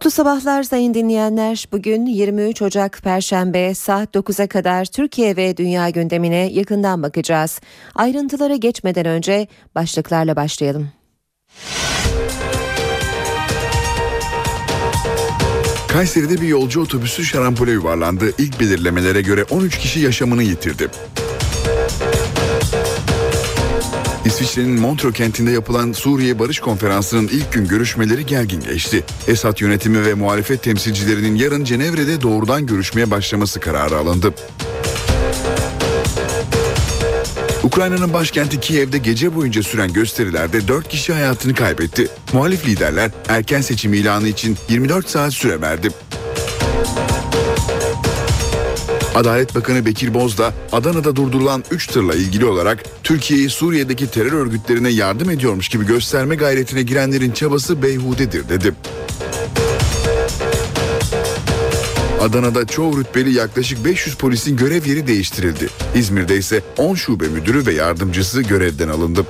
Mutlu 0.00 0.10
sabahlar 0.10 0.62
sayın 0.62 0.94
dinleyenler. 0.94 1.68
Bugün 1.72 2.06
23 2.06 2.62
Ocak 2.62 3.00
Perşembe 3.02 3.74
saat 3.74 4.14
9'a 4.14 4.46
kadar 4.46 4.84
Türkiye 4.84 5.36
ve 5.36 5.56
dünya 5.56 5.90
gündemine 5.90 6.36
yakından 6.36 7.02
bakacağız. 7.02 7.60
Ayrıntılara 7.94 8.56
geçmeden 8.56 9.06
önce 9.06 9.46
başlıklarla 9.74 10.36
başlayalım. 10.36 10.88
Kayseri'de 15.88 16.40
bir 16.40 16.48
yolcu 16.48 16.82
otobüsü 16.82 17.24
şarampole 17.24 17.70
yuvarlandı. 17.70 18.32
İlk 18.38 18.60
belirlemelere 18.60 19.20
göre 19.20 19.44
13 19.44 19.78
kişi 19.78 20.00
yaşamını 20.00 20.42
yitirdi. 20.42 20.88
İsviçre'nin 24.24 24.80
Montreux 24.80 25.14
kentinde 25.14 25.50
yapılan 25.50 25.92
Suriye 25.92 26.38
Barış 26.38 26.60
Konferansı'nın 26.60 27.28
ilk 27.28 27.52
gün 27.52 27.68
görüşmeleri 27.68 28.26
gergin 28.26 28.60
geçti. 28.60 29.04
Esad 29.28 29.60
yönetimi 29.60 30.06
ve 30.06 30.14
muhalefet 30.14 30.62
temsilcilerinin 30.62 31.34
yarın 31.34 31.64
Cenevre'de 31.64 32.20
doğrudan 32.20 32.66
görüşmeye 32.66 33.10
başlaması 33.10 33.60
kararı 33.60 33.96
alındı. 33.96 34.34
Ukrayna'nın 37.62 38.12
başkenti 38.12 38.60
Kiev'de 38.60 38.98
gece 38.98 39.34
boyunca 39.34 39.62
süren 39.62 39.92
gösterilerde 39.92 40.68
4 40.68 40.88
kişi 40.88 41.12
hayatını 41.12 41.54
kaybetti. 41.54 42.08
Muhalif 42.32 42.66
liderler 42.66 43.10
erken 43.28 43.60
seçim 43.60 43.94
ilanı 43.94 44.28
için 44.28 44.56
24 44.68 45.08
saat 45.08 45.32
süre 45.32 45.60
verdi. 45.60 45.88
Adalet 49.14 49.54
Bakanı 49.54 49.86
Bekir 49.86 50.14
Bozdağ, 50.14 50.54
Adana'da 50.72 51.16
durdurulan 51.16 51.64
3 51.70 51.86
tırla 51.86 52.14
ilgili 52.14 52.44
olarak 52.44 52.84
Türkiye'yi 53.02 53.50
Suriye'deki 53.50 54.10
terör 54.10 54.32
örgütlerine 54.32 54.88
yardım 54.88 55.30
ediyormuş 55.30 55.68
gibi 55.68 55.86
gösterme 55.86 56.34
gayretine 56.34 56.82
girenlerin 56.82 57.30
çabası 57.30 57.82
beyhudedir 57.82 58.48
dedi. 58.48 58.74
Adana'da 62.20 62.66
çoğu 62.66 62.98
rütbeli 62.98 63.32
yaklaşık 63.32 63.84
500 63.84 64.16
polisin 64.16 64.56
görev 64.56 64.86
yeri 64.86 65.06
değiştirildi. 65.06 65.68
İzmir'de 65.94 66.36
ise 66.36 66.62
10 66.76 66.94
şube 66.94 67.28
müdürü 67.28 67.66
ve 67.66 67.74
yardımcısı 67.74 68.42
görevden 68.42 68.88
alındı. 68.88 69.26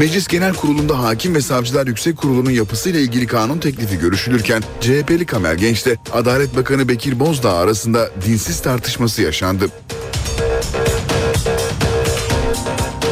Meclis 0.00 0.28
Genel 0.28 0.54
Kurulu'nda 0.54 0.98
Hakim 0.98 1.34
ve 1.34 1.40
Savcılar 1.40 1.86
Yüksek 1.86 2.16
Kurulu'nun 2.16 2.50
yapısıyla 2.50 3.00
ilgili 3.00 3.26
kanun 3.26 3.58
teklifi 3.58 3.98
görüşülürken 3.98 4.62
CHP'li 4.80 5.26
Kamer 5.26 5.54
Genç'te 5.54 5.96
Adalet 6.12 6.56
Bakanı 6.56 6.88
Bekir 6.88 7.20
Bozdağ 7.20 7.52
arasında 7.52 8.10
dinsiz 8.26 8.62
tartışması 8.62 9.22
yaşandı. 9.22 9.68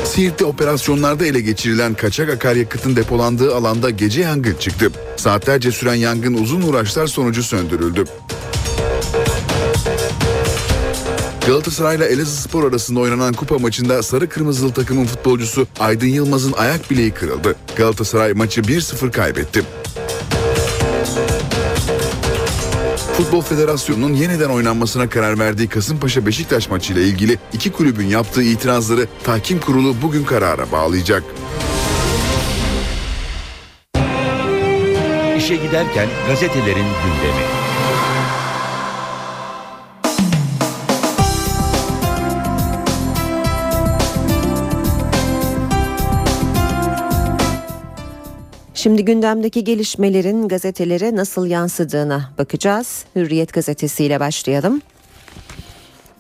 Siirt'te 0.04 0.44
operasyonlarda 0.44 1.26
ele 1.26 1.40
geçirilen 1.40 1.94
kaçak 1.94 2.30
akaryakıtın 2.30 2.96
depolandığı 2.96 3.54
alanda 3.54 3.90
gece 3.90 4.20
yangın 4.20 4.54
çıktı. 4.54 4.90
Saatlerce 5.16 5.72
süren 5.72 5.94
yangın 5.94 6.34
uzun 6.34 6.62
uğraşlar 6.62 7.06
sonucu 7.06 7.42
söndürüldü. 7.42 8.04
Galatasaray 11.48 11.96
ile 11.96 12.04
Elazığspor 12.04 12.68
arasında 12.68 13.00
oynanan 13.00 13.34
kupa 13.34 13.58
maçında 13.58 14.02
sarı 14.02 14.28
kırmızılı 14.28 14.72
takımın 14.72 15.04
futbolcusu 15.04 15.66
Aydın 15.80 16.06
Yılmaz'ın 16.06 16.52
ayak 16.52 16.90
bileği 16.90 17.10
kırıldı. 17.10 17.56
Galatasaray 17.76 18.32
maçı 18.32 18.60
1-0 18.60 19.10
kaybetti. 19.10 19.62
Futbol 23.16 23.42
Federasyonu'nun 23.42 24.14
yeniden 24.14 24.48
oynanmasına 24.48 25.08
karar 25.08 25.38
verdiği 25.38 25.68
Kasımpaşa 25.68 26.26
Beşiktaş 26.26 26.70
maçı 26.70 26.92
ile 26.92 27.02
ilgili 27.02 27.38
iki 27.52 27.72
kulübün 27.72 28.06
yaptığı 28.06 28.42
itirazları 28.42 29.06
tahkim 29.24 29.60
kurulu 29.60 29.94
bugün 30.02 30.24
karara 30.24 30.72
bağlayacak. 30.72 31.22
İşe 35.38 35.56
giderken 35.56 36.08
gazetelerin 36.28 36.86
gündemi. 37.04 37.58
Şimdi 48.78 49.04
gündemdeki 49.04 49.64
gelişmelerin 49.64 50.48
gazetelere 50.48 51.16
nasıl 51.16 51.46
yansıdığına 51.46 52.30
bakacağız. 52.38 53.04
Hürriyet 53.16 53.52
gazetesiyle 53.52 54.20
başlayalım. 54.20 54.82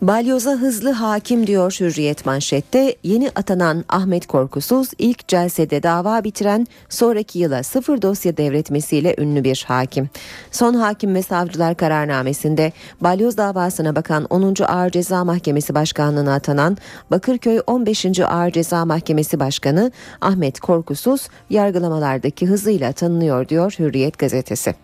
Balyoza 0.02 0.50
hızlı 0.50 0.90
hakim 0.90 1.46
diyor 1.46 1.76
Hürriyet 1.80 2.26
manşette. 2.26 2.96
Yeni 3.02 3.30
atanan 3.34 3.84
Ahmet 3.88 4.26
Korkusuz 4.26 4.90
ilk 4.98 5.28
celsede 5.28 5.82
dava 5.82 6.24
bitiren 6.24 6.66
sonraki 6.88 7.38
yıla 7.38 7.62
sıfır 7.62 8.02
dosya 8.02 8.36
devretmesiyle 8.36 9.14
ünlü 9.18 9.44
bir 9.44 9.64
hakim. 9.68 10.08
Son 10.50 10.74
hakim 10.74 11.14
ve 11.14 11.22
savcılar 11.22 11.76
kararnamesinde 11.76 12.72
balyoz 13.00 13.36
davasına 13.36 13.96
bakan 13.96 14.24
10. 14.24 14.54
Ağır 14.68 14.90
Ceza 14.90 15.24
Mahkemesi 15.24 15.74
Başkanlığı'na 15.74 16.34
atanan 16.34 16.76
Bakırköy 17.10 17.60
15. 17.66 18.20
Ağır 18.20 18.50
Ceza 18.50 18.84
Mahkemesi 18.84 19.40
Başkanı 19.40 19.92
Ahmet 20.20 20.60
Korkusuz 20.60 21.28
yargılamalardaki 21.50 22.46
hızıyla 22.46 22.92
tanınıyor 22.92 23.48
diyor 23.48 23.74
Hürriyet 23.78 24.18
gazetesi. 24.18 24.74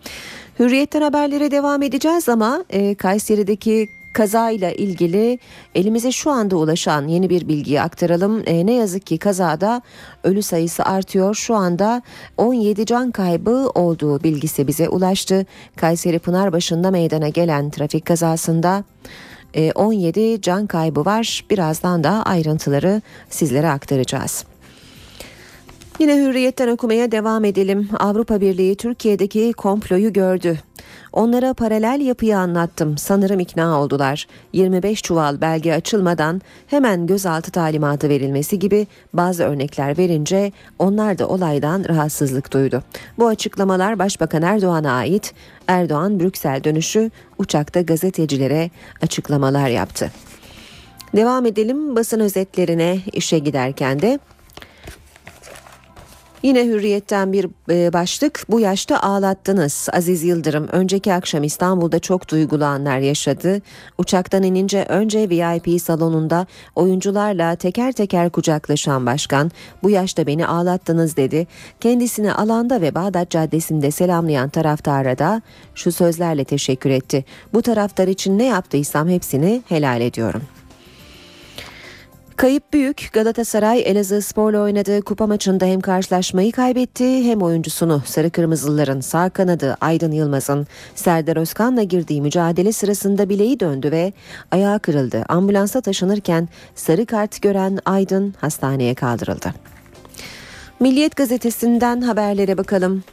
Hürriyetten 0.59 1.01
haberlere 1.01 1.51
devam 1.51 1.81
edeceğiz 1.81 2.29
ama 2.29 2.65
e, 2.69 2.95
Kayseri'deki 2.95 3.89
kazayla 4.15 4.71
ilgili 4.71 5.39
elimize 5.75 6.11
şu 6.11 6.31
anda 6.31 6.55
ulaşan 6.57 7.07
yeni 7.07 7.29
bir 7.29 7.47
bilgiyi 7.47 7.81
aktaralım. 7.81 8.43
E, 8.45 8.65
ne 8.65 8.73
yazık 8.73 9.05
ki 9.05 9.17
kazada 9.17 9.81
ölü 10.23 10.41
sayısı 10.41 10.83
artıyor. 10.83 11.35
Şu 11.35 11.55
anda 11.55 12.01
17 12.37 12.85
can 12.85 13.11
kaybı 13.11 13.69
olduğu 13.75 14.23
bilgisi 14.23 14.67
bize 14.67 14.89
ulaştı. 14.89 15.45
Kayseri 15.75 16.19
Pınarbaşı'nda 16.19 16.91
meydana 16.91 17.29
gelen 17.29 17.69
trafik 17.69 18.05
kazasında 18.05 18.83
17 19.75 20.19
e, 20.19 20.41
can 20.41 20.67
kaybı 20.67 21.05
var. 21.05 21.45
Birazdan 21.49 22.03
da 22.03 22.23
ayrıntıları 22.25 23.01
sizlere 23.29 23.69
aktaracağız. 23.69 24.45
Yine 25.99 26.15
hürriyetten 26.15 26.67
okumaya 26.67 27.11
devam 27.11 27.45
edelim. 27.45 27.89
Avrupa 27.99 28.41
Birliği 28.41 28.75
Türkiye'deki 28.75 29.53
komployu 29.53 30.13
gördü. 30.13 30.59
Onlara 31.13 31.53
paralel 31.53 32.01
yapıyı 32.01 32.37
anlattım. 32.37 32.97
Sanırım 32.97 33.39
ikna 33.39 33.81
oldular. 33.81 34.27
25 34.53 35.01
çuval 35.01 35.41
belge 35.41 35.73
açılmadan 35.73 36.41
hemen 36.67 37.07
gözaltı 37.07 37.51
talimatı 37.51 38.09
verilmesi 38.09 38.59
gibi 38.59 38.87
bazı 39.13 39.43
örnekler 39.43 39.97
verince 39.97 40.51
onlar 40.79 41.17
da 41.17 41.27
olaydan 41.27 41.85
rahatsızlık 41.89 42.53
duydu. 42.53 42.83
Bu 43.17 43.27
açıklamalar 43.27 43.99
Başbakan 43.99 44.41
Erdoğan'a 44.41 44.91
ait. 44.91 45.33
Erdoğan 45.67 46.19
Brüksel 46.19 46.63
dönüşü 46.63 47.11
uçakta 47.37 47.81
gazetecilere 47.81 48.69
açıklamalar 49.01 49.67
yaptı. 49.67 50.11
Devam 51.15 51.45
edelim 51.45 51.95
basın 51.95 52.19
özetlerine 52.19 52.99
işe 53.13 53.39
giderken 53.39 54.01
de 54.01 54.19
Yine 56.45 56.65
hürriyetten 56.65 57.33
bir 57.33 57.47
e, 57.69 57.93
başlık 57.93 58.45
bu 58.49 58.59
yaşta 58.59 58.99
ağlattınız 58.99 59.87
Aziz 59.93 60.23
Yıldırım. 60.23 60.67
Önceki 60.71 61.13
akşam 61.13 61.43
İstanbul'da 61.43 61.99
çok 61.99 62.29
duygulu 62.29 62.65
anlar 62.65 62.99
yaşadı. 62.99 63.61
Uçaktan 63.97 64.43
inince 64.43 64.85
önce 64.89 65.29
VIP 65.29 65.81
salonunda 65.81 66.47
oyuncularla 66.75 67.55
teker 67.55 67.91
teker 67.91 68.29
kucaklaşan 68.29 69.05
başkan 69.05 69.51
bu 69.83 69.89
yaşta 69.89 70.27
beni 70.27 70.47
ağlattınız 70.47 71.17
dedi. 71.17 71.47
Kendisini 71.79 72.33
alanda 72.33 72.81
ve 72.81 72.95
Bağdat 72.95 73.29
Caddesi'nde 73.29 73.91
selamlayan 73.91 74.49
taraftara 74.49 75.17
da 75.17 75.41
şu 75.75 75.91
sözlerle 75.91 76.43
teşekkür 76.43 76.89
etti. 76.89 77.25
Bu 77.53 77.61
taraftar 77.61 78.07
için 78.07 78.39
ne 78.39 78.45
yaptıysam 78.45 79.09
hepsini 79.09 79.63
helal 79.69 80.01
ediyorum. 80.01 80.41
Kayıp 82.37 82.73
büyük 82.73 83.09
Galatasaray 83.13 83.81
Elazığ 83.85 84.21
Spor'la 84.21 84.59
oynadığı 84.59 85.01
kupa 85.01 85.27
maçında 85.27 85.65
hem 85.65 85.81
karşılaşmayı 85.81 86.51
kaybetti 86.51 87.23
hem 87.23 87.41
oyuncusunu 87.41 88.01
Sarı 88.05 88.29
Kırmızılıların 88.29 88.99
sağ 88.99 89.29
kanadı 89.29 89.77
Aydın 89.81 90.11
Yılmaz'ın 90.11 90.67
Serdar 90.95 91.37
Özkan'la 91.37 91.83
girdiği 91.83 92.21
mücadele 92.21 92.71
sırasında 92.71 93.29
bileği 93.29 93.59
döndü 93.59 93.91
ve 93.91 94.13
ayağı 94.51 94.79
kırıldı. 94.79 95.25
Ambulansa 95.29 95.81
taşınırken 95.81 96.49
sarı 96.75 97.05
kart 97.05 97.41
gören 97.41 97.79
Aydın 97.85 98.33
hastaneye 98.41 98.95
kaldırıldı. 98.95 99.53
Milliyet 100.79 101.15
gazetesinden 101.15 102.01
haberlere 102.01 102.57
bakalım. 102.57 103.03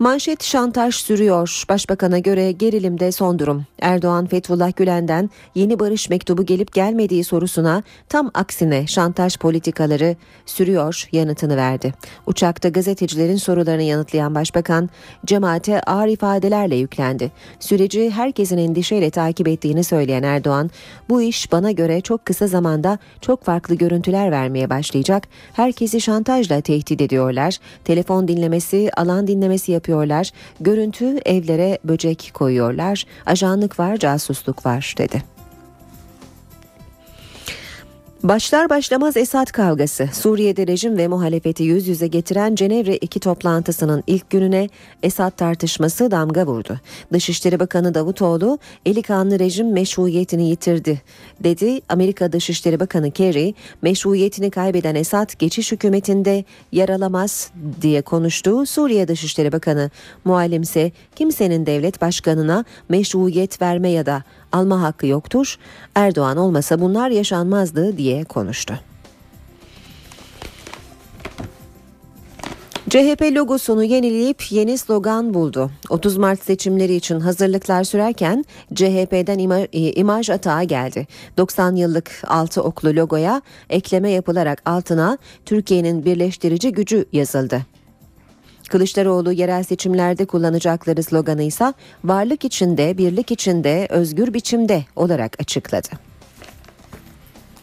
Manşet 0.00 0.44
şantaj 0.44 0.94
sürüyor. 0.94 1.64
Başbakan'a 1.68 2.18
göre 2.18 2.52
gerilimde 2.52 3.12
son 3.12 3.38
durum. 3.38 3.66
Erdoğan 3.80 4.26
Fethullah 4.26 4.76
Gülen'den 4.76 5.30
yeni 5.54 5.78
barış 5.78 6.10
mektubu 6.10 6.46
gelip 6.46 6.72
gelmediği 6.72 7.24
sorusuna 7.24 7.82
tam 8.08 8.30
aksine 8.34 8.86
şantaj 8.86 9.36
politikaları 9.36 10.16
sürüyor 10.46 11.08
yanıtını 11.12 11.56
verdi. 11.56 11.94
Uçakta 12.26 12.68
gazetecilerin 12.68 13.36
sorularını 13.36 13.82
yanıtlayan 13.82 14.34
başbakan 14.34 14.90
cemaate 15.26 15.80
ağır 15.80 16.08
ifadelerle 16.08 16.76
yüklendi. 16.76 17.32
Süreci 17.58 18.10
herkesin 18.10 18.58
endişeyle 18.58 19.10
takip 19.10 19.48
ettiğini 19.48 19.84
söyleyen 19.84 20.22
Erdoğan, 20.22 20.70
bu 21.08 21.22
iş 21.22 21.52
bana 21.52 21.70
göre 21.70 22.00
çok 22.00 22.26
kısa 22.26 22.46
zamanda 22.46 22.98
çok 23.20 23.44
farklı 23.44 23.74
görüntüler 23.74 24.30
vermeye 24.30 24.70
başlayacak. 24.70 25.28
Herkesi 25.52 26.00
şantajla 26.00 26.60
tehdit 26.60 27.00
ediyorlar. 27.00 27.58
Telefon 27.84 28.28
dinlemesi, 28.28 28.90
alan 28.96 29.26
dinlemesi 29.26 29.72
yapıyor 29.72 29.89
yapıyorlar. 29.90 30.30
Görüntü 30.60 31.18
evlere 31.26 31.78
böcek 31.84 32.30
koyuyorlar. 32.34 33.04
Ajanlık 33.26 33.78
var, 33.78 33.96
casusluk 33.96 34.66
var 34.66 34.94
dedi. 34.98 35.39
Başlar 38.22 38.70
başlamaz 38.70 39.16
Esad 39.16 39.46
kavgası, 39.46 40.08
Suriye'de 40.12 40.66
rejim 40.66 40.96
ve 40.96 41.08
muhalefeti 41.08 41.62
yüz 41.62 41.88
yüze 41.88 42.06
getiren 42.06 42.54
Cenevre 42.54 42.96
2 42.96 43.20
toplantısının 43.20 44.04
ilk 44.06 44.30
gününe 44.30 44.68
Esad 45.02 45.30
tartışması 45.30 46.10
damga 46.10 46.46
vurdu. 46.46 46.80
Dışişleri 47.12 47.60
Bakanı 47.60 47.94
Davutoğlu, 47.94 48.58
eli 48.86 49.02
kanlı 49.02 49.38
rejim 49.38 49.72
meşruiyetini 49.72 50.48
yitirdi, 50.48 51.02
dedi. 51.40 51.80
Amerika 51.88 52.32
Dışişleri 52.32 52.80
Bakanı 52.80 53.10
Kerry, 53.10 53.54
meşruiyetini 53.82 54.50
kaybeden 54.50 54.94
Esad 54.94 55.38
geçiş 55.38 55.72
hükümetinde 55.72 56.44
yer 56.72 56.88
alamaz 56.88 57.50
diye 57.82 58.02
konuştu. 58.02 58.66
Suriye 58.66 59.08
Dışişleri 59.08 59.52
Bakanı 59.52 59.90
muallimse 60.24 60.92
kimsenin 61.16 61.66
devlet 61.66 62.00
başkanına 62.00 62.64
meşruiyet 62.88 63.62
verme 63.62 63.88
ya 63.88 64.06
da 64.06 64.22
alma 64.52 64.82
hakkı 64.82 65.06
yoktur. 65.06 65.56
Erdoğan 65.94 66.36
olmasa 66.36 66.80
bunlar 66.80 67.10
yaşanmazdı 67.10 67.96
diye 67.96 68.24
konuştu. 68.24 68.74
CHP 72.90 73.22
logosunu 73.22 73.84
yenileyip 73.84 74.52
yeni 74.52 74.78
slogan 74.78 75.34
buldu. 75.34 75.70
30 75.90 76.16
Mart 76.16 76.42
seçimleri 76.42 76.94
için 76.94 77.20
hazırlıklar 77.20 77.84
sürerken 77.84 78.44
CHP'den 78.74 79.38
ima, 79.38 79.58
e, 79.58 79.92
imaj 79.92 80.30
atağı 80.30 80.64
geldi. 80.64 81.06
90 81.36 81.76
yıllık 81.76 82.22
altı 82.26 82.62
oklu 82.62 82.96
logoya 82.96 83.42
ekleme 83.70 84.10
yapılarak 84.10 84.62
altına 84.66 85.18
Türkiye'nin 85.46 86.04
birleştirici 86.04 86.72
gücü 86.72 87.04
yazıldı. 87.12 87.62
Kılıçdaroğlu 88.70 89.32
yerel 89.32 89.62
seçimlerde 89.62 90.24
kullanacakları 90.24 91.02
sloganı 91.02 91.42
ise 91.42 91.72
varlık 92.04 92.44
içinde, 92.44 92.98
birlik 92.98 93.30
içinde, 93.30 93.86
özgür 93.90 94.34
biçimde 94.34 94.84
olarak 94.96 95.40
açıkladı. 95.40 95.88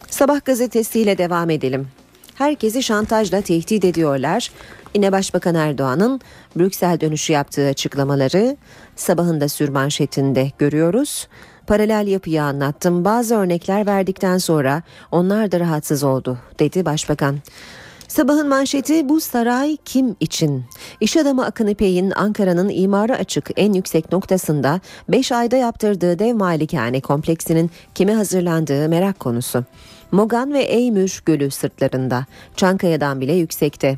Sabah 0.09 0.45
gazetesiyle 0.45 1.17
devam 1.17 1.49
edelim. 1.49 1.87
Herkesi 2.35 2.83
şantajla 2.83 3.41
tehdit 3.41 3.85
ediyorlar. 3.85 4.51
Yine 4.95 5.11
Başbakan 5.11 5.55
Erdoğan'ın 5.55 6.21
Brüksel 6.55 6.99
dönüşü 6.99 7.33
yaptığı 7.33 7.67
açıklamaları 7.67 8.57
sabahın 8.95 9.41
da 9.41 9.49
sürmanşetinde 9.49 10.51
görüyoruz. 10.57 11.27
Paralel 11.67 12.07
yapıyı 12.07 12.43
anlattım. 12.43 13.05
Bazı 13.05 13.35
örnekler 13.35 13.85
verdikten 13.85 14.37
sonra 14.37 14.81
onlar 15.11 15.51
da 15.51 15.59
rahatsız 15.59 16.03
oldu 16.03 16.37
dedi 16.59 16.85
Başbakan. 16.85 17.37
Sabahın 18.07 18.47
manşeti 18.47 19.09
bu 19.09 19.19
saray 19.19 19.77
kim 19.85 20.15
için? 20.19 20.65
İş 20.99 21.17
adamı 21.17 21.45
Akın 21.45 21.67
İpek'in 21.67 22.11
Ankara'nın 22.11 22.69
imarı 22.69 23.15
açık 23.15 23.49
en 23.55 23.73
yüksek 23.73 24.11
noktasında 24.11 24.81
5 25.09 25.31
ayda 25.31 25.55
yaptırdığı 25.55 26.19
dev 26.19 26.35
malikane 26.35 27.01
kompleksinin 27.01 27.71
kime 27.95 28.13
hazırlandığı 28.13 28.89
merak 28.89 29.19
konusu. 29.19 29.63
Mogan 30.11 30.53
ve 30.53 30.61
Eymür 30.61 31.21
Gölü 31.25 31.51
sırtlarında, 31.51 32.25
Çankaya'dan 32.55 33.21
bile 33.21 33.33
yüksekte. 33.33 33.97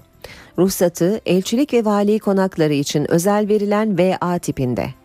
Ruhsatı 0.58 1.22
elçilik 1.26 1.74
ve 1.74 1.86
vali 1.86 2.20
konakları 2.20 2.74
için 2.74 3.12
özel 3.12 3.48
verilen 3.48 3.98
VA 3.98 4.40
tipinde. 4.40 4.99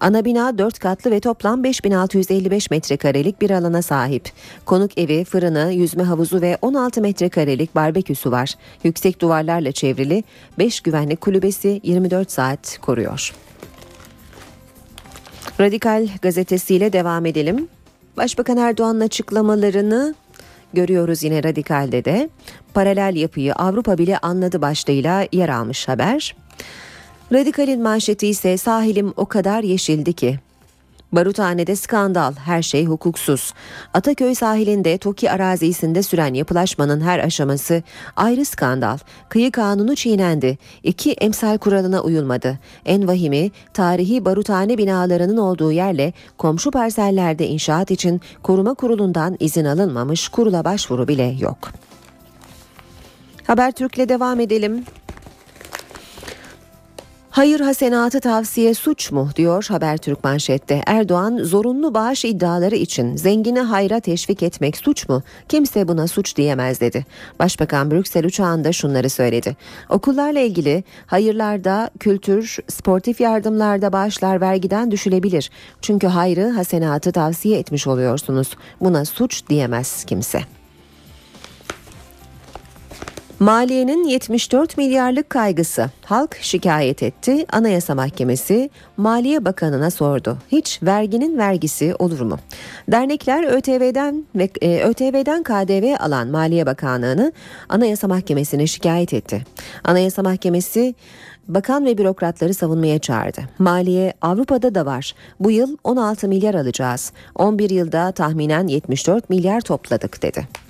Ana 0.00 0.24
bina 0.24 0.58
4 0.58 0.78
katlı 0.78 1.10
ve 1.10 1.20
toplam 1.20 1.64
5655 1.64 2.70
metrekarelik 2.70 3.40
bir 3.40 3.50
alana 3.50 3.82
sahip. 3.82 4.30
Konuk 4.64 4.98
evi, 4.98 5.24
fırını, 5.24 5.72
yüzme 5.72 6.02
havuzu 6.02 6.40
ve 6.40 6.58
16 6.62 7.00
metrekarelik 7.00 7.74
barbeküsü 7.74 8.30
var. 8.30 8.54
Yüksek 8.84 9.20
duvarlarla 9.20 9.72
çevrili 9.72 10.24
5 10.58 10.80
güvenlik 10.80 11.20
kulübesi 11.20 11.80
24 11.82 12.30
saat 12.30 12.78
koruyor. 12.78 13.34
Radikal 15.60 16.08
gazetesiyle 16.22 16.92
devam 16.92 17.26
edelim. 17.26 17.68
Başbakan 18.16 18.56
Erdoğan'ın 18.56 19.00
açıklamalarını 19.00 20.14
görüyoruz 20.72 21.22
yine 21.22 21.44
Radikal'de 21.44 22.04
de. 22.04 22.30
Paralel 22.74 23.16
yapıyı 23.16 23.54
Avrupa 23.54 23.98
bile 23.98 24.18
anladı 24.18 24.62
başlığıyla 24.62 25.26
yer 25.32 25.48
almış 25.48 25.88
haber. 25.88 26.34
Radikal'in 27.32 27.82
manşeti 27.82 28.26
ise 28.26 28.56
sahilim 28.56 29.12
o 29.16 29.26
kadar 29.26 29.62
yeşildi 29.62 30.12
ki. 30.12 30.38
Baruthane'de 31.12 31.76
skandal, 31.76 32.32
her 32.34 32.62
şey 32.62 32.84
hukuksuz. 32.84 33.52
Ataköy 33.94 34.34
sahilinde 34.34 34.98
Toki 34.98 35.30
arazisinde 35.30 36.02
süren 36.02 36.34
yapılaşmanın 36.34 37.00
her 37.00 37.18
aşaması 37.18 37.82
ayrı 38.16 38.44
skandal. 38.44 38.98
Kıyı 39.28 39.52
kanunu 39.52 39.96
çiğnendi. 39.96 40.58
İki 40.82 41.12
emsal 41.12 41.58
kuralına 41.58 42.00
uyulmadı. 42.00 42.58
En 42.84 43.08
vahimi 43.08 43.50
tarihi 43.74 44.24
baruthane 44.24 44.78
binalarının 44.78 45.36
olduğu 45.36 45.72
yerle 45.72 46.12
komşu 46.38 46.70
parsellerde 46.70 47.46
inşaat 47.46 47.90
için 47.90 48.20
koruma 48.42 48.74
kurulundan 48.74 49.36
izin 49.40 49.64
alınmamış 49.64 50.28
kurula 50.28 50.64
başvuru 50.64 51.08
bile 51.08 51.36
yok. 51.40 51.58
Habertürk'le 53.46 54.08
devam 54.08 54.40
edelim. 54.40 54.84
Hayır 57.30 57.60
hasenatı 57.60 58.20
tavsiye 58.20 58.74
suç 58.74 59.12
mu 59.12 59.30
diyor 59.36 59.66
Habertürk 59.68 60.24
manşette. 60.24 60.82
Erdoğan 60.86 61.38
zorunlu 61.38 61.94
bağış 61.94 62.24
iddiaları 62.24 62.74
için 62.74 63.16
zengini 63.16 63.60
hayra 63.60 64.00
teşvik 64.00 64.42
etmek 64.42 64.76
suç 64.76 65.08
mu? 65.08 65.22
Kimse 65.48 65.88
buna 65.88 66.08
suç 66.08 66.36
diyemez 66.36 66.80
dedi. 66.80 67.06
Başbakan 67.38 67.90
Brüksel 67.90 68.26
uçağında 68.26 68.72
şunları 68.72 69.10
söyledi. 69.10 69.56
Okullarla 69.88 70.40
ilgili 70.40 70.84
hayırlarda, 71.06 71.90
kültür, 72.00 72.56
sportif 72.68 73.20
yardımlarda 73.20 73.92
bağışlar 73.92 74.40
vergiden 74.40 74.90
düşülebilir. 74.90 75.50
Çünkü 75.82 76.06
hayrı 76.06 76.48
hasenatı 76.48 77.12
tavsiye 77.12 77.58
etmiş 77.58 77.86
oluyorsunuz. 77.86 78.56
Buna 78.80 79.04
suç 79.04 79.48
diyemez 79.48 80.04
kimse. 80.04 80.57
Maliyenin 83.40 84.04
74 84.04 84.76
milyarlık 84.78 85.30
kaygısı. 85.30 85.90
Halk 86.04 86.36
şikayet 86.40 87.02
etti. 87.02 87.46
Anayasa 87.52 87.94
Mahkemesi 87.94 88.70
Maliye 88.96 89.44
Bakanı'na 89.44 89.90
sordu. 89.90 90.38
Hiç 90.52 90.82
verginin 90.82 91.38
vergisi 91.38 91.94
olur 91.98 92.20
mu? 92.20 92.38
Dernekler 92.88 93.44
ÖTV'den 93.44 94.24
ve 94.34 94.50
e, 94.60 94.82
ÖTV'den 94.82 95.42
KDV 95.42 95.96
alan 96.00 96.28
Maliye 96.28 96.66
Bakanlığı'nı 96.66 97.32
Anayasa 97.68 98.08
Mahkemesi'ne 98.08 98.66
şikayet 98.66 99.14
etti. 99.14 99.44
Anayasa 99.84 100.22
Mahkemesi 100.22 100.94
bakan 101.48 101.84
ve 101.84 101.98
bürokratları 101.98 102.54
savunmaya 102.54 102.98
çağırdı. 102.98 103.40
Maliye 103.58 104.12
Avrupa'da 104.22 104.74
da 104.74 104.86
var. 104.86 105.14
Bu 105.40 105.50
yıl 105.50 105.76
16 105.84 106.28
milyar 106.28 106.54
alacağız. 106.54 107.12
11 107.34 107.70
yılda 107.70 108.12
tahminen 108.12 108.66
74 108.66 109.30
milyar 109.30 109.60
topladık 109.60 110.22
dedi. 110.22 110.67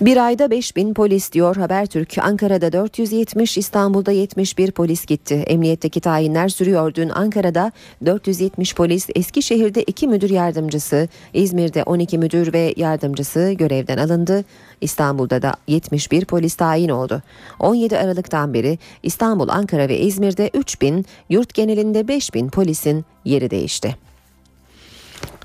Bir 0.00 0.16
ayda 0.26 0.50
5 0.50 0.76
bin 0.76 0.94
polis 0.94 1.32
diyor 1.32 1.56
Habertürk. 1.56 2.18
Ankara'da 2.18 2.72
470, 2.72 3.58
İstanbul'da 3.58 4.12
71 4.12 4.70
polis 4.70 5.06
gitti. 5.06 5.34
Emniyetteki 5.34 6.00
tayinler 6.00 6.48
sürüyor. 6.48 6.94
Dün 6.94 7.08
Ankara'da 7.08 7.72
470 8.06 8.74
polis, 8.74 9.08
Eskişehir'de 9.14 9.82
2 9.82 10.08
müdür 10.08 10.30
yardımcısı, 10.30 11.08
İzmir'de 11.34 11.82
12 11.82 12.18
müdür 12.18 12.52
ve 12.52 12.74
yardımcısı 12.76 13.52
görevden 13.52 13.98
alındı. 13.98 14.44
İstanbul'da 14.80 15.42
da 15.42 15.54
71 15.68 16.24
polis 16.24 16.54
tayin 16.54 16.88
oldu. 16.88 17.22
17 17.58 17.98
Aralık'tan 17.98 18.54
beri 18.54 18.78
İstanbul, 19.02 19.48
Ankara 19.48 19.88
ve 19.88 19.98
İzmir'de 19.98 20.50
3 20.54 20.80
bin, 20.80 21.06
yurt 21.28 21.54
genelinde 21.54 22.08
5 22.08 22.34
bin 22.34 22.48
polisin 22.48 23.04
yeri 23.24 23.50
değişti. 23.50 24.07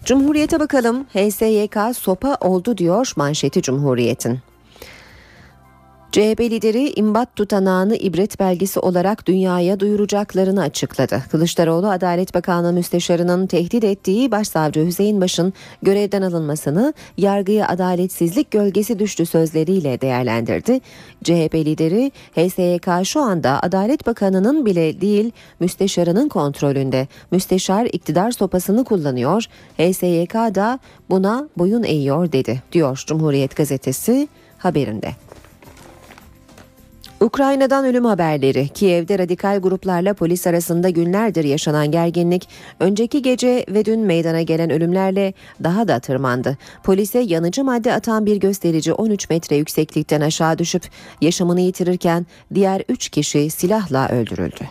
Cumhuriyete 0.05 0.59
bakalım. 0.59 1.05
HSYK 1.13 1.77
sopa 1.95 2.37
oldu 2.41 2.77
diyor 2.77 3.13
manşeti 3.15 3.61
Cumhuriyet'in. 3.61 4.39
CHP 6.13 6.39
lideri 6.41 6.93
imbat 6.95 7.35
tutanağını 7.35 7.95
ibret 7.95 8.39
belgesi 8.39 8.79
olarak 8.79 9.27
dünyaya 9.27 9.79
duyuracaklarını 9.79 10.61
açıkladı. 10.61 11.23
Kılıçdaroğlu 11.31 11.89
Adalet 11.89 12.33
Bakanlığı 12.33 12.73
Müsteşarı'nın 12.73 13.47
tehdit 13.47 13.83
ettiği 13.83 14.31
Başsavcı 14.31 14.85
Hüseyin 14.85 15.21
Baş'ın 15.21 15.53
görevden 15.81 16.21
alınmasını 16.21 16.93
yargıya 17.17 17.67
adaletsizlik 17.67 18.51
gölgesi 18.51 18.99
düştü 18.99 19.25
sözleriyle 19.25 20.01
değerlendirdi. 20.01 20.81
CHP 21.23 21.55
lideri 21.55 22.11
HSYK 22.35 23.05
şu 23.07 23.21
anda 23.21 23.59
Adalet 23.63 24.07
Bakanı'nın 24.07 24.65
bile 24.65 25.01
değil 25.01 25.31
müsteşarının 25.59 26.29
kontrolünde. 26.29 27.07
Müsteşar 27.31 27.85
iktidar 27.85 28.31
sopasını 28.31 28.83
kullanıyor. 28.83 29.45
HSYK 29.77 30.33
da 30.33 30.79
buna 31.09 31.47
boyun 31.57 31.83
eğiyor 31.83 32.31
dedi 32.31 32.63
diyor 32.71 33.03
Cumhuriyet 33.07 33.55
Gazetesi 33.55 34.27
haberinde. 34.57 35.11
Ukrayna'dan 37.23 37.85
ölüm 37.85 38.05
haberleri. 38.05 38.67
Kiev'de 38.67 39.19
radikal 39.19 39.59
gruplarla 39.59 40.13
polis 40.13 40.47
arasında 40.47 40.89
günlerdir 40.89 41.43
yaşanan 41.43 41.91
gerginlik 41.91 42.49
önceki 42.79 43.21
gece 43.21 43.65
ve 43.69 43.85
dün 43.85 43.99
meydana 43.99 44.41
gelen 44.41 44.69
ölümlerle 44.69 45.33
daha 45.63 45.87
da 45.87 45.99
tırmandı. 45.99 46.57
Polise 46.83 47.19
yanıcı 47.19 47.63
madde 47.63 47.93
atan 47.93 48.25
bir 48.25 48.37
gösterici 48.37 48.93
13 48.93 49.29
metre 49.29 49.55
yükseklikten 49.55 50.21
aşağı 50.21 50.57
düşüp 50.57 50.83
yaşamını 51.21 51.61
yitirirken 51.61 52.25
diğer 52.53 52.83
3 52.89 53.09
kişi 53.09 53.49
silahla 53.49 54.09
öldürüldü. 54.09 54.63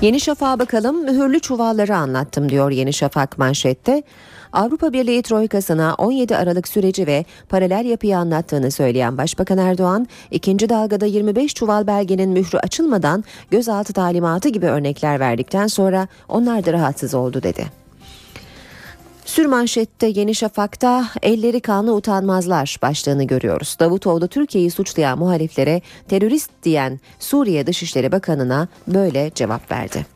Yeni 0.00 0.20
Şafak'a 0.20 0.58
bakalım 0.58 1.04
mühürlü 1.04 1.40
çuvalları 1.40 1.96
anlattım 1.96 2.48
diyor 2.48 2.70
Yeni 2.70 2.92
Şafak 2.92 3.38
manşette. 3.38 4.02
Avrupa 4.56 4.92
Birliği 4.92 5.22
Troikası'na 5.22 5.94
17 5.94 6.36
Aralık 6.36 6.68
süreci 6.68 7.06
ve 7.06 7.24
paralel 7.48 7.84
yapıyı 7.84 8.18
anlattığını 8.18 8.70
söyleyen 8.70 9.18
Başbakan 9.18 9.58
Erdoğan, 9.58 10.08
ikinci 10.30 10.68
dalgada 10.68 11.06
25 11.06 11.54
çuval 11.54 11.86
belgenin 11.86 12.30
mührü 12.30 12.58
açılmadan 12.58 13.24
gözaltı 13.50 13.92
talimatı 13.92 14.48
gibi 14.48 14.66
örnekler 14.66 15.20
verdikten 15.20 15.66
sonra 15.66 16.08
onlar 16.28 16.66
da 16.66 16.72
rahatsız 16.72 17.14
oldu 17.14 17.42
dedi. 17.42 17.66
Sürmanşette 19.24 20.06
Yeni 20.06 20.34
Şafak'ta 20.34 21.08
elleri 21.22 21.60
kanlı 21.60 21.94
utanmazlar 21.94 22.76
başlığını 22.82 23.24
görüyoruz. 23.24 23.76
Davutoğlu 23.80 24.28
Türkiye'yi 24.28 24.70
suçlayan 24.70 25.18
muhaliflere 25.18 25.80
terörist 26.08 26.50
diyen 26.62 27.00
Suriye 27.18 27.66
Dışişleri 27.66 28.12
Bakanı'na 28.12 28.68
böyle 28.88 29.30
cevap 29.34 29.70
verdi. 29.72 30.15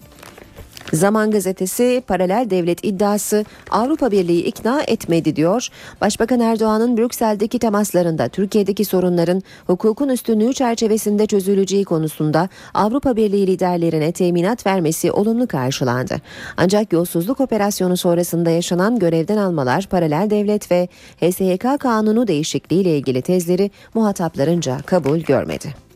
Zaman 0.92 1.30
gazetesi 1.30 2.02
paralel 2.06 2.46
devlet 2.50 2.84
iddiası 2.84 3.44
Avrupa 3.70 4.10
Birliği 4.10 4.42
ikna 4.42 4.82
etmedi 4.82 5.36
diyor. 5.36 5.68
Başbakan 6.00 6.40
Erdoğan'ın 6.40 6.96
Brüksel'deki 6.96 7.58
temaslarında 7.58 8.28
Türkiye'deki 8.28 8.84
sorunların 8.84 9.42
hukukun 9.66 10.08
üstünlüğü 10.08 10.52
çerçevesinde 10.52 11.26
çözüleceği 11.26 11.84
konusunda 11.84 12.48
Avrupa 12.74 13.16
Birliği 13.16 13.46
liderlerine 13.46 14.12
teminat 14.12 14.66
vermesi 14.66 15.12
olumlu 15.12 15.46
karşılandı. 15.46 16.16
Ancak 16.56 16.92
yolsuzluk 16.92 17.40
operasyonu 17.40 17.96
sonrasında 17.96 18.50
yaşanan 18.50 18.98
görevden 18.98 19.36
almalar, 19.36 19.86
paralel 19.90 20.30
devlet 20.30 20.70
ve 20.70 20.88
HSYK 21.20 21.80
kanunu 21.80 22.26
değişikliği 22.26 22.80
ile 22.80 22.96
ilgili 22.98 23.22
tezleri 23.22 23.70
muhataplarınca 23.94 24.78
kabul 24.86 25.18
görmedi. 25.18 25.89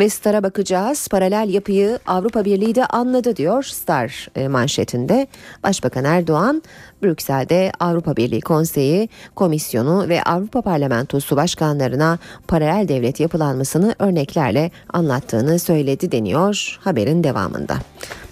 Ve 0.00 0.08
Star'a 0.08 0.42
bakacağız. 0.42 1.08
Paralel 1.08 1.48
yapıyı 1.48 1.98
Avrupa 2.06 2.44
Birliği 2.44 2.74
de 2.74 2.86
anladı 2.86 3.36
diyor 3.36 3.62
Star 3.62 4.28
e, 4.36 4.48
manşetinde. 4.48 5.26
Başbakan 5.62 6.04
Erdoğan 6.04 6.62
Brüksel'de 7.02 7.72
Avrupa 7.80 8.16
Birliği 8.16 8.40
Konseyi, 8.40 9.08
Komisyonu 9.34 10.08
ve 10.08 10.22
Avrupa 10.22 10.62
Parlamentosu 10.62 11.36
başkanlarına 11.36 12.18
paralel 12.48 12.88
devlet 12.88 13.20
yapılanmasını 13.20 13.94
örneklerle 13.98 14.70
anlattığını 14.92 15.58
söyledi 15.58 16.12
deniyor 16.12 16.78
haberin 16.80 17.24
devamında. 17.24 17.74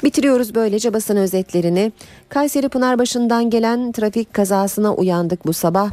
Bitiriyoruz 0.05 0.55
böylece 0.55 0.95
basın 0.95 1.17
özetlerini. 1.17 1.93
Kayseri 2.29 2.69
Pınarbaşı'ndan 2.69 3.51
gelen 3.51 3.93
trafik 3.93 4.35
kazasına 4.35 4.95
uyandık 4.95 5.47
bu 5.47 5.53
sabah. 5.53 5.91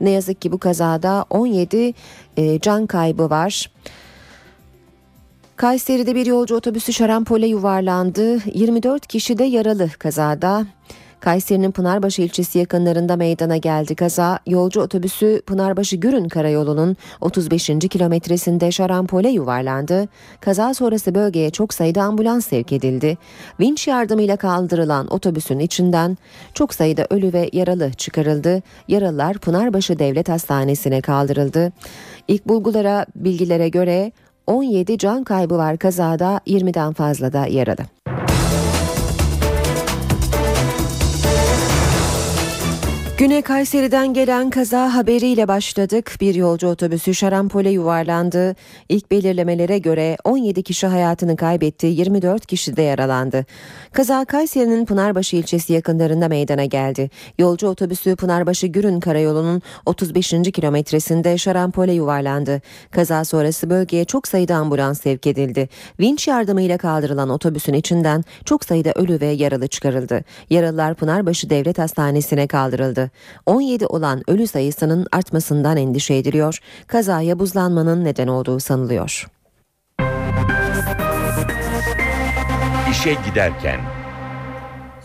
Ne 0.00 0.10
yazık 0.10 0.42
ki 0.42 0.52
bu 0.52 0.58
kazada 0.58 1.24
17 1.30 1.94
e, 2.36 2.60
can 2.60 2.86
kaybı 2.86 3.30
var. 3.30 3.70
Kayseri'de 5.58 6.14
bir 6.14 6.26
yolcu 6.26 6.56
otobüsü 6.56 6.92
şarampole 6.92 7.46
yuvarlandı. 7.46 8.38
24 8.54 9.06
kişi 9.06 9.38
de 9.38 9.44
yaralı 9.44 9.88
kazada. 9.98 10.66
Kayseri'nin 11.20 11.70
Pınarbaşı 11.70 12.22
ilçesi 12.22 12.58
yakınlarında 12.58 13.16
meydana 13.16 13.56
geldi 13.56 13.94
kaza. 13.94 14.38
Yolcu 14.46 14.80
otobüsü 14.80 15.42
Pınarbaşı 15.46 15.96
Gürün 15.96 16.28
Karayolu'nun 16.28 16.96
35. 17.20 17.66
kilometresinde 17.66 18.70
şarampole 18.70 19.28
yuvarlandı. 19.28 20.08
Kaza 20.40 20.74
sonrası 20.74 21.14
bölgeye 21.14 21.50
çok 21.50 21.74
sayıda 21.74 22.02
ambulans 22.02 22.46
sevk 22.46 22.72
edildi. 22.72 23.18
Vinç 23.60 23.88
yardımıyla 23.88 24.36
kaldırılan 24.36 25.14
otobüsün 25.14 25.58
içinden 25.58 26.16
çok 26.54 26.74
sayıda 26.74 27.06
ölü 27.10 27.32
ve 27.32 27.50
yaralı 27.52 27.92
çıkarıldı. 27.92 28.62
Yaralılar 28.88 29.38
Pınarbaşı 29.38 29.98
Devlet 29.98 30.28
Hastanesi'ne 30.28 31.00
kaldırıldı. 31.00 31.72
İlk 32.28 32.48
bulgulara, 32.48 33.06
bilgilere 33.16 33.68
göre 33.68 34.12
17 34.48 34.98
can 34.98 35.24
kaybı 35.24 35.58
var 35.58 35.78
kazada 35.78 36.40
20'den 36.46 36.92
fazla 36.92 37.32
da 37.32 37.46
yaralı. 37.46 37.82
Güne 43.18 43.42
Kayseri'den 43.42 44.14
gelen 44.14 44.50
kaza 44.50 44.94
haberiyle 44.94 45.48
başladık. 45.48 46.16
Bir 46.20 46.34
yolcu 46.34 46.68
otobüsü 46.68 47.14
şarampole 47.14 47.70
yuvarlandı. 47.70 48.56
İlk 48.88 49.10
belirlemelere 49.10 49.78
göre 49.78 50.16
17 50.24 50.62
kişi 50.62 50.86
hayatını 50.86 51.36
kaybetti, 51.36 51.86
24 51.86 52.46
kişi 52.46 52.76
de 52.76 52.82
yaralandı. 52.82 53.46
Kaza 53.92 54.24
Kayseri'nin 54.24 54.84
Pınarbaşı 54.84 55.36
ilçesi 55.36 55.72
yakınlarında 55.72 56.28
meydana 56.28 56.64
geldi. 56.64 57.10
Yolcu 57.38 57.68
otobüsü 57.68 58.16
Pınarbaşı 58.16 58.66
Gürün 58.66 59.00
Karayolu'nun 59.00 59.62
35. 59.86 60.30
kilometresinde 60.30 61.38
şarampole 61.38 61.92
yuvarlandı. 61.92 62.60
Kaza 62.90 63.24
sonrası 63.24 63.70
bölgeye 63.70 64.04
çok 64.04 64.28
sayıda 64.28 64.56
ambulans 64.56 65.02
sevk 65.02 65.26
edildi. 65.26 65.68
Vinç 66.00 66.28
yardımıyla 66.28 66.78
kaldırılan 66.78 67.28
otobüsün 67.28 67.74
içinden 67.74 68.24
çok 68.44 68.64
sayıda 68.64 68.92
ölü 68.92 69.20
ve 69.20 69.26
yaralı 69.26 69.68
çıkarıldı. 69.68 70.24
Yaralılar 70.50 70.94
Pınarbaşı 70.94 71.50
Devlet 71.50 71.78
Hastanesi'ne 71.78 72.46
kaldırıldı. 72.46 73.07
17 73.46 73.86
olan 73.86 74.22
ölü 74.30 74.46
sayısının 74.46 75.06
artmasından 75.12 75.76
endişe 75.76 76.14
ediliyor. 76.14 76.58
Kazaya 76.86 77.38
buzlanmanın 77.38 78.04
neden 78.04 78.28
olduğu 78.28 78.60
sanılıyor. 78.60 79.26
İşe 82.90 83.16
giderken 83.26 83.80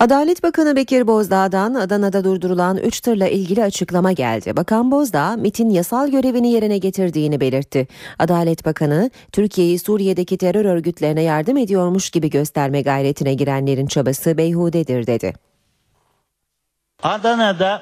Adalet 0.03 0.43
Bakanı 0.43 0.75
Bekir 0.75 1.07
Bozdağ'dan 1.07 1.73
Adana'da 1.73 2.23
durdurulan 2.23 2.77
3 2.77 3.01
tırla 3.01 3.27
ilgili 3.27 3.63
açıklama 3.63 4.11
geldi. 4.11 4.55
Bakan 4.55 4.91
Bozdağ, 4.91 5.35
MIT'in 5.35 5.69
yasal 5.69 6.07
görevini 6.07 6.51
yerine 6.51 6.77
getirdiğini 6.77 7.41
belirtti. 7.41 7.87
Adalet 8.19 8.65
Bakanı, 8.65 9.11
Türkiye'yi 9.31 9.79
Suriye'deki 9.79 10.37
terör 10.37 10.65
örgütlerine 10.65 11.21
yardım 11.21 11.57
ediyormuş 11.57 12.09
gibi 12.09 12.29
gösterme 12.29 12.81
gayretine 12.81 13.33
girenlerin 13.33 13.87
çabası 13.87 14.37
beyhudedir 14.37 15.07
dedi. 15.07 15.33
Adana'da 17.03 17.81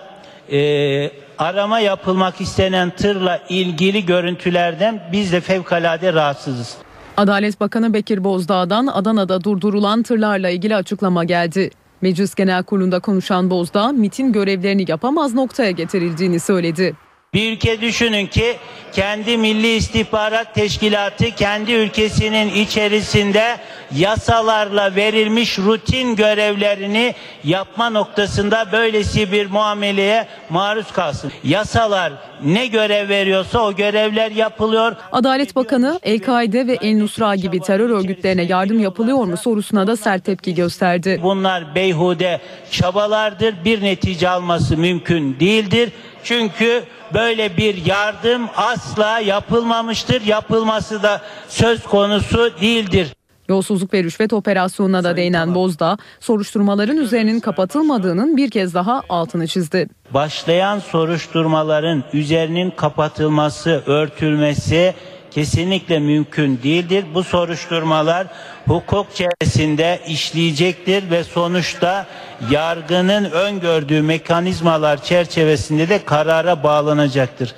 e, 0.52 1.12
arama 1.38 1.80
yapılmak 1.80 2.42
istenen 2.42 2.90
tırla 2.90 3.42
ilgili 3.50 4.06
görüntülerden 4.06 5.02
biz 5.12 5.32
de 5.32 5.42
fevkalade 5.42 6.14
rahatsızız. 6.14 6.78
Adalet 7.18 7.60
Bakanı 7.60 7.94
Bekir 7.94 8.24
Bozdağ'dan 8.24 8.88
Adana'da 8.88 9.44
durdurulan 9.44 10.04
tırlarla 10.04 10.50
ilgili 10.50 10.76
açıklama 10.76 11.24
geldi. 11.24 11.70
Meclis 12.02 12.36
Genel 12.36 12.64
Kurulu'nda 12.64 13.00
konuşan 13.00 13.50
Bozdağ, 13.50 13.92
MIT'in 13.92 14.32
görevlerini 14.32 14.86
yapamaz 14.88 15.34
noktaya 15.34 15.72
getirildiğini 15.72 16.40
söyledi. 16.40 16.96
Bir 17.34 17.52
ülke 17.52 17.82
düşünün 17.82 18.28
ki 18.28 18.58
kendi 18.94 19.38
Milli 19.38 19.76
İstihbarat 19.76 20.56
Teşkilatı 20.56 21.26
kendi 21.32 21.72
ülkesinin 21.72 22.54
içerisinde 22.54 23.58
yasalarla 23.96 24.96
verilmiş 24.96 25.60
rutin 25.60 26.16
görevlerini 26.16 27.16
yapma 27.44 27.90
noktasında 27.90 28.72
böylesi 28.72 29.32
bir 29.32 29.46
muameleye 29.46 30.28
maruz 30.50 30.92
kalsın. 30.92 31.32
Yasalar 31.44 32.14
ne 32.44 32.68
görev 32.68 33.10
veriyorsa 33.10 33.60
o 33.60 33.76
görevler 33.76 34.32
yapılıyor. 34.32 34.96
Adalet 35.12 35.56
Bakanı 35.56 36.00
El-Kaide 36.04 36.68
ve 36.68 36.78
El-Nusra 36.82 37.36
gibi 37.36 37.60
terör 37.60 37.90
örgütlerine 37.90 38.44
yardım 38.44 38.80
yapılıyor 38.80 39.18
mu 39.26 39.38
sorusuna 39.38 39.88
da 39.88 39.98
sert 39.98 40.26
tepki 40.26 40.56
gösterdi. 40.56 41.20
Bunlar 41.24 41.76
beyhude 41.76 42.40
çabalardır. 42.72 43.56
Bir 43.66 43.82
netice 43.82 44.30
alması 44.30 44.78
mümkün 44.78 45.40
değildir. 45.40 45.92
Çünkü 46.24 46.84
böyle 47.14 47.58
bir 47.58 47.86
yardım 47.86 48.50
asla 48.56 49.20
yapılmamıştır. 49.20 50.22
Yapılması 50.22 51.04
da 51.04 51.22
söz 51.50 51.84
konusu 51.84 52.52
değildir. 52.62 53.08
Yolsuzluk 53.50 53.94
ve 53.94 54.04
rüşvet 54.04 54.34
operasyonuna 54.34 55.04
da 55.04 55.16
değinen 55.16 55.56
Bozdağ, 55.56 55.98
soruşturmaların 56.20 56.98
üzerinin 56.98 57.40
kapatılmadığının 57.40 58.38
bir 58.38 58.50
kez 58.50 58.74
daha 58.74 59.02
altını 59.10 59.48
çizdi. 59.48 59.90
Başlayan 60.14 60.80
soruşturmaların 60.80 62.04
üzerinin 62.14 62.72
kapatılması, 62.72 63.84
örtülmesi 63.86 64.94
kesinlikle 65.32 66.00
mümkün 66.00 66.60
değildir. 66.64 67.06
Bu 67.14 67.24
soruşturmalar 67.24 68.28
hukuk 68.68 69.08
çevresinde 69.16 70.00
işleyecektir 70.08 71.12
ve 71.12 71.24
sonuçta 71.24 72.08
yargının 72.50 73.32
öngördüğü 73.32 74.02
mekanizmalar 74.02 75.04
çerçevesinde 75.04 75.90
de 75.90 76.06
karara 76.06 76.64
bağlanacaktır. 76.64 77.56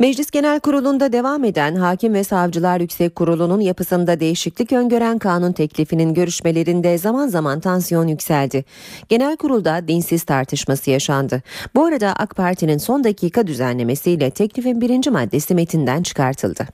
Meclis 0.00 0.30
Genel 0.30 0.60
Kurulu'nda 0.60 1.12
devam 1.12 1.44
eden 1.44 1.74
Hakim 1.74 2.14
ve 2.14 2.24
Savcılar 2.24 2.80
Yüksek 2.80 3.14
Kurulu'nun 3.14 3.60
yapısında 3.60 4.20
değişiklik 4.20 4.72
öngören 4.72 5.18
kanun 5.18 5.52
teklifinin 5.52 6.14
görüşmelerinde 6.14 6.98
zaman 6.98 7.28
zaman 7.28 7.60
tansiyon 7.60 8.08
yükseldi. 8.08 8.64
Genel 9.08 9.36
Kurulda 9.36 9.88
dinsiz 9.88 10.22
tartışması 10.22 10.90
yaşandı. 10.90 11.42
Bu 11.74 11.84
arada 11.84 12.12
AK 12.18 12.36
Parti'nin 12.36 12.78
son 12.78 13.04
dakika 13.04 13.46
düzenlemesiyle 13.46 14.30
teklifin 14.30 14.80
birinci 14.80 15.10
maddesi 15.10 15.54
metinden 15.54 16.02
çıkartıldı. 16.02 16.66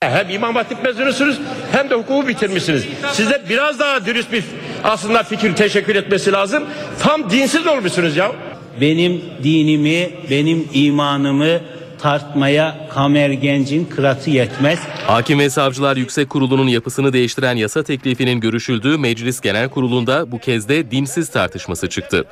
Hem 0.00 0.30
İmam 0.30 0.54
Hatip 0.54 0.84
mezunusunuz 0.84 1.40
hem 1.72 1.90
de 1.90 1.94
hukuku 1.94 2.28
bitirmişsiniz. 2.28 2.84
Size 3.12 3.42
biraz 3.48 3.78
daha 3.78 4.06
dürüst 4.06 4.32
bir 4.32 4.44
aslında 4.84 5.22
fikir 5.22 5.56
teşekkür 5.56 5.96
etmesi 5.96 6.32
lazım. 6.32 6.64
Tam 6.98 7.30
dinsiz 7.30 7.66
olmuşsunuz 7.66 8.16
ya. 8.16 8.32
Benim 8.80 9.22
dinimi, 9.42 10.10
benim 10.30 10.68
imanımı 10.72 11.60
tartmaya 11.98 12.88
Kamer 12.94 13.30
Genc'in 13.30 13.84
kıratı 13.84 14.30
yetmez. 14.30 14.78
Hakim 15.06 15.38
ve 15.38 15.50
Savcılar 15.50 15.96
Yüksek 15.96 16.30
Kurulu'nun 16.30 16.68
yapısını 16.68 17.12
değiştiren 17.12 17.56
yasa 17.56 17.82
teklifinin 17.82 18.40
görüşüldüğü 18.40 18.98
Meclis 18.98 19.40
Genel 19.40 19.68
Kurulu'nda 19.68 20.32
bu 20.32 20.38
kez 20.38 20.68
de 20.68 20.90
dinsiz 20.90 21.28
tartışması 21.30 21.88
çıktı. 21.88 22.24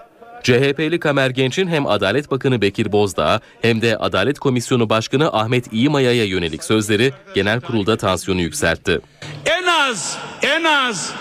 CHP'li 0.43 1.00
Kamer 1.00 1.31
Genç'in 1.31 1.69
hem 1.69 1.87
Adalet 1.87 2.31
Bakanı 2.31 2.62
Bekir 2.62 2.93
Bozdağ 2.93 3.41
hem 3.62 3.83
de 3.83 3.97
Adalet 3.97 4.38
Komisyonu 4.38 4.91
Başkanı 4.91 5.33
Ahmet 5.33 5.73
İyimaya'ya 5.73 6.25
yönelik 6.25 6.65
sözleri 6.65 7.12
genel 7.35 7.61
kurulda 7.61 7.97
tansiyonu 7.97 8.41
yükseltti. 8.41 9.00
En 9.47 9.67
az, 9.67 10.19
en 10.43 10.65
az 10.65 11.15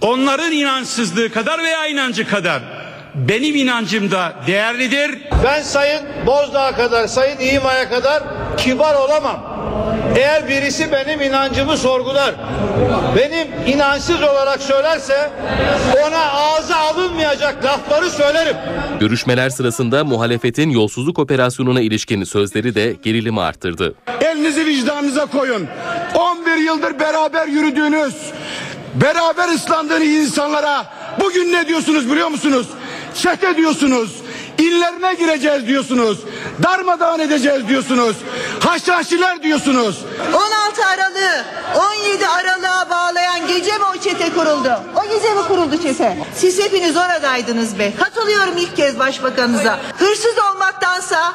onların 0.00 0.52
inançsızlığı 0.52 1.30
kadar 1.32 1.62
veya 1.62 1.86
inancı 1.86 2.28
kadar 2.28 2.62
benim 3.14 3.56
inancım 3.56 4.10
da 4.10 4.34
değerlidir. 4.46 5.18
Ben 5.44 5.62
Sayın 5.62 6.00
Bozdağ 6.26 6.72
kadar, 6.72 7.06
Sayın 7.06 7.38
İma'ya 7.40 7.90
kadar 7.90 8.22
kibar 8.56 8.94
olamam. 8.94 9.60
Eğer 10.16 10.48
birisi 10.48 10.92
benim 10.92 11.20
inancımı 11.20 11.76
sorgular, 11.76 12.34
benim 13.16 13.48
inançsız 13.66 14.22
olarak 14.22 14.62
söylerse 14.62 15.30
ona 16.08 16.30
ağza 16.32 16.76
alınmayacak 16.76 17.64
lafları 17.64 18.10
söylerim. 18.10 18.56
Görüşmeler 19.00 19.50
sırasında 19.50 20.04
muhalefetin 20.04 20.70
yolsuzluk 20.70 21.18
operasyonuna 21.18 21.80
ilişkin 21.80 22.24
sözleri 22.24 22.74
de 22.74 22.96
gerilimi 23.02 23.40
arttırdı. 23.40 23.94
Elinizi 24.20 24.66
vicdanınıza 24.66 25.26
koyun. 25.26 25.68
11 26.14 26.56
yıldır 26.56 27.00
beraber 27.00 27.46
yürüdüğünüz, 27.46 28.14
beraber 28.94 29.48
ıslandığınız 29.48 30.06
insanlara 30.08 30.84
bugün 31.20 31.52
ne 31.52 31.66
diyorsunuz 31.68 32.10
biliyor 32.10 32.28
musunuz? 32.28 32.66
Çete 33.14 33.56
diyorsunuz. 33.56 34.10
İllerine 34.58 35.14
gireceğiz 35.14 35.66
diyorsunuz. 35.66 36.18
Darmadağın 36.62 37.18
edeceğiz 37.20 37.68
diyorsunuz. 37.68 38.16
Haşhaşiler 38.60 39.42
diyorsunuz. 39.42 39.98
16 40.34 40.86
Aralık'ı 40.86 41.44
17 41.78 42.26
Aralık'a 42.28 42.90
bağlayan 42.90 43.46
gece 43.46 43.78
mi 43.78 43.84
o 43.94 44.00
çete 44.00 44.32
kuruldu? 44.32 44.80
O 44.96 45.02
gece 45.14 45.34
mi 45.34 45.42
kuruldu 45.48 45.82
çete? 45.82 46.18
Siz 46.34 46.60
hepiniz 46.60 46.96
oradaydınız 46.96 47.78
be. 47.78 47.92
Katılıyorum 47.98 48.56
ilk 48.56 48.76
kez 48.76 48.98
başbakanınıza. 48.98 49.78
Hırsız 49.98 50.34
olmaktansa 50.52 51.32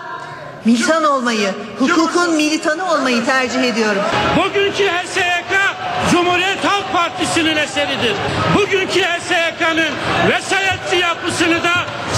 militan 0.65 1.03
olmayı, 1.03 1.50
hukukun 1.79 2.36
militanı 2.36 2.91
olmayı 2.91 3.25
tercih 3.25 3.63
ediyorum. 3.63 4.01
Bugünkü 4.38 4.84
HSYK 4.84 5.53
Cumhuriyet 6.12 6.65
Halk 6.65 6.93
Partisi'nin 6.93 7.57
eseridir. 7.57 8.15
Bugünkü 8.55 9.01
HSYK'nın 9.01 9.91
vesayetli 10.29 10.98
yapısını 10.98 11.63
da 11.63 11.74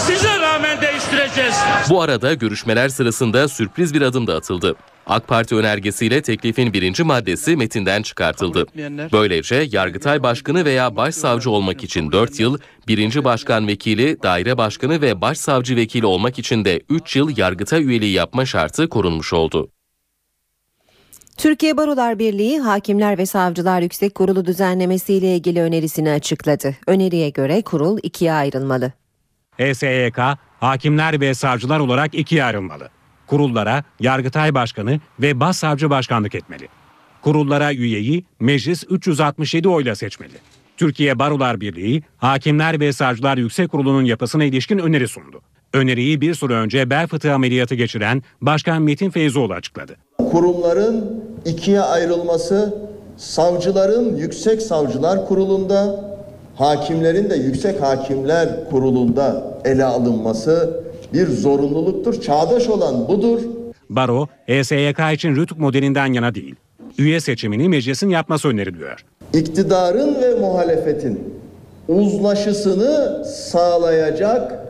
size 0.07 0.39
rağmen 0.39 0.81
değiştireceğiz. 0.81 1.55
Bu 1.89 2.01
arada 2.01 2.33
görüşmeler 2.33 2.89
sırasında 2.89 3.47
sürpriz 3.47 3.93
bir 3.93 4.01
adım 4.01 4.27
da 4.27 4.35
atıldı. 4.35 4.75
AK 5.07 5.27
Parti 5.27 5.55
önergesiyle 5.55 6.21
teklifin 6.21 6.73
birinci 6.73 7.03
maddesi 7.03 7.55
metinden 7.55 8.01
çıkartıldı. 8.01 8.65
Böylece 9.11 9.67
Yargıtay 9.71 10.23
Başkanı 10.23 10.65
veya 10.65 10.95
Başsavcı 10.95 11.49
olmak 11.49 11.83
için 11.83 12.11
4 12.11 12.39
yıl, 12.39 12.57
birinci 12.87 13.23
Başkan 13.23 13.67
Vekili, 13.67 14.23
Daire 14.23 14.57
Başkanı 14.57 15.01
ve 15.01 15.21
Başsavcı 15.21 15.75
Vekili 15.75 16.05
olmak 16.05 16.39
için 16.39 16.65
de 16.65 16.81
3 16.89 17.15
yıl 17.15 17.37
Yargıtay 17.37 17.83
üyeliği 17.83 18.13
yapma 18.13 18.45
şartı 18.45 18.89
korunmuş 18.89 19.33
oldu. 19.33 19.71
Türkiye 21.37 21.77
Barolar 21.77 22.19
Birliği 22.19 22.59
Hakimler 22.59 23.17
ve 23.17 23.25
Savcılar 23.25 23.81
Yüksek 23.81 24.15
Kurulu 24.15 24.45
düzenlemesiyle 24.45 25.35
ilgili 25.35 25.61
önerisini 25.61 26.11
açıkladı. 26.11 26.75
Öneriye 26.87 27.29
göre 27.29 27.61
kurul 27.61 27.99
ikiye 28.03 28.33
ayrılmalı. 28.33 28.91
HSYK, 29.57 30.19
hakimler 30.59 31.21
ve 31.21 31.33
savcılar 31.33 31.79
olarak 31.79 32.15
ikiye 32.15 32.43
ayrılmalı. 32.43 32.89
Kurullara 33.27 33.83
Yargıtay 33.99 34.53
Başkanı 34.53 34.99
ve 35.19 35.39
Başsavcı 35.39 35.89
Başkanlık 35.89 36.35
etmeli. 36.35 36.67
Kurullara 37.21 37.73
üyeyi 37.73 38.25
meclis 38.39 38.83
367 38.89 39.69
oyla 39.69 39.95
seçmeli. 39.95 40.33
Türkiye 40.77 41.19
Barolar 41.19 41.61
Birliği, 41.61 42.03
Hakimler 42.17 42.79
ve 42.79 42.93
Savcılar 42.93 43.37
Yüksek 43.37 43.71
Kurulu'nun 43.71 44.05
yapısına 44.05 44.43
ilişkin 44.43 44.77
öneri 44.77 45.07
sundu. 45.07 45.41
Öneriyi 45.73 46.21
bir 46.21 46.33
süre 46.33 46.53
önce 46.53 46.89
bel 46.89 47.07
fıtığı 47.07 47.33
ameliyatı 47.33 47.75
geçiren 47.75 48.23
Başkan 48.41 48.81
Metin 48.81 49.09
Feyzoğlu 49.09 49.53
açıkladı. 49.53 49.95
Kurumların 50.31 51.23
ikiye 51.45 51.81
ayrılması 51.81 52.87
savcıların 53.17 54.15
Yüksek 54.15 54.61
Savcılar 54.61 55.27
Kurulu'nda, 55.27 56.05
hakimlerin 56.57 57.29
de 57.29 57.35
Yüksek 57.35 57.81
Hakimler 57.81 58.69
Kurulu'nda 58.69 59.43
ele 59.65 59.83
alınması 59.83 60.83
bir 61.13 61.27
zorunluluktur. 61.27 62.21
Çağdaş 62.21 62.69
olan 62.69 63.07
budur. 63.07 63.41
Baro, 63.89 64.27
HSYK 64.47 64.99
için 65.13 65.35
rütük 65.35 65.57
modelinden 65.59 66.13
yana 66.13 66.35
değil. 66.35 66.55
Üye 66.97 67.19
seçimini 67.19 67.69
meclisin 67.69 68.09
yapması 68.09 68.47
öneriliyor. 68.47 69.05
İktidarın 69.33 70.15
ve 70.21 70.35
muhalefetin 70.39 71.19
uzlaşısını 71.87 73.25
sağlayacak 73.25 74.65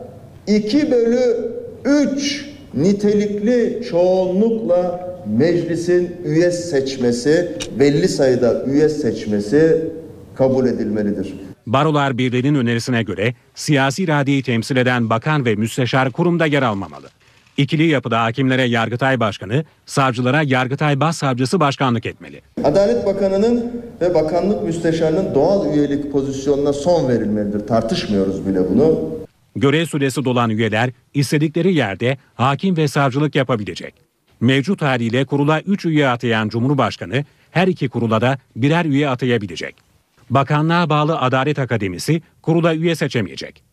2 0.46 0.90
bölü 0.90 1.52
3 1.84 2.46
nitelikli 2.74 3.82
çoğunlukla 3.90 5.08
meclisin 5.26 6.16
üye 6.24 6.50
seçmesi, 6.50 7.52
belli 7.78 8.08
sayıda 8.08 8.64
üye 8.64 8.88
seçmesi 8.88 9.90
kabul 10.34 10.66
edilmelidir. 10.66 11.47
Barolar 11.72 12.18
Birliği'nin 12.18 12.54
önerisine 12.54 13.02
göre 13.02 13.34
siyasi 13.54 14.02
iradeyi 14.02 14.42
temsil 14.42 14.76
eden 14.76 15.10
bakan 15.10 15.44
ve 15.44 15.54
müsteşar 15.54 16.10
kurumda 16.10 16.46
yer 16.46 16.62
almamalı. 16.62 17.08
İkili 17.56 17.86
yapıda 17.86 18.22
hakimlere 18.22 18.62
Yargıtay 18.62 19.20
Başkanı, 19.20 19.64
savcılara 19.86 20.42
Yargıtay 20.42 21.00
Başsavcısı 21.00 21.60
başkanlık 21.60 22.06
etmeli. 22.06 22.42
Adalet 22.64 23.06
Bakanı'nın 23.06 23.82
ve 24.00 24.14
bakanlık 24.14 24.62
müsteşarının 24.62 25.34
doğal 25.34 25.74
üyelik 25.74 26.12
pozisyonuna 26.12 26.72
son 26.72 27.08
verilmelidir. 27.08 27.66
Tartışmıyoruz 27.66 28.46
bile 28.46 28.70
bunu. 28.70 29.10
Görev 29.56 29.86
süresi 29.86 30.24
dolan 30.24 30.50
üyeler 30.50 30.90
istedikleri 31.14 31.74
yerde 31.74 32.18
hakim 32.34 32.76
ve 32.76 32.88
savcılık 32.88 33.34
yapabilecek. 33.34 33.94
Mevcut 34.40 34.82
haliyle 34.82 35.24
kurula 35.24 35.60
3 35.60 35.84
üye 35.84 36.08
atayan 36.08 36.48
Cumhurbaşkanı 36.48 37.24
her 37.50 37.68
iki 37.68 37.88
kurula 37.88 38.20
da 38.20 38.38
birer 38.56 38.84
üye 38.84 39.08
atayabilecek. 39.08 39.87
Bakanlığa 40.30 40.90
bağlı 40.90 41.18
Adalet 41.18 41.58
Akademisi 41.58 42.22
kurula 42.42 42.74
üye 42.74 42.94
seçemeyecek. 42.94 43.68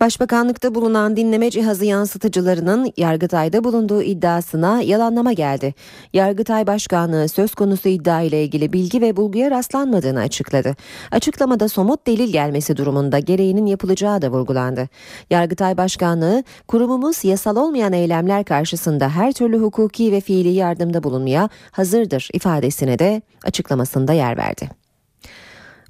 Başbakanlıkta 0.00 0.74
bulunan 0.74 1.16
dinleme 1.16 1.50
cihazı 1.50 1.84
yansıtıcılarının 1.84 2.92
Yargıtay'da 2.96 3.64
bulunduğu 3.64 4.02
iddiasına 4.02 4.82
yalanlama 4.82 5.32
geldi. 5.32 5.74
Yargıtay 6.12 6.66
Başkanlığı 6.66 7.28
söz 7.28 7.54
konusu 7.54 7.88
iddia 7.88 8.20
ile 8.20 8.44
ilgili 8.44 8.72
bilgi 8.72 9.00
ve 9.00 9.16
bulguya 9.16 9.50
rastlanmadığını 9.50 10.20
açıkladı. 10.20 10.76
Açıklamada 11.10 11.68
somut 11.68 12.06
delil 12.06 12.32
gelmesi 12.32 12.76
durumunda 12.76 13.18
gereğinin 13.18 13.66
yapılacağı 13.66 14.22
da 14.22 14.30
vurgulandı. 14.30 14.88
Yargıtay 15.30 15.76
Başkanlığı 15.76 16.44
kurumumuz 16.68 17.24
yasal 17.24 17.56
olmayan 17.56 17.92
eylemler 17.92 18.44
karşısında 18.44 19.08
her 19.08 19.32
türlü 19.32 19.58
hukuki 19.58 20.12
ve 20.12 20.20
fiili 20.20 20.48
yardımda 20.48 21.02
bulunmaya 21.02 21.48
hazırdır 21.70 22.28
ifadesine 22.32 22.98
de 22.98 23.22
açıklamasında 23.44 24.12
yer 24.12 24.36
verdi. 24.36 24.80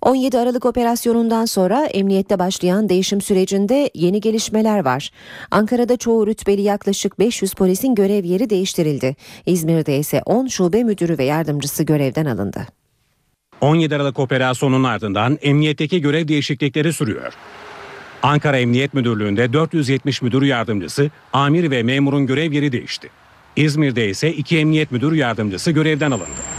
17 0.02 0.38
Aralık 0.38 0.66
operasyonundan 0.66 1.44
sonra 1.44 1.86
emniyette 1.86 2.38
başlayan 2.38 2.88
değişim 2.88 3.20
sürecinde 3.20 3.90
yeni 3.94 4.20
gelişmeler 4.20 4.84
var. 4.84 5.10
Ankara'da 5.50 5.96
çoğu 5.96 6.26
rütbeli 6.26 6.62
yaklaşık 6.62 7.18
500 7.18 7.54
polisin 7.54 7.94
görev 7.94 8.24
yeri 8.24 8.50
değiştirildi. 8.50 9.16
İzmir'de 9.46 9.98
ise 9.98 10.22
10 10.26 10.46
şube 10.46 10.84
müdürü 10.84 11.18
ve 11.18 11.24
yardımcısı 11.24 11.82
görevden 11.82 12.26
alındı. 12.26 12.66
17 13.60 13.96
Aralık 13.96 14.18
operasyonunun 14.18 14.84
ardından 14.84 15.38
emniyetteki 15.42 16.00
görev 16.00 16.28
değişiklikleri 16.28 16.92
sürüyor. 16.92 17.32
Ankara 18.22 18.58
Emniyet 18.58 18.94
Müdürlüğü'nde 18.94 19.52
470 19.52 20.22
müdür 20.22 20.42
yardımcısı, 20.42 21.10
amir 21.32 21.70
ve 21.70 21.82
memurun 21.82 22.26
görev 22.26 22.52
yeri 22.52 22.72
değişti. 22.72 23.10
İzmir'de 23.56 24.08
ise 24.08 24.32
iki 24.32 24.58
emniyet 24.58 24.92
müdür 24.92 25.12
yardımcısı 25.12 25.70
görevden 25.70 26.10
alındı. 26.10 26.49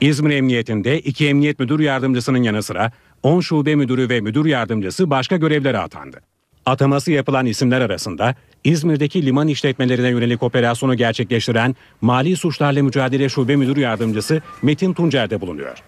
İzmir 0.00 0.30
Emniyetinde 0.30 1.00
iki 1.00 1.28
emniyet 1.28 1.58
müdür 1.58 1.80
yardımcısının 1.80 2.42
yanı 2.42 2.62
sıra 2.62 2.92
10 3.22 3.40
şube 3.40 3.74
müdürü 3.74 4.08
ve 4.08 4.20
müdür 4.20 4.46
yardımcısı 4.46 5.10
başka 5.10 5.36
görevlere 5.36 5.78
atandı. 5.78 6.20
Ataması 6.66 7.12
yapılan 7.12 7.46
isimler 7.46 7.80
arasında 7.80 8.34
İzmir'deki 8.64 9.26
liman 9.26 9.48
işletmelerine 9.48 10.08
yönelik 10.08 10.42
operasyonu 10.42 10.94
gerçekleştiren 10.96 11.76
Mali 12.00 12.36
Suçlarla 12.36 12.82
Mücadele 12.82 13.28
Şube 13.28 13.56
Müdür 13.56 13.76
Yardımcısı 13.76 14.42
Metin 14.62 14.92
Tuncer 14.92 15.30
de 15.30 15.40
bulunuyor. 15.40 15.78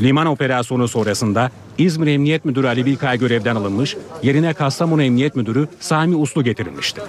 Liman 0.00 0.26
operasyonu 0.26 0.88
sonrasında 0.88 1.50
İzmir 1.78 2.06
Emniyet 2.06 2.44
Müdürü 2.44 2.66
Ali 2.66 2.86
Bilkay 2.86 3.18
görevden 3.18 3.56
alınmış, 3.56 3.96
yerine 4.22 4.54
Kastamonu 4.54 5.02
Emniyet 5.02 5.36
Müdürü 5.36 5.68
Sami 5.80 6.16
Uslu 6.16 6.44
getirilmişti. 6.44 7.00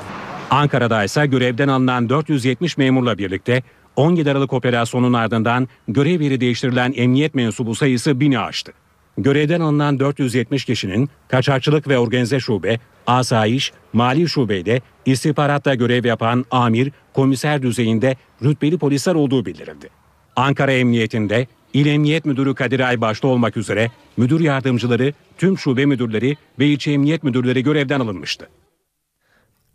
Ankara'da 0.50 1.04
ise 1.04 1.26
görevden 1.26 1.68
alınan 1.68 2.10
470 2.10 2.78
memurla 2.78 3.18
birlikte 3.18 3.64
17 3.96 4.32
Aralık 4.32 4.54
operasyonunun 4.54 5.14
ardından 5.14 5.68
görev 5.88 6.22
yeri 6.22 6.42
değiştirilen 6.42 6.94
emniyet 6.96 7.36
mensubu 7.36 7.76
sayısı 7.76 8.12
1000'i 8.12 8.40
aştı. 8.40 8.74
Görevden 9.18 9.62
alınan 9.62 10.00
470 10.00 10.66
kişinin 10.66 11.10
kaçakçılık 11.28 11.88
ve 11.88 11.98
organize 11.98 12.40
şube, 12.40 12.80
asayiş, 13.08 13.72
mali 13.94 14.30
şubede 14.30 14.82
istihbaratta 15.06 15.76
görev 15.76 16.06
yapan 16.06 16.46
amir, 16.52 16.92
komiser 17.14 17.62
düzeyinde 17.62 18.16
rütbeli 18.44 18.78
polisler 18.78 19.16
olduğu 19.16 19.46
bildirildi. 19.46 19.90
Ankara 20.36 20.72
Emniyetinde 20.72 21.48
İl 21.74 21.86
Emniyet 21.86 22.26
Müdürü 22.26 22.56
Kadir 22.56 22.80
Ay 22.80 23.02
başta 23.02 23.28
olmak 23.28 23.58
üzere 23.58 23.92
müdür 24.18 24.40
yardımcıları, 24.40 25.14
tüm 25.38 25.58
şube 25.58 25.86
müdürleri 25.86 26.38
ve 26.60 26.68
ilçe 26.68 26.92
emniyet 26.92 27.24
müdürleri 27.24 27.64
görevden 27.64 28.00
alınmıştı. 28.00 28.50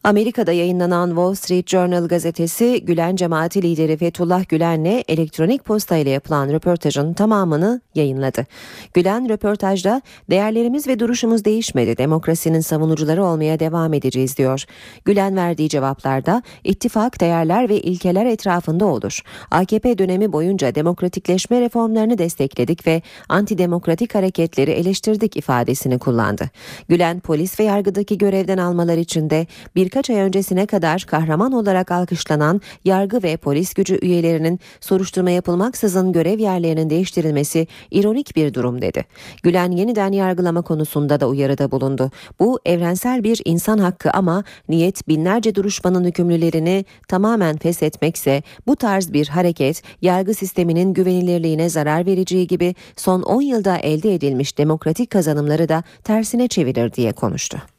Amerika'da 0.05 0.53
yayınlanan 0.53 1.09
Wall 1.09 1.35
Street 1.35 1.67
Journal 1.69 2.09
gazetesi 2.09 2.85
Gülen 2.85 3.17
cemaati 3.17 3.63
lideri 3.63 3.97
Fethullah 3.97 4.49
Gülen'le 4.49 5.03
elektronik 5.09 5.65
posta 5.65 5.97
ile 5.97 6.11
yapılan 6.11 6.49
röportajın 6.49 7.15
tamamını 7.15 7.81
yayınladı. 7.95 8.47
Gülen 8.95 9.29
röportajda 9.29 10.03
değerlerimiz 10.31 10.89
ve 10.89 10.99
duruşumuz 10.99 11.45
değişmedi. 11.45 11.99
Demokrasinin 11.99 12.61
savunucuları 12.61 13.25
olmaya 13.25 13.61
devam 13.61 13.95
edeceğiz 13.95 14.37
diyor. 14.37 14.65
Gülen 15.05 15.37
verdiği 15.37 15.69
cevaplarda 15.69 16.43
ittifak 16.65 17.21
değerler 17.21 17.69
ve 17.69 17.81
ilkeler 17.81 18.27
etrafında 18.27 18.87
olur. 18.87 19.21
AKP 19.51 19.99
dönemi 19.99 20.33
boyunca 20.33 20.75
demokratikleşme 20.75 21.61
reformlarını 21.61 22.19
destekledik 22.19 22.87
ve 22.87 23.03
antidemokratik 23.29 24.15
hareketleri 24.15 24.71
eleştirdik 24.71 25.37
ifadesini 25.37 25.99
kullandı. 25.99 26.51
Gülen 26.89 27.21
polis 27.21 27.61
ve 27.61 27.65
yargıdaki 27.65 28.19
görevden 28.19 28.59
almalar 28.59 28.97
için 28.97 29.31
de 29.31 29.47
birkaç 29.89 30.11
ay 30.11 30.17
öncesine 30.17 30.67
kadar 30.67 31.03
kahraman 31.03 31.53
olarak 31.53 31.91
alkışlanan 31.91 32.61
yargı 32.85 33.23
ve 33.23 33.37
polis 33.37 33.75
gücü 33.75 33.99
üyelerinin 34.03 34.61
soruşturma 34.81 35.31
yapılmaksızın 35.31 36.13
görev 36.13 36.39
yerlerinin 36.39 36.91
değiştirilmesi 36.91 37.67
ironik 37.91 38.37
bir 38.37 38.55
durum 38.55 38.83
dedi. 38.83 39.05
Gülen 39.43 39.71
yeniden 39.71 40.13
yargılama 40.13 40.63
konusunda 40.63 41.21
da 41.21 41.29
uyarıda 41.29 41.71
bulundu. 41.71 42.11
Bu 42.41 42.61
evrensel 42.65 43.25
bir 43.25 43.43
insan 43.45 43.79
hakkı 43.79 44.11
ama 44.11 44.45
niyet 44.69 45.09
binlerce 45.09 45.55
duruşmanın 45.55 46.05
hükümlülerini 46.05 46.85
tamamen 47.09 47.57
feshetmekse 47.57 48.43
bu 48.67 48.77
tarz 48.77 49.13
bir 49.13 49.29
hareket 49.29 49.83
yargı 50.03 50.35
sisteminin 50.35 50.95
güvenilirliğine 50.95 51.69
zarar 51.69 52.07
vereceği 52.07 52.47
gibi 52.47 52.75
son 52.97 53.23
10 53.23 53.43
yılda 53.43 53.79
elde 53.79 54.15
edilmiş 54.15 54.59
demokratik 54.59 55.11
kazanımları 55.11 55.69
da 55.69 55.83
tersine 56.05 56.49
çevirir 56.49 56.93
diye 56.93 57.13
konuştu. 57.13 57.78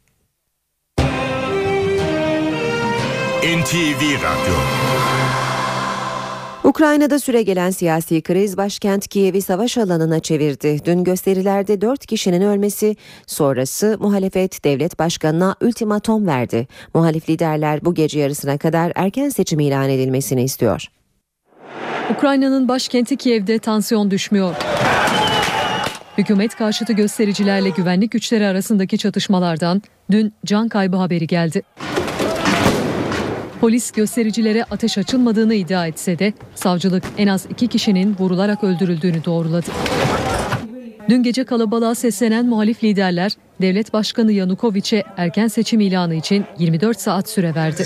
NTV 3.40 4.02
Radyo 4.02 4.54
Ukrayna'da 6.64 7.18
süregelen 7.18 7.70
siyasi 7.70 8.22
kriz 8.22 8.56
başkent 8.56 9.08
Kiev'i 9.08 9.42
savaş 9.42 9.78
alanına 9.78 10.20
çevirdi. 10.20 10.84
Dün 10.84 11.04
gösterilerde 11.04 11.80
4 11.80 12.06
kişinin 12.06 12.42
ölmesi 12.42 12.96
sonrası 13.26 13.96
muhalefet 14.00 14.64
devlet 14.64 14.98
başkanına 14.98 15.56
ultimatom 15.60 16.26
verdi. 16.26 16.68
Muhalif 16.94 17.28
liderler 17.28 17.84
bu 17.84 17.94
gece 17.94 18.20
yarısına 18.20 18.58
kadar 18.58 18.92
erken 18.94 19.28
seçim 19.28 19.60
ilan 19.60 19.90
edilmesini 19.90 20.42
istiyor. 20.42 20.84
Ukrayna'nın 22.16 22.68
başkenti 22.68 23.16
Kiev'de 23.16 23.58
tansiyon 23.58 24.10
düşmüyor. 24.10 24.54
Hükümet 26.18 26.54
karşıtı 26.54 26.92
göstericilerle 26.92 27.68
güvenlik 27.68 28.10
güçleri 28.10 28.46
arasındaki 28.46 28.98
çatışmalardan 28.98 29.82
dün 30.10 30.32
can 30.44 30.68
kaybı 30.68 30.96
haberi 30.96 31.26
geldi. 31.26 31.62
Polis 33.60 33.90
göstericilere 33.90 34.64
ateş 34.64 34.98
açılmadığını 34.98 35.54
iddia 35.54 35.86
etse 35.86 36.18
de 36.18 36.32
savcılık 36.54 37.04
en 37.18 37.26
az 37.26 37.46
iki 37.50 37.68
kişinin 37.68 38.16
vurularak 38.18 38.64
öldürüldüğünü 38.64 39.24
doğruladı. 39.24 39.70
Dün 41.08 41.22
gece 41.22 41.44
kalabalığa 41.44 41.94
seslenen 41.94 42.46
muhalif 42.46 42.84
liderler 42.84 43.32
devlet 43.60 43.92
başkanı 43.92 44.32
Yanukovic'e 44.32 45.04
erken 45.16 45.48
seçim 45.48 45.80
ilanı 45.80 46.14
için 46.14 46.44
24 46.58 47.00
saat 47.00 47.28
süre 47.28 47.54
verdi. 47.54 47.84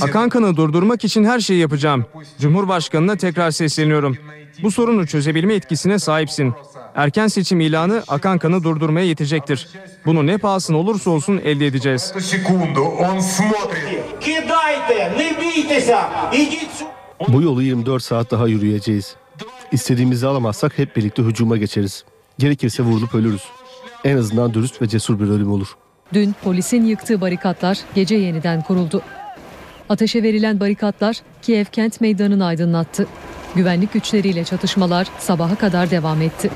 Akan 0.00 0.28
kanı 0.28 0.56
durdurmak 0.56 1.04
için 1.04 1.24
her 1.24 1.40
şeyi 1.40 1.60
yapacağım. 1.60 2.04
Cumhurbaşkanına 2.40 3.16
tekrar 3.16 3.50
sesleniyorum. 3.50 4.16
Bu 4.62 4.70
sorunu 4.70 5.06
çözebilme 5.06 5.54
etkisine 5.54 5.98
sahipsin. 5.98 6.54
Erken 6.94 7.26
seçim 7.26 7.60
ilanı 7.60 8.02
akan 8.08 8.38
kanı 8.38 8.64
durdurmaya 8.64 9.06
yetecektir. 9.06 9.68
Bunu 10.06 10.26
ne 10.26 10.38
pahasına 10.38 10.76
olursa 10.76 11.10
olsun 11.10 11.40
elde 11.44 11.66
edeceğiz. 11.66 12.14
Bu 17.28 17.42
yolu 17.42 17.62
24 17.62 18.02
saat 18.02 18.30
daha 18.30 18.48
yürüyeceğiz. 18.48 19.16
İstediğimizi 19.72 20.26
alamazsak 20.26 20.78
hep 20.78 20.96
birlikte 20.96 21.22
hücuma 21.22 21.56
geçeriz. 21.56 22.04
Gerekirse 22.38 22.82
vurulup 22.82 23.14
ölürüz. 23.14 23.42
En 24.04 24.16
azından 24.16 24.54
dürüst 24.54 24.82
ve 24.82 24.88
cesur 24.88 25.20
bir 25.20 25.28
ölüm 25.28 25.52
olur. 25.52 25.68
Dün 26.12 26.34
polisin 26.44 26.84
yıktığı 26.84 27.20
barikatlar 27.20 27.78
gece 27.94 28.14
yeniden 28.14 28.62
kuruldu. 28.62 29.02
Ateşe 29.88 30.22
verilen 30.22 30.60
barikatlar 30.60 31.16
Kiev 31.42 31.64
kent 31.64 32.00
meydanını 32.00 32.46
aydınlattı. 32.46 33.06
Güvenlik 33.54 33.92
güçleriyle 33.92 34.44
çatışmalar 34.44 35.06
sabaha 35.18 35.54
kadar 35.56 35.90
devam 35.90 36.22
etti. 36.22 36.50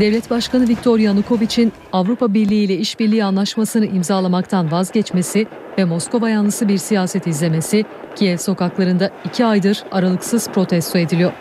Devlet 0.00 0.30
Başkanı 0.30 0.68
Viktor 0.68 0.98
Yanukovic'in 0.98 1.72
Avrupa 1.92 2.34
Birliği 2.34 2.64
ile 2.64 2.76
işbirliği 2.76 3.24
anlaşmasını 3.24 3.86
imzalamaktan 3.86 4.70
vazgeçmesi 4.70 5.46
ve 5.78 5.84
Moskova 5.84 6.30
yanlısı 6.30 6.68
bir 6.68 6.78
siyaset 6.78 7.26
izlemesi 7.26 7.84
Kiev 8.16 8.36
sokaklarında 8.36 9.10
iki 9.24 9.44
aydır 9.44 9.84
aralıksız 9.92 10.48
protesto 10.48 10.98
ediliyor. 10.98 11.32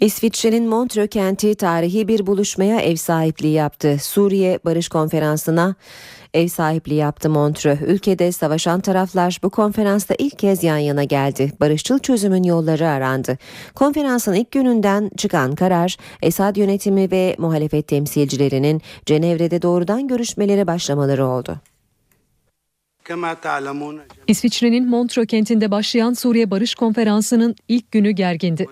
İsviçre'nin 0.00 0.68
Montreux 0.68 1.08
kenti 1.10 1.54
tarihi 1.54 2.08
bir 2.08 2.26
buluşmaya 2.26 2.80
ev 2.80 2.96
sahipliği 2.96 3.52
yaptı. 3.52 3.96
Suriye 4.00 4.58
Barış 4.64 4.88
Konferansı'na 4.88 5.74
ev 6.34 6.48
sahipliği 6.48 6.94
yaptı 6.94 7.30
Montreux. 7.30 7.80
Ülkede 7.86 8.32
savaşan 8.32 8.80
taraflar 8.80 9.40
bu 9.42 9.50
konferansta 9.50 10.14
ilk 10.18 10.38
kez 10.38 10.62
yan 10.64 10.78
yana 10.78 11.04
geldi. 11.04 11.52
Barışçıl 11.60 11.98
çözümün 11.98 12.42
yolları 12.42 12.88
arandı. 12.88 13.38
Konferansın 13.74 14.34
ilk 14.34 14.50
gününden 14.50 15.10
çıkan 15.16 15.54
karar 15.54 15.96
Esad 16.22 16.56
yönetimi 16.56 17.10
ve 17.10 17.36
muhalefet 17.38 17.88
temsilcilerinin 17.88 18.82
Cenevre'de 19.06 19.62
doğrudan 19.62 20.08
görüşmelere 20.08 20.66
başlamaları 20.66 21.26
oldu. 21.26 21.60
İsviçre'nin 24.26 24.88
Montreux 24.88 25.26
kentinde 25.26 25.70
başlayan 25.70 26.12
Suriye 26.12 26.50
Barış 26.50 26.74
Konferansı'nın 26.74 27.56
ilk 27.68 27.90
günü 27.92 28.10
gergindi. 28.10 28.66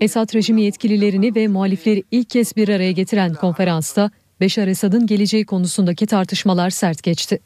Esad 0.00 0.34
rejimi 0.34 0.62
yetkililerini 0.62 1.34
ve 1.34 1.48
muhalifleri 1.48 2.02
ilk 2.10 2.30
kez 2.30 2.56
bir 2.56 2.68
araya 2.68 2.92
getiren 2.92 3.34
konferansta 3.34 4.10
Beşar 4.42 4.68
Esad'ın 4.68 5.06
geleceği 5.06 5.46
konusundaki 5.46 6.06
tartışmalar 6.06 6.70
sert 6.70 7.02
geçti. 7.02 7.40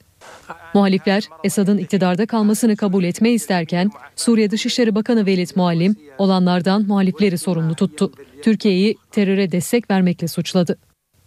Muhalifler 0.74 1.28
Esad'ın 1.44 1.78
iktidarda 1.78 2.26
kalmasını 2.26 2.76
kabul 2.76 3.04
etme 3.04 3.30
isterken 3.30 3.90
Suriye 4.16 4.50
Dışişleri 4.50 4.94
Bakanı 4.94 5.26
Velid 5.26 5.50
Muallim 5.56 5.96
olanlardan 6.18 6.82
muhalifleri 6.86 7.38
sorumlu 7.38 7.74
tuttu. 7.74 8.12
Türkiye'yi 8.42 8.96
teröre 9.10 9.52
destek 9.52 9.90
vermekle 9.90 10.28
suçladı. 10.28 10.78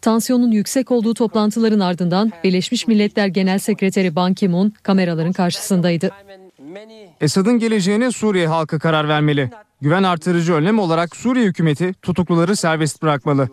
Tansiyonun 0.02 0.52
yüksek 0.52 0.92
olduğu 0.92 1.14
toplantıların 1.14 1.80
ardından 1.80 2.32
Birleşmiş 2.44 2.88
Milletler 2.88 3.28
Genel 3.28 3.60
Sekreteri 3.60 4.16
Ban 4.16 4.34
Ki-moon 4.34 4.74
kameraların 4.84 5.34
karşısındaydı. 5.34 6.10
Esad'ın 7.22 7.60
geleceğine 7.60 8.12
Suriye 8.12 8.48
halkı 8.48 8.80
karar 8.80 9.08
vermeli. 9.08 9.50
Güven 9.82 10.04
artırıcı 10.04 10.54
önlem 10.54 10.80
olarak 10.80 11.16
Suriye 11.16 11.46
hükümeti 11.46 11.94
tutukluları 12.02 12.56
serbest 12.56 13.02
bırakmalı. 13.02 13.50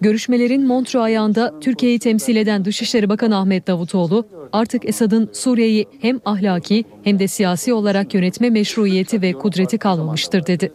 Görüşmelerin 0.00 0.66
Montreux 0.66 1.04
ayağında 1.04 1.60
Türkiye'yi 1.60 1.98
temsil 1.98 2.36
eden 2.36 2.64
Dışişleri 2.64 3.08
Bakanı 3.08 3.36
Ahmet 3.36 3.66
Davutoğlu 3.66 4.26
artık 4.52 4.88
Esad'ın 4.88 5.30
Suriye'yi 5.32 5.86
hem 6.00 6.20
ahlaki 6.24 6.84
hem 7.04 7.18
de 7.18 7.28
siyasi 7.28 7.72
olarak 7.72 8.14
yönetme 8.14 8.50
meşruiyeti 8.50 9.22
ve 9.22 9.32
kudreti 9.32 9.78
kalmamıştır 9.78 10.46
dedi. 10.46 10.72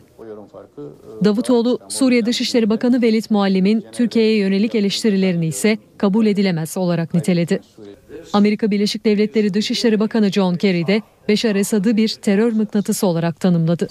Davutoğlu, 1.23 1.79
Suriye 1.89 2.25
Dışişleri 2.25 2.69
Bakanı 2.69 3.01
Velid 3.01 3.25
Muallim'in 3.29 3.85
Türkiye'ye 3.91 4.37
yönelik 4.37 4.75
eleştirilerini 4.75 5.47
ise 5.47 5.77
kabul 5.97 6.25
edilemez 6.25 6.77
olarak 6.77 7.13
niteledi. 7.13 7.59
Amerika 8.33 8.71
Birleşik 8.71 9.05
Devletleri 9.05 9.53
Dışişleri 9.53 9.99
Bakanı 9.99 10.31
John 10.31 10.55
Kerry 10.55 10.87
de 10.87 11.01
Beşar 11.27 11.55
Esad'ı 11.55 11.97
bir 11.97 12.09
terör 12.09 12.51
mıknatısı 12.51 13.07
olarak 13.07 13.39
tanımladı. 13.39 13.87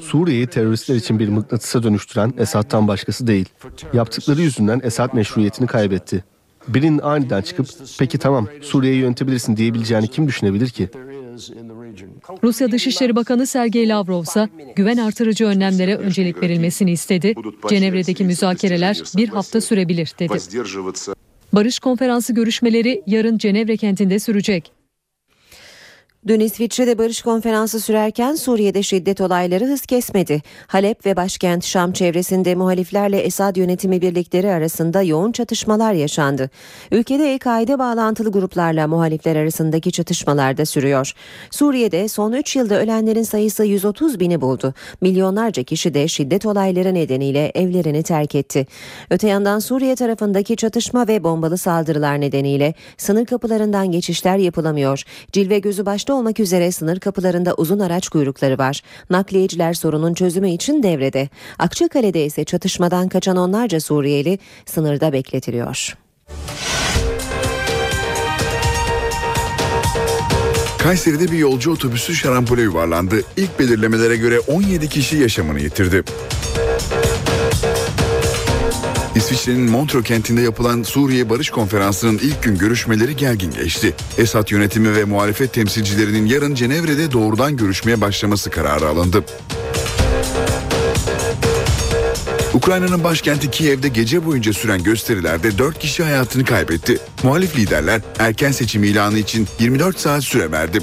Suriye'yi 0.00 0.46
teröristler 0.46 0.94
için 0.94 1.18
bir 1.18 1.28
mıknatısa 1.28 1.82
dönüştüren 1.82 2.34
Esad'tan 2.38 2.88
başkası 2.88 3.26
değil. 3.26 3.46
Yaptıkları 3.92 4.40
yüzünden 4.40 4.80
Esad 4.84 5.14
meşruiyetini 5.14 5.66
kaybetti. 5.66 6.24
Birinin 6.68 6.98
aniden 6.98 7.42
çıkıp 7.42 7.66
peki 7.98 8.18
tamam 8.18 8.48
Suriye'yi 8.60 9.00
yönetebilirsin 9.00 9.56
diyebileceğini 9.56 10.08
kim 10.08 10.28
düşünebilir 10.28 10.68
ki? 10.68 10.88
Rusya 12.42 12.72
Dışişleri 12.72 13.16
Bakanı 13.16 13.46
Sergey 13.46 13.88
Lavrov 13.88 14.22
ise 14.22 14.48
güven 14.76 14.96
artırıcı 14.96 15.46
önlemlere 15.46 15.96
öncelik 15.96 16.42
verilmesini 16.42 16.90
istedi. 16.92 17.34
Cenevre'deki 17.68 18.24
müzakereler 18.24 19.02
bir 19.16 19.28
hafta 19.28 19.60
sürebilir 19.60 20.12
dedi. 20.18 20.32
Barış 21.52 21.78
konferansı 21.78 22.34
görüşmeleri 22.34 23.02
yarın 23.06 23.38
Cenevre 23.38 23.76
kentinde 23.76 24.18
sürecek. 24.18 24.81
Dün 26.26 26.40
İsviçre'de 26.40 26.98
barış 26.98 27.22
konferansı 27.22 27.80
sürerken 27.80 28.34
Suriye'de 28.34 28.82
şiddet 28.82 29.20
olayları 29.20 29.64
hız 29.64 29.86
kesmedi. 29.86 30.42
Halep 30.66 31.06
ve 31.06 31.16
başkent 31.16 31.64
Şam 31.64 31.92
çevresinde 31.92 32.54
muhaliflerle 32.54 33.18
Esad 33.18 33.56
yönetimi 33.56 34.02
birlikleri 34.02 34.50
arasında 34.50 35.02
yoğun 35.02 35.32
çatışmalar 35.32 35.92
yaşandı. 35.92 36.50
Ülkede 36.92 37.32
El-Kaide 37.32 37.78
bağlantılı 37.78 38.32
gruplarla 38.32 38.88
muhalifler 38.88 39.36
arasındaki 39.36 39.92
çatışmalar 39.92 40.56
da 40.56 40.66
sürüyor. 40.66 41.12
Suriye'de 41.50 42.08
son 42.08 42.32
3 42.32 42.56
yılda 42.56 42.80
ölenlerin 42.80 43.22
sayısı 43.22 43.64
130 43.64 44.20
bini 44.20 44.40
buldu. 44.40 44.74
Milyonlarca 45.00 45.62
kişi 45.62 45.94
de 45.94 46.08
şiddet 46.08 46.46
olayları 46.46 46.94
nedeniyle 46.94 47.52
evlerini 47.54 48.02
terk 48.02 48.34
etti. 48.34 48.66
Öte 49.10 49.28
yandan 49.28 49.58
Suriye 49.58 49.96
tarafındaki 49.96 50.56
çatışma 50.56 51.08
ve 51.08 51.24
bombalı 51.24 51.58
saldırılar 51.58 52.20
nedeniyle 52.20 52.74
sınır 52.96 53.26
kapılarından 53.26 53.90
geçişler 53.90 54.36
yapılamıyor. 54.36 55.02
Cilve 55.32 55.58
gözü 55.58 55.86
başta 56.12 56.20
olmak 56.20 56.40
üzere 56.40 56.72
sınır 56.72 57.00
kapılarında 57.00 57.54
uzun 57.54 57.78
araç 57.78 58.08
kuyrukları 58.08 58.58
var. 58.58 58.82
Nakliyeciler 59.10 59.74
sorunun 59.74 60.14
çözümü 60.14 60.50
için 60.50 60.82
devrede. 60.82 61.28
Akçakale'de 61.58 62.24
ise 62.24 62.44
çatışmadan 62.44 63.08
kaçan 63.08 63.36
onlarca 63.36 63.80
Suriyeli 63.80 64.38
sınırda 64.66 65.12
bekletiliyor. 65.12 65.96
Kayseri'de 70.78 71.32
bir 71.32 71.38
yolcu 71.38 71.72
otobüsü 71.72 72.14
şarampole 72.14 72.62
yuvarlandı. 72.62 73.22
İlk 73.36 73.58
belirlemelere 73.58 74.16
göre 74.16 74.40
17 74.40 74.88
kişi 74.88 75.16
yaşamını 75.16 75.60
yitirdi. 75.60 76.02
İsviçre'nin 79.16 79.70
Montreux 79.70 80.04
kentinde 80.04 80.40
yapılan 80.40 80.82
Suriye 80.82 81.30
Barış 81.30 81.50
Konferansı'nın 81.50 82.18
ilk 82.18 82.42
gün 82.42 82.58
görüşmeleri 82.58 83.16
gergin 83.16 83.50
geçti. 83.50 83.94
Esad 84.18 84.50
yönetimi 84.50 84.96
ve 84.96 85.04
muhalefet 85.04 85.52
temsilcilerinin 85.52 86.26
yarın 86.26 86.54
Cenevre'de 86.54 87.12
doğrudan 87.12 87.56
görüşmeye 87.56 88.00
başlaması 88.00 88.50
kararı 88.50 88.88
alındı. 88.88 89.24
Ukrayna'nın 92.54 93.04
başkenti 93.04 93.50
Kiev'de 93.50 93.88
gece 93.88 94.26
boyunca 94.26 94.52
süren 94.52 94.82
gösterilerde 94.82 95.58
4 95.58 95.78
kişi 95.78 96.02
hayatını 96.02 96.44
kaybetti. 96.44 96.98
Muhalif 97.22 97.56
liderler 97.56 98.00
erken 98.18 98.52
seçim 98.52 98.84
ilanı 98.84 99.18
için 99.18 99.48
24 99.58 99.98
saat 99.98 100.24
süre 100.24 100.52
verdi. 100.52 100.78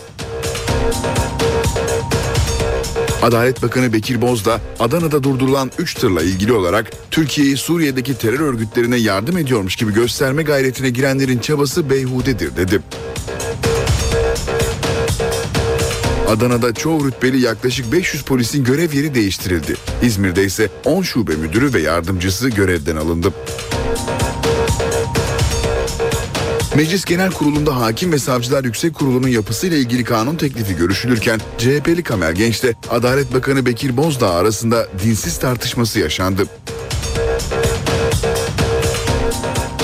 Adalet 3.24 3.64
Bakanı 3.64 3.94
Bekir 3.94 4.22
Bozdağ, 4.22 4.62
Adana'da 4.80 5.24
durdurulan 5.24 5.72
3 5.80 5.94
tırla 5.94 6.22
ilgili 6.22 6.54
olarak 6.54 6.92
Türkiye'yi 7.12 7.58
Suriye'deki 7.58 8.18
terör 8.18 8.40
örgütlerine 8.40 8.98
yardım 8.98 9.38
ediyormuş 9.38 9.76
gibi 9.76 9.94
gösterme 9.94 10.44
gayretine 10.44 10.90
girenlerin 10.90 11.40
çabası 11.40 11.90
beyhudedir 11.90 12.56
dedi. 12.56 12.82
Adana'da 16.28 16.74
çoğu 16.74 17.08
rütbeli 17.08 17.42
yaklaşık 17.42 17.92
500 17.92 18.24
polisin 18.24 18.64
görev 18.64 18.94
yeri 18.94 19.16
değiştirildi. 19.16 19.76
İzmir'de 20.02 20.44
ise 20.44 20.70
10 20.86 21.02
şube 21.02 21.36
müdürü 21.36 21.74
ve 21.74 21.82
yardımcısı 21.82 22.50
görevden 22.50 22.96
alındı. 22.96 23.34
Meclis 26.76 27.06
Genel 27.06 27.32
Kurulu'nda 27.32 27.76
Hakim 27.76 28.12
ve 28.12 28.20
Savcılar 28.20 28.64
Yüksek 28.64 28.96
Kurulu'nun 28.96 29.28
yapısıyla 29.28 29.78
ilgili 29.78 30.04
kanun 30.04 30.36
teklifi 30.36 30.76
görüşülürken 30.76 31.40
CHP'li 31.58 32.04
Kamer 32.04 32.32
Genç'te 32.32 32.74
Adalet 32.90 33.34
Bakanı 33.34 33.66
Bekir 33.66 33.98
Bozdağ 33.98 34.30
arasında 34.30 34.88
dinsiz 35.04 35.40
tartışması 35.40 36.00
yaşandı. 36.00 36.46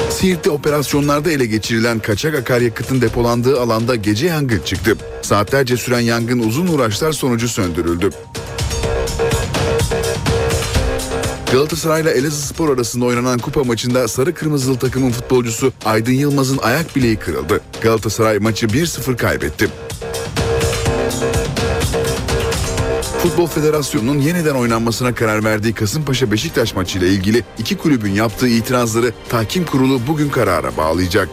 Siirt'te 0.10 0.50
operasyonlarda 0.50 1.32
ele 1.32 1.46
geçirilen 1.46 2.00
kaçak 2.00 2.36
akaryakıtın 2.36 3.02
depolandığı 3.02 3.62
alanda 3.62 3.96
gece 3.96 4.28
yangın 4.28 4.62
çıktı. 4.66 4.98
Saatlerce 5.22 5.78
süren 5.78 6.00
yangın 6.00 6.40
uzun 6.40 6.68
uğraşlar 6.68 7.12
sonucu 7.12 7.48
söndürüldü. 7.48 8.10
Galatasaray 11.56 12.02
ile 12.02 12.12
Elazığspor 12.12 12.74
arasında 12.74 13.06
oynanan 13.06 13.40
kupa 13.40 13.64
maçında 13.64 14.08
sarı 14.08 14.34
kırmızılı 14.34 14.80
takımın 14.80 15.12
futbolcusu 15.12 15.74
Aydın 15.86 16.12
Yılmaz'ın 16.12 16.58
ayak 16.58 16.96
bileği 16.96 17.16
kırıldı. 17.16 17.62
Galatasaray 17.82 18.40
maçı 18.40 18.66
1-0 18.66 19.18
kaybetti. 19.18 19.70
Futbol 23.24 23.48
Federasyonu'nun 23.48 24.20
yeniden 24.20 24.56
oynanmasına 24.56 25.16
karar 25.16 25.44
verdiği 25.44 25.74
Kasımpaşa 25.74 26.32
Beşiktaş 26.32 26.76
maçıyla 26.76 27.08
ilgili 27.08 27.44
iki 27.58 27.78
kulübün 27.78 28.12
yaptığı 28.12 28.48
itirazları 28.48 29.14
tahkim 29.30 29.66
kurulu 29.66 30.02
bugün 30.08 30.30
karara 30.30 30.78
bağlayacak. 30.78 31.30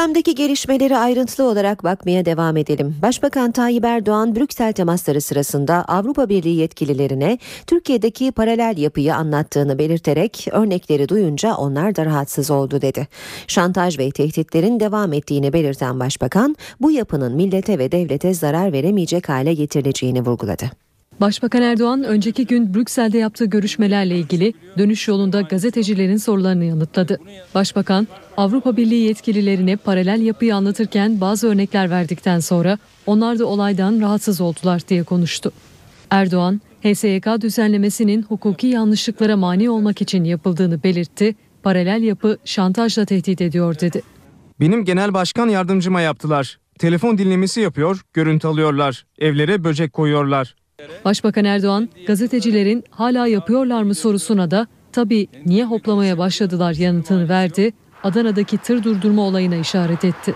Gündemdeki 0.00 0.34
gelişmeleri 0.34 0.96
ayrıntılı 0.96 1.48
olarak 1.48 1.84
bakmaya 1.84 2.24
devam 2.24 2.56
edelim. 2.56 2.96
Başbakan 3.02 3.52
Tayyip 3.52 3.84
Erdoğan 3.84 4.36
Brüksel 4.36 4.72
temasları 4.72 5.20
sırasında 5.20 5.84
Avrupa 5.88 6.28
Birliği 6.28 6.56
yetkililerine 6.56 7.38
Türkiye'deki 7.66 8.32
paralel 8.32 8.78
yapıyı 8.78 9.14
anlattığını 9.14 9.78
belirterek 9.78 10.48
örnekleri 10.52 11.08
duyunca 11.08 11.54
onlar 11.54 11.96
da 11.96 12.04
rahatsız 12.04 12.50
oldu 12.50 12.82
dedi. 12.82 13.08
Şantaj 13.46 13.98
ve 13.98 14.10
tehditlerin 14.10 14.80
devam 14.80 15.12
ettiğini 15.12 15.52
belirten 15.52 16.00
başbakan 16.00 16.56
bu 16.80 16.90
yapının 16.90 17.36
millete 17.36 17.78
ve 17.78 17.92
devlete 17.92 18.34
zarar 18.34 18.72
veremeyecek 18.72 19.28
hale 19.28 19.54
getirileceğini 19.54 20.26
vurguladı. 20.26 20.89
Başbakan 21.20 21.62
Erdoğan 21.62 22.04
önceki 22.04 22.46
gün 22.46 22.74
Brüksel'de 22.74 23.18
yaptığı 23.18 23.44
görüşmelerle 23.44 24.18
ilgili 24.18 24.54
dönüş 24.78 25.08
yolunda 25.08 25.40
gazetecilerin 25.40 26.16
sorularını 26.16 26.64
yanıtladı. 26.64 27.20
Başbakan 27.54 28.08
Avrupa 28.36 28.76
Birliği 28.76 29.06
yetkililerine 29.06 29.76
paralel 29.76 30.20
yapıyı 30.20 30.56
anlatırken 30.56 31.20
bazı 31.20 31.48
örnekler 31.48 31.90
verdikten 31.90 32.40
sonra 32.40 32.78
onlar 33.06 33.38
da 33.38 33.46
olaydan 33.46 34.00
rahatsız 34.00 34.40
oldular 34.40 34.82
diye 34.88 35.02
konuştu. 35.02 35.52
Erdoğan, 36.10 36.60
HSYK 36.82 37.26
düzenlemesinin 37.40 38.22
hukuki 38.22 38.66
yanlışlıklara 38.66 39.36
mani 39.36 39.70
olmak 39.70 40.02
için 40.02 40.24
yapıldığını 40.24 40.82
belirtti. 40.82 41.34
Paralel 41.62 42.02
yapı 42.02 42.38
şantajla 42.44 43.04
tehdit 43.04 43.40
ediyor 43.40 43.80
dedi. 43.80 44.02
Benim 44.60 44.84
genel 44.84 45.14
başkan 45.14 45.48
yardımcıma 45.48 46.00
yaptılar. 46.00 46.58
Telefon 46.78 47.18
dinlemesi 47.18 47.60
yapıyor, 47.60 48.00
görüntü 48.12 48.48
alıyorlar. 48.48 49.06
Evlere 49.18 49.64
böcek 49.64 49.92
koyuyorlar. 49.92 50.54
Başbakan 51.04 51.44
Erdoğan 51.44 51.88
gazetecilerin 52.06 52.84
hala 52.90 53.26
yapıyorlar 53.26 53.82
mı 53.82 53.94
sorusuna 53.94 54.50
da 54.50 54.66
tabii 54.92 55.28
niye 55.46 55.64
hoplamaya 55.64 56.18
başladılar 56.18 56.72
yanıtını 56.72 57.28
verdi. 57.28 57.72
Adana'daki 58.04 58.58
tır 58.58 58.84
durdurma 58.84 59.22
olayına 59.22 59.56
işaret 59.56 60.04
etti. 60.04 60.34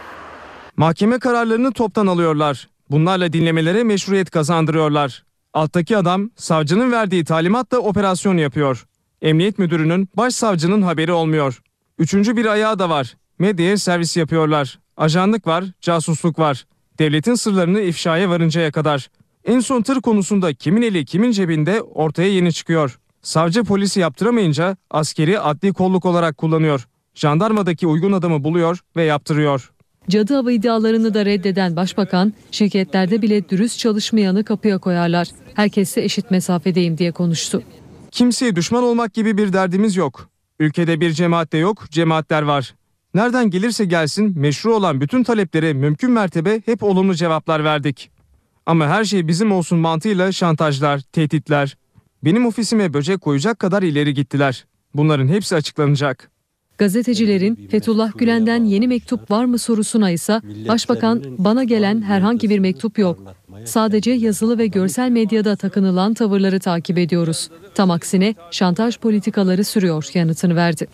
Mahkeme 0.77 1.19
kararlarını 1.19 1.73
toptan 1.73 2.07
alıyorlar. 2.07 2.69
Bunlarla 2.91 3.33
dinlemelere 3.33 3.85
meşruiyet 3.85 4.31
kazandırıyorlar. 4.31 5.25
Alttaki 5.55 5.97
adam 5.97 6.31
savcının 6.37 6.93
verdiği 6.93 7.25
talimatla 7.25 7.79
operasyon 7.79 8.37
yapıyor. 8.37 8.87
Emniyet 9.23 9.59
müdürünün 9.59 10.09
başsavcının 10.17 10.83
haberi 10.83 11.13
olmuyor. 11.13 11.63
Üçüncü 11.99 12.37
bir 12.37 12.47
ayağı 12.47 12.79
da 12.79 12.91
var. 12.91 13.17
Medyaya 13.39 13.77
servis 13.77 14.17
yapıyorlar. 14.17 14.79
Ajanlık 14.97 15.47
var, 15.47 15.65
casusluk 15.81 16.39
var. 16.39 16.67
Devletin 16.99 17.35
sırlarını 17.35 17.81
ifşaya 17.81 18.31
varıncaya 18.31 18.73
kadar. 18.73 19.09
En 19.45 19.61
son 19.61 19.83
tır 19.83 20.01
konusunda 20.01 20.55
kimin 20.55 20.83
eli 20.83 21.05
kimin 21.05 21.31
cebinde 21.31 21.83
ortaya 21.83 22.29
yeni 22.29 22.53
çıkıyor. 22.53 22.99
Savcı 23.23 23.65
polisi 23.65 24.01
yaptıramayınca 24.01 24.77
askeri 24.91 25.41
adli 25.41 25.73
kolluk 25.73 26.05
olarak 26.05 26.37
kullanıyor. 26.37 26.89
Jandarmadaki 27.15 27.87
uygun 27.87 28.13
adamı 28.13 28.45
buluyor 28.45 28.81
ve 28.97 29.05
yaptırıyor. 29.05 29.73
Cadı 30.09 30.39
avı 30.39 30.53
iddialarını 30.53 31.15
da 31.15 31.25
reddeden 31.25 31.77
başbakan, 31.77 32.33
şirketlerde 32.51 33.23
bile 33.23 33.49
dürüst 33.49 33.79
çalışmayanı 33.79 34.45
kapıya 34.45 34.79
koyarlar. 34.79 35.29
Herkese 35.55 36.03
eşit 36.03 36.31
mesafedeyim 36.31 36.99
diye 36.99 37.13
konuştu. 37.13 37.63
Kimseye 38.11 38.57
düşman 38.57 38.83
olmak 38.83 39.15
gibi 39.15 39.39
bir 39.39 39.53
derdimiz 39.53 39.97
yok. 39.97 40.29
Ülkede 40.59 41.01
bir 41.01 41.13
cemaat 41.13 41.53
de 41.53 41.59
yok, 41.59 41.85
cemaatler 41.91 42.43
var. 42.43 42.75
Nereden 43.15 43.51
gelirse 43.51 43.85
gelsin 43.85 44.39
meşru 44.39 44.75
olan 44.75 45.01
bütün 45.01 45.23
taleplere 45.23 45.73
mümkün 45.73 46.11
mertebe 46.11 46.63
hep 46.67 46.83
olumlu 46.83 47.15
cevaplar 47.15 47.65
verdik. 47.65 48.14
Ama 48.67 48.89
her 48.89 49.05
şey 49.05 49.29
bizim 49.29 49.53
olsun 49.53 49.79
mantığıyla 49.79 50.33
şantajlar, 50.33 51.01
tehditler. 51.01 51.77
Benim 52.25 52.47
ofisime 52.47 52.95
böcek 52.95 53.21
koyacak 53.21 53.59
kadar 53.59 53.83
ileri 53.83 54.15
gittiler. 54.15 54.65
Bunların 54.95 55.29
hepsi 55.29 55.57
açıklanacak. 55.57 56.31
Gazetecilerin 56.79 57.69
Fethullah 57.71 58.13
Gülen'den 58.19 58.65
yeni 58.65 58.89
mektup 58.89 59.31
var 59.31 59.45
mı 59.45 59.59
sorusuna 59.59 60.11
ise 60.11 60.41
Başbakan 60.69 61.23
bana 61.39 61.65
gelen 61.65 62.03
herhangi 62.03 62.51
bir 62.51 62.59
mektup 62.59 62.99
yok. 62.99 63.19
Sadece 63.65 64.11
yazılı 64.11 64.59
ve 64.59 64.67
görsel 64.67 65.11
medyada 65.11 65.57
takınılan 65.57 66.15
tavırları 66.15 66.61
takip 66.61 66.99
ediyoruz. 66.99 67.51
Tam 67.75 67.91
aksine 67.91 68.35
şantaj 68.51 68.99
politikaları 68.99 69.65
sürüyor 69.65 70.11
yanıtını 70.15 70.57
verdi. 70.57 70.87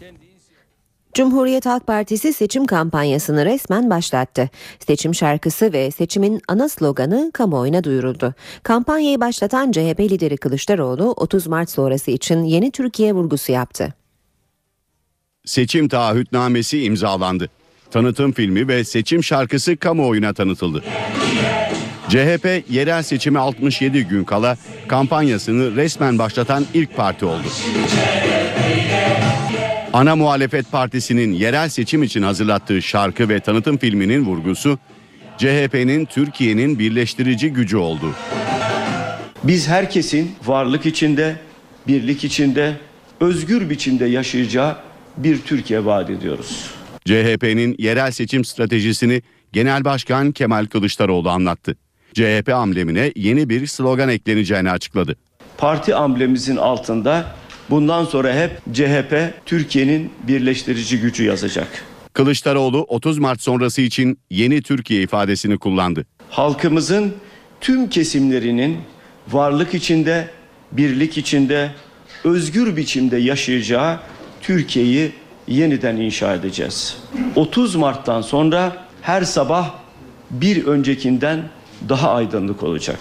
Cumhuriyet 1.15 1.67
Halk 1.67 1.87
Partisi 1.87 2.33
seçim 2.33 2.67
kampanyasını 2.67 3.45
resmen 3.45 3.91
başlattı. 3.91 4.51
Seçim 4.87 5.15
şarkısı 5.15 5.73
ve 5.73 5.91
seçimin 5.91 6.41
ana 6.49 6.69
sloganı 6.69 7.31
kamuoyuna 7.35 7.85
duyuruldu. 7.85 8.35
Kampanyayı 8.63 9.21
başlatan 9.21 9.73
CHP 9.73 10.01
lideri 10.01 10.37
Kılıçdaroğlu 10.37 11.13
30 11.17 11.47
Mart 11.47 11.71
sonrası 11.71 12.11
için 12.11 12.45
yeni 12.45 12.71
Türkiye 12.71 13.13
vurgusu 13.13 13.53
yaptı. 13.53 13.95
Seçim 15.45 15.89
taahhütnamesi 15.89 16.83
imzalandı. 16.83 17.51
Tanıtım 17.91 18.33
filmi 18.33 18.69
ve 18.69 18.85
seçim 18.85 19.25
şarkısı 19.25 19.77
kamuoyuna 19.77 20.33
tanıtıldı. 20.33 20.85
CHP 22.09 22.65
yerel 22.71 23.03
seçime 23.03 23.39
67 23.39 24.05
gün 24.05 24.25
kala 24.25 24.57
kampanyasını 24.89 25.77
resmen 25.77 26.19
başlatan 26.19 26.67
ilk 26.75 26.97
parti 26.97 27.25
oldu. 27.25 27.47
Ana 29.93 30.17
muhalefet 30.17 30.73
partisinin 30.73 31.33
yerel 31.33 31.69
seçim 31.69 32.03
için 32.03 32.23
hazırlattığı 32.23 32.83
şarkı 32.83 33.29
ve 33.29 33.41
tanıtım 33.41 33.79
filminin 33.79 34.25
vurgusu 34.25 34.79
CHP'nin 35.39 36.05
Türkiye'nin 36.05 36.79
birleştirici 36.79 37.53
gücü 37.53 37.77
oldu. 37.77 38.15
Biz 39.45 39.69
herkesin 39.69 40.35
varlık 40.45 40.87
içinde, 40.87 41.37
birlik 41.89 42.25
içinde, 42.25 42.77
özgür 43.21 43.71
biçimde 43.71 44.07
yaşayacağı 44.07 44.77
bir 45.17 45.39
Türkiye 45.39 45.85
vaat 45.85 46.11
ediyoruz. 46.11 46.71
CHP'nin 47.05 47.77
yerel 47.79 48.11
seçim 48.11 48.45
stratejisini 48.45 49.23
Genel 49.53 49.85
Başkan 49.85 50.33
Kemal 50.33 50.67
Kılıçdaroğlu 50.67 51.31
anlattı. 51.31 51.77
CHP 52.15 52.49
amblemine 52.55 53.13
yeni 53.17 53.49
bir 53.49 53.67
slogan 53.67 54.09
ekleneceğini 54.09 54.71
açıkladı. 54.71 55.17
Parti 55.59 55.95
amblemimizin 55.95 56.57
altında 56.57 57.40
bundan 57.71 58.05
sonra 58.05 58.35
hep 58.35 58.51
CHP 58.75 59.15
Türkiye'nin 59.47 60.13
birleştirici 60.29 61.01
gücü 61.01 61.25
yazacak. 61.25 61.69
Kılıçdaroğlu 62.13 62.85
30 62.89 63.19
Mart 63.19 63.41
sonrası 63.41 63.81
için 63.83 64.19
yeni 64.31 64.63
Türkiye 64.63 65.03
ifadesini 65.03 65.59
kullandı. 65.59 66.07
Halkımızın 66.31 67.15
tüm 67.61 67.89
kesimlerinin 67.89 68.79
varlık 69.29 69.75
içinde, 69.75 70.29
birlik 70.73 71.19
içinde, 71.19 71.71
özgür 72.25 72.77
biçimde 72.77 73.17
yaşayacağı 73.17 73.99
Türkiye'yi 74.41 75.13
yeniden 75.49 75.97
inşa 75.97 76.35
edeceğiz. 76.35 76.97
30 77.37 77.75
Mart'tan 77.75 78.23
sonra 78.23 78.87
her 79.03 79.23
sabah 79.23 79.75
bir 80.31 80.65
öncekinden 80.65 81.49
daha 81.89 82.15
aydınlık 82.15 82.63
olacak. 82.63 82.99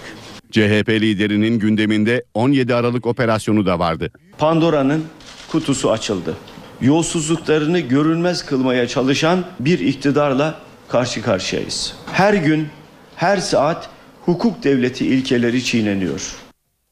CHP 0.50 0.88
liderinin 0.88 1.58
gündeminde 1.58 2.24
17 2.34 2.74
Aralık 2.74 3.06
operasyonu 3.06 3.66
da 3.66 3.78
vardı. 3.78 4.10
Pandora'nın 4.38 5.04
kutusu 5.48 5.90
açıldı. 5.90 6.36
Yolsuzluklarını 6.80 7.80
görünmez 7.80 8.46
kılmaya 8.46 8.88
çalışan 8.88 9.44
bir 9.60 9.78
iktidarla 9.78 10.54
karşı 10.88 11.22
karşıyayız. 11.22 11.94
Her 12.12 12.34
gün, 12.34 12.68
her 13.16 13.36
saat 13.36 13.90
hukuk 14.24 14.64
devleti 14.64 15.06
ilkeleri 15.06 15.64
çiğneniyor. 15.64 16.36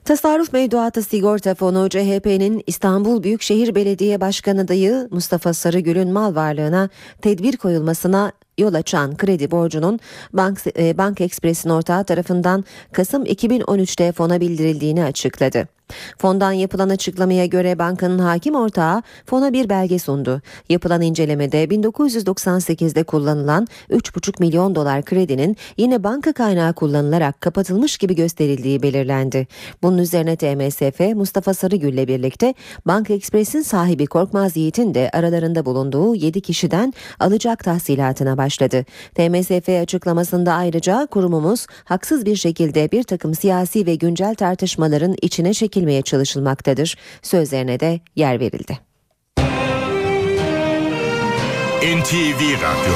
Tasarruf 0.04 0.52
Mevduatı 0.52 1.02
Sigorta 1.02 1.54
Fonu 1.54 1.88
CHP'nin 1.88 2.62
İstanbul 2.66 3.22
Büyükşehir 3.22 3.74
Belediye 3.74 4.20
Başkanı 4.20 4.60
adayı 4.60 5.08
Mustafa 5.10 5.54
Sarıgül'ün 5.54 6.12
mal 6.12 6.34
varlığına 6.34 6.88
tedbir 7.22 7.56
koyulmasına 7.56 8.32
yol 8.58 8.74
açan 8.74 9.16
kredi 9.16 9.50
borcunun 9.50 10.00
Bank, 10.32 10.58
e, 10.78 10.98
Bank 10.98 11.20
Express'in 11.20 11.70
ortağı 11.70 12.04
tarafından 12.04 12.64
Kasım 12.92 13.24
2013'te 13.24 14.12
fona 14.12 14.40
bildirildiğini 14.40 15.04
açıkladı. 15.04 15.77
Fondan 16.18 16.52
yapılan 16.52 16.88
açıklamaya 16.88 17.46
göre 17.46 17.78
bankanın 17.78 18.18
hakim 18.18 18.54
ortağı 18.54 19.02
fona 19.26 19.52
bir 19.52 19.68
belge 19.68 19.98
sundu. 19.98 20.42
Yapılan 20.68 21.02
incelemede 21.02 21.64
1998'de 21.64 23.04
kullanılan 23.04 23.66
3,5 23.90 24.40
milyon 24.40 24.74
dolar 24.74 25.04
kredinin 25.04 25.56
yine 25.76 26.04
banka 26.04 26.32
kaynağı 26.32 26.72
kullanılarak 26.72 27.40
kapatılmış 27.40 27.98
gibi 27.98 28.14
gösterildiği 28.14 28.82
belirlendi. 28.82 29.46
Bunun 29.82 29.98
üzerine 29.98 30.36
TMSF 30.36 31.00
Mustafa 31.14 31.54
Sarıgül 31.54 31.92
ile 31.92 32.08
birlikte 32.08 32.54
Banka 32.86 33.14
Express'in 33.14 33.62
sahibi 33.62 34.06
Korkmaz 34.06 34.56
Yiğit'in 34.56 34.94
de 34.94 35.10
aralarında 35.12 35.64
bulunduğu 35.64 36.14
7 36.14 36.40
kişiden 36.40 36.94
alacak 37.20 37.64
tahsilatına 37.64 38.38
başladı. 38.38 38.84
TMSF 39.14 39.68
açıklamasında 39.68 40.52
ayrıca 40.52 41.06
kurumumuz 41.10 41.66
haksız 41.84 42.26
bir 42.26 42.36
şekilde 42.36 42.90
bir 42.90 43.02
takım 43.02 43.34
siyasi 43.34 43.86
ve 43.86 43.94
güncel 43.94 44.34
tartışmaların 44.34 45.16
içine 45.22 45.54
çekilmiştir 45.54 45.77
çekilmeye 45.78 46.02
çalışılmaktadır. 46.02 46.96
Sözlerine 47.22 47.80
de 47.80 48.00
yer 48.16 48.40
verildi. 48.40 48.78
NTV 51.82 52.40
Radyo 52.62 52.94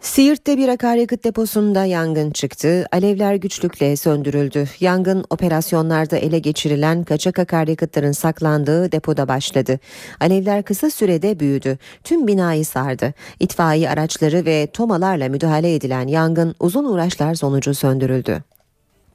Siirt'te 0.00 0.56
bir 0.56 0.68
akaryakıt 0.68 1.24
deposunda 1.24 1.84
yangın 1.84 2.30
çıktı. 2.30 2.86
Alevler 2.92 3.34
güçlükle 3.34 3.96
söndürüldü. 3.96 4.64
Yangın 4.80 5.24
operasyonlarda 5.30 6.16
ele 6.16 6.38
geçirilen 6.38 7.04
kaçak 7.04 7.38
akaryakıtların 7.38 8.12
saklandığı 8.12 8.92
depoda 8.92 9.28
başladı. 9.28 9.78
Alevler 10.20 10.62
kısa 10.62 10.90
sürede 10.90 11.40
büyüdü. 11.40 11.78
Tüm 12.04 12.26
binayı 12.26 12.64
sardı. 12.64 13.14
İtfaiye 13.40 13.90
araçları 13.90 14.44
ve 14.44 14.66
tomalarla 14.66 15.28
müdahale 15.28 15.74
edilen 15.74 16.08
yangın 16.08 16.54
uzun 16.60 16.84
uğraşlar 16.84 17.34
sonucu 17.34 17.74
söndürüldü. 17.74 18.55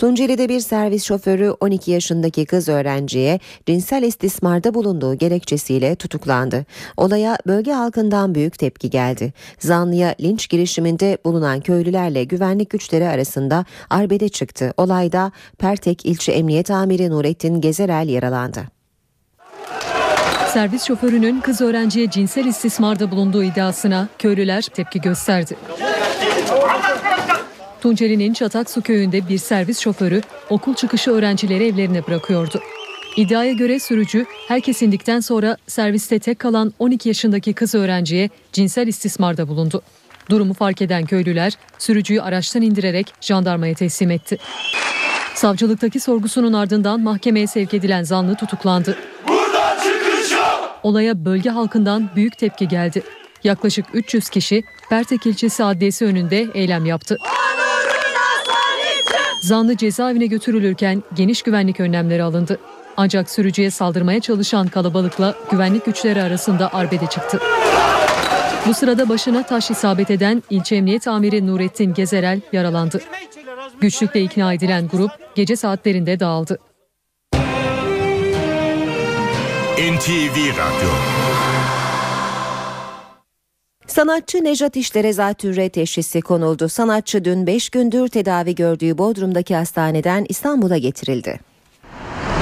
Tunceli'de 0.01 0.49
bir 0.49 0.59
servis 0.59 1.03
şoförü 1.03 1.49
12 1.59 1.91
yaşındaki 1.91 2.45
kız 2.45 2.69
öğrenciye 2.69 3.39
cinsel 3.65 4.03
istismarda 4.03 4.73
bulunduğu 4.73 5.15
gerekçesiyle 5.15 5.95
tutuklandı. 5.95 6.65
Olaya 6.97 7.37
bölge 7.47 7.71
halkından 7.71 8.35
büyük 8.35 8.59
tepki 8.59 8.89
geldi. 8.89 9.33
Zanlıya 9.59 10.15
linç 10.21 10.49
girişiminde 10.49 11.17
bulunan 11.25 11.61
köylülerle 11.61 12.23
güvenlik 12.23 12.69
güçleri 12.69 13.07
arasında 13.07 13.65
arbede 13.89 14.29
çıktı. 14.29 14.73
Olayda 14.77 15.31
Pertek 15.59 16.05
İlçe 16.05 16.31
Emniyet 16.31 16.71
Amiri 16.71 17.09
Nurettin 17.09 17.61
Gezerel 17.61 18.09
yaralandı. 18.09 18.61
Servis 20.53 20.83
şoförünün 20.83 21.41
kız 21.41 21.61
öğrenciye 21.61 22.09
cinsel 22.09 22.45
istismarda 22.45 23.11
bulunduğu 23.11 23.43
iddiasına 23.43 24.07
köylüler 24.19 24.61
tepki 24.61 25.01
gösterdi. 25.01 25.55
Tunceli'nin 27.81 28.33
Çataksu 28.33 28.81
köyünde 28.81 29.27
bir 29.27 29.37
servis 29.37 29.79
şoförü 29.79 30.21
okul 30.49 30.73
çıkışı 30.73 31.11
öğrencileri 31.11 31.67
evlerine 31.67 32.07
bırakıyordu. 32.07 32.61
İddiaya 33.17 33.53
göre 33.53 33.79
sürücü 33.79 34.25
herkes 34.47 34.81
indikten 34.81 35.19
sonra 35.19 35.57
serviste 35.67 36.19
tek 36.19 36.39
kalan 36.39 36.73
12 36.79 37.09
yaşındaki 37.09 37.53
kız 37.53 37.75
öğrenciye 37.75 38.29
cinsel 38.53 38.87
istismarda 38.87 39.47
bulundu. 39.47 39.81
Durumu 40.29 40.53
fark 40.53 40.81
eden 40.81 41.05
köylüler 41.05 41.53
sürücüyü 41.77 42.21
araçtan 42.21 42.61
indirerek 42.61 43.13
jandarmaya 43.21 43.73
teslim 43.73 44.11
etti. 44.11 44.37
Savcılıktaki 45.35 45.99
sorgusunun 45.99 46.53
ardından 46.53 47.01
mahkemeye 47.01 47.47
sevk 47.47 47.73
edilen 47.73 48.03
zanlı 48.03 48.35
tutuklandı. 48.35 48.97
Olaya 50.83 51.25
bölge 51.25 51.49
halkından 51.49 52.09
büyük 52.15 52.37
tepki 52.37 52.67
geldi. 52.67 53.03
Yaklaşık 53.43 53.85
300 53.93 54.29
kişi 54.29 54.63
Pertek 54.89 55.25
ilçesi 55.25 55.63
adliyesi 55.63 56.05
önünde 56.05 56.47
eylem 56.53 56.85
yaptı. 56.85 57.17
Zanlı 59.51 59.77
cezaevine 59.77 60.25
götürülürken 60.25 61.03
geniş 61.13 61.41
güvenlik 61.41 61.79
önlemleri 61.79 62.23
alındı. 62.23 62.59
Ancak 62.97 63.29
sürücüye 63.29 63.71
saldırmaya 63.71 64.19
çalışan 64.19 64.67
kalabalıkla 64.67 65.35
güvenlik 65.51 65.85
güçleri 65.85 66.23
arasında 66.23 66.73
arbede 66.73 67.07
çıktı. 67.07 67.39
Bu 68.67 68.73
sırada 68.73 69.09
başına 69.09 69.43
taş 69.43 69.71
isabet 69.71 70.11
eden 70.11 70.43
ilçe 70.49 70.75
emniyet 70.75 71.07
amiri 71.07 71.47
Nurettin 71.47 71.93
Gezerel 71.93 72.41
yaralandı. 72.53 73.01
Güçlükle 73.81 74.21
ikna 74.21 74.53
edilen 74.53 74.87
grup 74.87 75.11
gece 75.35 75.55
saatlerinde 75.55 76.19
dağıldı. 76.19 76.59
NTV 79.77 80.37
Radyo 80.57 80.91
Sanatçı 83.91 84.43
Nejat 84.43 84.77
İşler'e 84.77 85.13
zatürre 85.13 85.69
teşhisi 85.69 86.21
konuldu. 86.21 86.69
Sanatçı 86.69 87.25
dün 87.25 87.47
5 87.47 87.69
gündür 87.69 88.07
tedavi 88.07 88.55
gördüğü 88.55 88.97
Bodrum'daki 88.97 89.55
hastaneden 89.55 90.25
İstanbul'a 90.29 90.77
getirildi. 90.77 91.39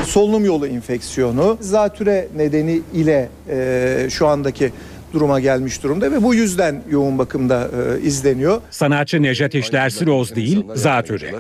Solunum 0.06 0.45
yolu 0.45 0.68
enfeksiyonu 0.68 1.58
zatüre 1.62 2.28
nedeni 2.36 2.82
ile 2.93 3.30
e, 3.50 4.08
şu 4.10 4.28
andaki 4.28 4.72
duruma 5.14 5.39
gelmiş 5.39 5.84
durumda 5.84 6.12
ve 6.12 6.24
bu 6.24 6.34
yüzden 6.34 6.84
yoğun 6.89 7.18
bakımda 7.18 7.70
e, 7.97 8.02
izleniyor. 8.02 8.62
Sanatçı 8.70 9.22
Nejat 9.22 9.56
İşler 9.56 9.89
siroz 9.89 10.36
değil, 10.36 10.66
zatürre. 10.76 11.32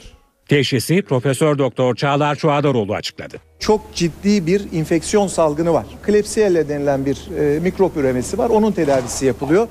Teşhisi 0.49 1.01
Profesör 1.01 1.57
Doktor 1.57 1.95
Çağlar 1.95 2.35
Çuadaroğlu 2.35 2.93
açıkladı. 2.93 3.37
Çok 3.59 3.93
ciddi 3.95 4.47
bir 4.47 4.61
infeksiyon 4.71 5.27
salgını 5.27 5.73
var. 5.73 5.85
Klebsiella 6.03 6.69
denilen 6.69 7.05
bir 7.05 7.17
e, 7.39 7.59
mikrop 7.59 7.97
üremesi 7.97 8.37
var. 8.37 8.49
Onun 8.49 8.71
tedavisi 8.71 9.25
yapılıyor. 9.25 9.67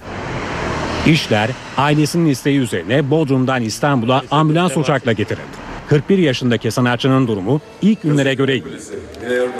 İşler 1.06 1.50
ailesinin 1.76 2.26
isteği 2.26 2.58
üzerine 2.58 3.10
Bodrum'dan 3.10 3.62
İstanbul'a 3.62 4.22
ambulans 4.30 4.76
uçakla 4.76 5.12
getirildi. 5.12 5.67
41 5.88 6.18
yaşındaki 6.18 6.70
sanatçının 6.70 7.28
durumu 7.28 7.60
ilk 7.82 8.02
günlere 8.02 8.34
göre 8.34 8.54
iyi. 8.54 8.64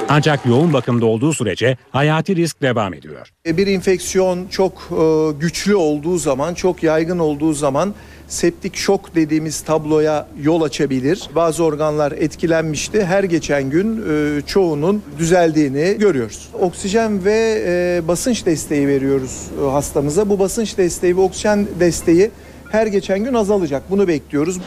Ancak 0.08 0.46
yoğun 0.46 0.72
bakımda 0.72 1.06
olduğu 1.06 1.32
sürece 1.32 1.76
hayati 1.90 2.36
risk 2.36 2.62
devam 2.62 2.94
ediyor. 2.94 3.32
E, 3.46 3.56
Bir 3.56 3.66
infeksiyon 3.66 4.46
çok 4.50 4.72
e, 4.72 5.32
güçlü 5.40 5.76
olduğu 5.76 6.18
zaman, 6.18 6.54
çok 6.54 6.82
yaygın 6.82 7.18
olduğu 7.18 7.52
zaman 7.52 7.94
septik 8.28 8.76
şok 8.76 9.14
dediğimiz 9.14 9.60
tabloya 9.60 10.28
yol 10.42 10.62
açabilir. 10.62 11.28
Bazı 11.34 11.64
organlar 11.64 12.12
etkilenmişti. 12.12 13.04
Her 13.04 13.24
geçen 13.24 13.70
gün 13.70 14.04
e, 14.10 14.40
çoğunun 14.46 15.02
düzeldiğini 15.18 15.96
görüyoruz. 15.98 16.48
Oksijen 16.60 17.24
ve 17.24 18.02
basınç 18.08 18.46
desteği 18.46 18.88
veriyoruz 18.88 19.42
hastamıza. 19.72 20.28
Bu 20.28 20.38
basınç 20.38 20.78
desteği 20.78 21.16
ve 21.16 21.20
oksijen 21.20 21.66
desteği 21.80 22.30
her 22.72 22.86
geçen 22.86 23.24
gün 23.24 23.34
azalacak. 23.34 23.82
Bunu 23.90 24.08
bekliyoruz. 24.08 24.58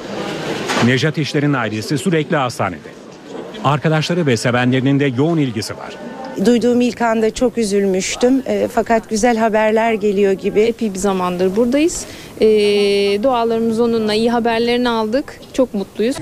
Nejat 0.85 1.17
İşler'in 1.17 1.53
ailesi 1.53 1.97
sürekli 1.97 2.35
hastanede. 2.35 2.89
Arkadaşları 3.63 4.25
ve 4.25 4.37
sevenlerinin 4.37 4.99
de 4.99 5.05
yoğun 5.17 5.37
ilgisi 5.37 5.77
var. 5.77 5.95
Duyduğum 6.45 6.81
ilk 6.81 7.01
anda 7.01 7.33
çok 7.33 7.57
üzülmüştüm. 7.57 8.43
E, 8.45 8.67
fakat 8.73 9.09
güzel 9.09 9.37
haberler 9.37 9.93
geliyor 9.93 10.31
gibi. 10.31 10.61
Epey 10.61 10.93
bir 10.93 10.99
zamandır 10.99 11.55
buradayız. 11.55 12.05
E, 12.41 12.47
dualarımız 13.23 13.79
onunla 13.79 14.13
iyi 14.13 14.31
haberlerini 14.31 14.89
aldık. 14.89 15.39
Çok 15.53 15.73
mutluyuz. 15.73 16.15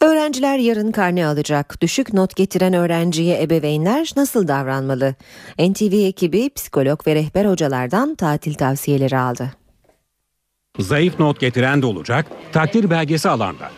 Öğrenciler 0.00 0.58
yarın 0.58 0.92
karne 0.92 1.26
alacak. 1.26 1.80
Düşük 1.80 2.12
not 2.12 2.36
getiren 2.36 2.74
öğrenciye 2.74 3.42
ebeveynler 3.42 4.12
nasıl 4.16 4.48
davranmalı? 4.48 5.14
NTV 5.58 5.92
ekibi 5.92 6.50
psikolog 6.54 7.06
ve 7.06 7.14
rehber 7.14 7.44
hocalardan 7.44 8.14
tatil 8.14 8.54
tavsiyeleri 8.54 9.18
aldı. 9.18 9.59
Zayıf 10.78 11.18
not 11.20 11.40
getiren 11.40 11.82
de 11.82 11.86
olacak, 11.86 12.26
takdir 12.52 12.90
belgesi 12.90 13.28
alanda. 13.28 13.70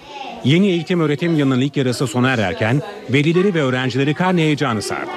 Yeni 0.45 0.67
eğitim 0.67 1.01
öğretim 1.01 1.35
yılının 1.35 1.61
ilk 1.61 1.77
yarısı 1.77 2.07
sona 2.07 2.31
ererken 2.31 2.83
velileri 3.11 3.55
ve 3.55 3.63
öğrencileri 3.63 4.15
karne 4.15 4.43
heyecanı 4.43 4.83
sardı. 4.83 5.11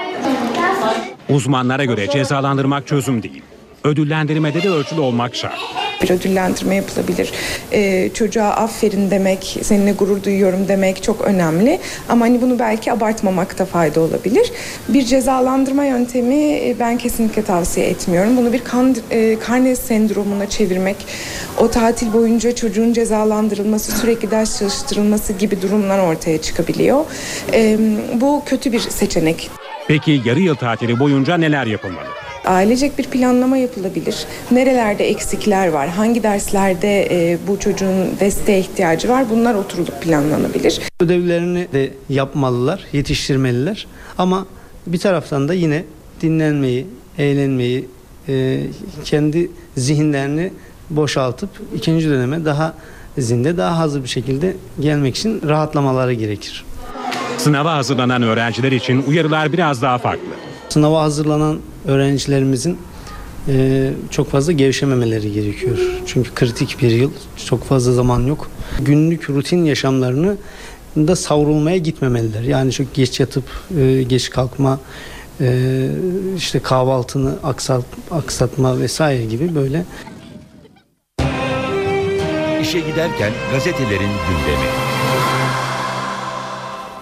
Uzmanlara 1.30 1.86
göre 1.86 2.10
cezalandırmak 2.10 2.88
çözüm 2.88 3.24
değil. 3.24 3.44
Ödüllendirmede 3.86 4.64
de 4.64 4.70
ölçülü 4.70 5.00
olmak 5.00 5.36
şart. 5.36 5.60
Bir 6.02 6.10
ödüllendirme 6.10 6.76
yapılabilir. 6.76 7.32
Ee, 7.72 8.10
çocuğa 8.14 8.48
aferin 8.48 9.12
demek, 9.12 9.58
seninle 9.62 9.92
gurur 9.92 10.24
duyuyorum 10.24 10.68
demek 10.68 11.04
çok 11.04 11.22
önemli. 11.22 11.80
Ama 12.10 12.26
hani 12.26 12.42
bunu 12.42 12.60
belki 12.60 12.92
abartmamakta 12.92 13.66
fayda 13.66 14.02
olabilir. 14.02 14.52
Bir 14.90 15.06
cezalandırma 15.06 15.86
yöntemi 15.86 16.36
e, 16.36 16.76
ben 16.80 16.98
kesinlikle 16.98 17.44
tavsiye 17.44 17.86
etmiyorum. 17.86 18.38
Bunu 18.38 18.54
bir 18.54 18.64
kan, 18.64 18.96
e, 19.12 19.40
karne 19.40 19.76
sendromuna 19.76 20.50
çevirmek, 20.50 20.96
o 21.58 21.72
tatil 21.72 22.14
boyunca 22.14 22.56
çocuğun 22.56 22.94
cezalandırılması, 22.94 23.92
sürekli 23.92 24.32
ders 24.32 24.60
çalıştırılması 24.60 25.34
gibi 25.34 25.62
durumlar 25.62 26.00
ortaya 26.00 26.42
çıkabiliyor. 26.42 27.06
Ee, 27.54 27.78
bu 28.14 28.44
kötü 28.46 28.72
bir 28.72 28.80
seçenek. 28.80 29.50
Peki 29.88 30.22
yarı 30.26 30.40
yıl 30.40 30.56
tatili 30.56 31.00
boyunca 31.00 31.38
neler 31.38 31.66
yapılmalı? 31.66 32.25
Ailecek 32.46 32.98
bir 32.98 33.04
planlama 33.04 33.58
yapılabilir. 33.58 34.26
Nerelerde 34.52 35.10
eksikler 35.10 35.68
var, 35.68 35.90
hangi 35.90 36.24
derslerde 36.24 37.08
e, 37.12 37.38
bu 37.48 37.60
çocuğun 37.60 38.20
desteğe 38.20 38.60
ihtiyacı 38.60 39.10
var 39.10 39.26
bunlar 39.30 39.56
oturulup 39.56 40.02
planlanabilir. 40.02 40.82
Ödevlerini 41.00 41.68
de 41.74 41.94
yapmalılar, 42.10 42.82
yetiştirmeliler. 42.94 43.88
Ama 44.18 44.46
bir 44.88 44.98
taraftan 44.98 45.48
da 45.48 45.54
yine 45.54 45.84
dinlenmeyi, 46.22 46.88
eğlenmeyi, 47.18 47.88
e, 48.28 48.62
kendi 49.04 49.52
zihinlerini 49.78 50.52
boşaltıp 50.90 51.50
ikinci 51.76 52.10
döneme 52.10 52.46
daha 52.46 52.74
zinde, 53.18 53.58
daha 53.58 53.78
hazır 53.78 54.04
bir 54.04 54.10
şekilde 54.10 54.56
gelmek 54.80 55.16
için 55.18 55.42
rahatlamaları 55.48 56.14
gerekir. 56.14 56.66
Sınava 57.38 57.74
hazırlanan 57.76 58.22
öğrenciler 58.22 58.72
için 58.72 59.04
uyarılar 59.08 59.54
biraz 59.54 59.82
daha 59.82 59.98
farklı. 59.98 60.45
Sınava 60.76 61.02
hazırlanan 61.02 61.60
öğrencilerimizin 61.86 62.78
e, 63.48 63.92
çok 64.10 64.30
fazla 64.30 64.52
gevşememeleri 64.52 65.32
gerekiyor. 65.32 65.78
Çünkü 66.06 66.34
kritik 66.34 66.82
bir 66.82 66.92
yıl, 66.92 67.12
çok 67.46 67.64
fazla 67.64 67.94
zaman 67.94 68.22
yok. 68.22 68.50
Günlük 68.82 69.30
rutin 69.30 69.66
yaşamlarını 69.66 70.38
da 70.98 71.16
savrulmaya 71.16 71.78
gitmemeliler. 71.78 72.42
Yani 72.42 72.72
çok 72.72 72.94
geç 72.94 73.20
yatıp 73.20 73.44
e, 73.78 74.04
geç 74.04 74.30
kalkma, 74.30 74.80
e, 75.42 75.88
işte 76.38 76.60
kahvaltını 76.60 77.36
aksat, 77.44 77.86
aksatma 78.12 78.80
vesaire 78.80 79.26
gibi 79.26 79.56
böyle 79.56 79.86
İşe 82.62 82.80
giderken 82.80 83.32
gazetelerin 83.52 84.00
gündemi. 84.00 84.70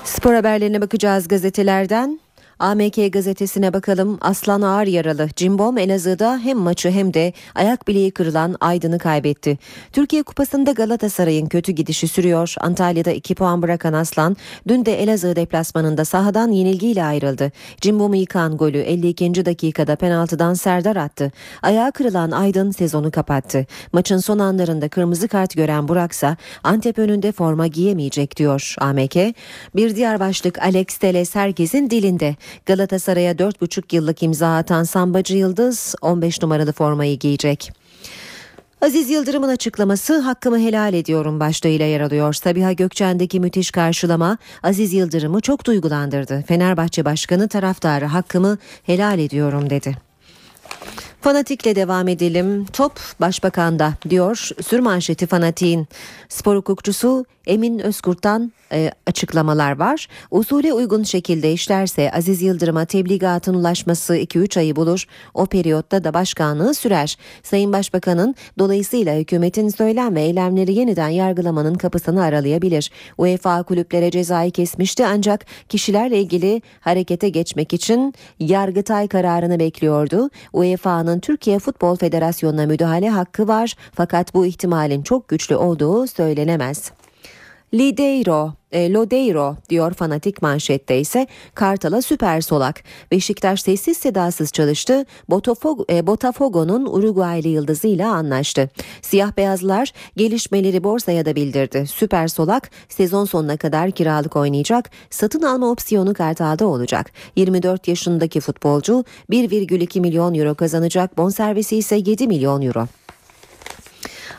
Spor 0.04 0.34
haberlerine 0.34 0.82
bakacağız 0.82 1.28
gazetelerden. 1.28 2.23
AMK 2.64 3.14
gazetesine 3.14 3.74
bakalım. 3.74 4.18
Aslan 4.22 4.62
ağır 4.62 4.88
yaralı. 4.88 5.28
Cimbom 5.36 5.78
Elazığ'da 5.78 6.40
hem 6.44 6.58
maçı 6.58 6.92
hem 6.92 7.14
de 7.14 7.34
ayak 7.56 7.88
bileği 7.88 8.12
kırılan 8.12 8.56
Aydın'ı 8.62 9.00
kaybetti. 9.00 9.58
Türkiye 9.92 10.24
Kupası'nda 10.24 10.72
Galatasaray'ın 10.72 11.46
kötü 11.46 11.72
gidişi 11.72 12.08
sürüyor. 12.08 12.56
Antalya'da 12.60 13.12
2 13.12 13.36
puan 13.36 13.62
bırakan 13.62 13.94
Aslan 13.94 14.38
dün 14.68 14.86
de 14.86 15.04
Elazığ 15.04 15.36
deplasmanında 15.36 16.06
sahadan 16.06 16.52
yenilgiyle 16.52 17.04
ayrıldı. 17.04 17.52
Cimbom'u 17.82 18.16
yıkan 18.16 18.58
golü 18.58 18.78
52. 18.78 19.46
dakikada 19.46 19.96
penaltıdan 19.96 20.54
Serdar 20.54 20.96
attı. 20.96 21.32
Ayağı 21.62 21.92
kırılan 21.92 22.32
Aydın 22.32 22.72
sezonu 22.72 23.12
kapattı. 23.12 23.66
Maçın 23.94 24.18
son 24.18 24.40
anlarında 24.40 24.90
kırmızı 24.90 25.28
kart 25.28 25.56
gören 25.56 25.88
Buraksa 25.88 26.38
Antep 26.64 27.00
önünde 27.00 27.32
forma 27.32 27.68
giyemeyecek 27.68 28.38
diyor 28.38 28.76
AMK. 28.80 29.16
Bir 29.76 29.96
diğer 29.96 30.20
başlık 30.20 30.62
Alex 30.62 30.86
Teles 30.86 31.36
herkesin 31.36 31.90
dilinde. 31.90 32.36
Galatasaray'a 32.66 33.34
4,5 33.34 33.96
yıllık 33.96 34.24
imza 34.24 34.58
atan 34.58 34.84
Sambacı 34.84 35.38
Yıldız 35.38 35.96
15 36.02 36.42
numaralı 36.42 36.72
formayı 36.72 37.20
giyecek. 37.20 37.72
Aziz 38.82 39.10
Yıldırım'ın 39.10 39.50
açıklaması 39.50 40.20
hakkımı 40.20 40.60
helal 40.60 40.94
ediyorum 40.94 41.40
başlığıyla 41.40 41.86
yer 41.86 42.02
alıyor. 42.02 42.34
Sabiha 42.34 42.74
Gökçen'deki 42.74 43.40
müthiş 43.40 43.72
karşılama 43.72 44.38
Aziz 44.64 44.94
Yıldırım'ı 44.94 45.42
çok 45.42 45.66
duygulandırdı. 45.66 46.44
Fenerbahçe 46.48 47.06
Başkanı 47.06 47.48
taraftarı 47.48 48.06
hakkımı 48.06 48.58
helal 48.84 49.20
ediyorum 49.20 49.70
dedi. 49.70 49.98
Fanatikle 51.22 51.76
devam 51.76 52.08
edelim. 52.08 52.66
Top 52.66 53.00
başbakanda 53.22 53.94
diyor 54.10 54.50
sürmanşeti 54.62 55.28
fanatiğin. 55.28 55.88
Spor 56.34 56.56
hukukçusu 56.56 57.26
Emin 57.48 57.80
Özkurt'tan 57.80 58.52
e, 58.72 58.92
açıklamalar 59.08 59.80
var. 59.80 60.08
Usule 60.32 60.74
uygun 60.74 61.04
şekilde 61.04 61.54
işlerse 61.54 62.12
Aziz 62.12 62.42
Yıldırım'a 62.42 62.86
tebligatın 62.86 63.54
ulaşması 63.54 64.18
2-3 64.18 64.60
ayı 64.60 64.76
bulur. 64.76 65.06
O 65.34 65.46
periyotta 65.46 66.04
da 66.04 66.14
başkanlığı 66.14 66.74
sürer. 66.74 67.18
Sayın 67.44 67.74
Başbakan'ın 67.74 68.36
dolayısıyla 68.60 69.16
hükümetin 69.16 69.70
söylem 69.70 70.16
ve 70.16 70.22
eylemleri 70.22 70.74
yeniden 70.74 71.10
yargılamanın 71.10 71.76
kapısını 71.76 72.24
aralayabilir. 72.24 72.92
UEFA 73.18 73.64
kulüplere 73.64 74.12
cezayı 74.12 74.52
kesmişti 74.52 75.06
ancak 75.06 75.46
kişilerle 75.70 76.20
ilgili 76.20 76.62
harekete 76.80 77.30
geçmek 77.30 77.74
için 77.74 78.14
Yargıtay 78.40 79.08
kararını 79.08 79.60
bekliyordu. 79.60 80.30
UEFA'nın 80.54 81.20
Türkiye 81.20 81.60
Futbol 81.60 81.96
Federasyonu'na 81.96 82.66
müdahale 82.66 83.10
hakkı 83.10 83.48
var 83.48 83.76
fakat 83.94 84.34
bu 84.34 84.46
ihtimalin 84.46 85.04
çok 85.04 85.28
güçlü 85.28 85.56
olduğu 85.56 86.08
söylenemez. 86.24 86.92
Lideiro, 87.74 88.54
e, 88.72 88.94
Lodeiro 88.94 89.56
diyor 89.70 89.94
fanatik 89.94 90.42
manşette 90.42 91.00
ise 91.00 91.28
Kartal'a 91.56 92.02
süper 92.02 92.42
solak. 92.42 92.84
Beşiktaş 93.12 93.62
sessiz 93.62 93.98
sedasız 93.98 94.52
çalıştı. 94.52 95.06
Botafogo, 95.30 95.86
e, 95.90 96.08
Botafogo'nun 96.08 96.86
Uruguaylı 96.86 97.48
yıldızıyla 97.48 98.14
anlaştı. 98.14 98.70
Siyah 99.02 99.38
beyazlar 99.38 99.94
gelişmeleri 100.18 100.84
borsaya 100.84 101.26
da 101.26 101.36
bildirdi. 101.36 101.88
Süper 101.88 102.28
solak 102.28 102.70
sezon 102.90 103.26
sonuna 103.26 103.58
kadar 103.58 103.92
kiralık 103.92 104.36
oynayacak. 104.36 104.90
Satın 105.10 105.42
alma 105.42 105.72
opsiyonu 105.72 106.14
Kartal'da 106.14 106.68
olacak. 106.68 107.12
24 107.36 107.88
yaşındaki 107.88 108.40
futbolcu 108.40 109.04
1,2 109.30 110.00
milyon 110.00 110.34
euro 110.34 110.56
kazanacak. 110.56 111.18
Bonservisi 111.18 111.78
ise 111.78 111.96
7 111.96 112.28
milyon 112.28 112.62
euro. 112.62 112.88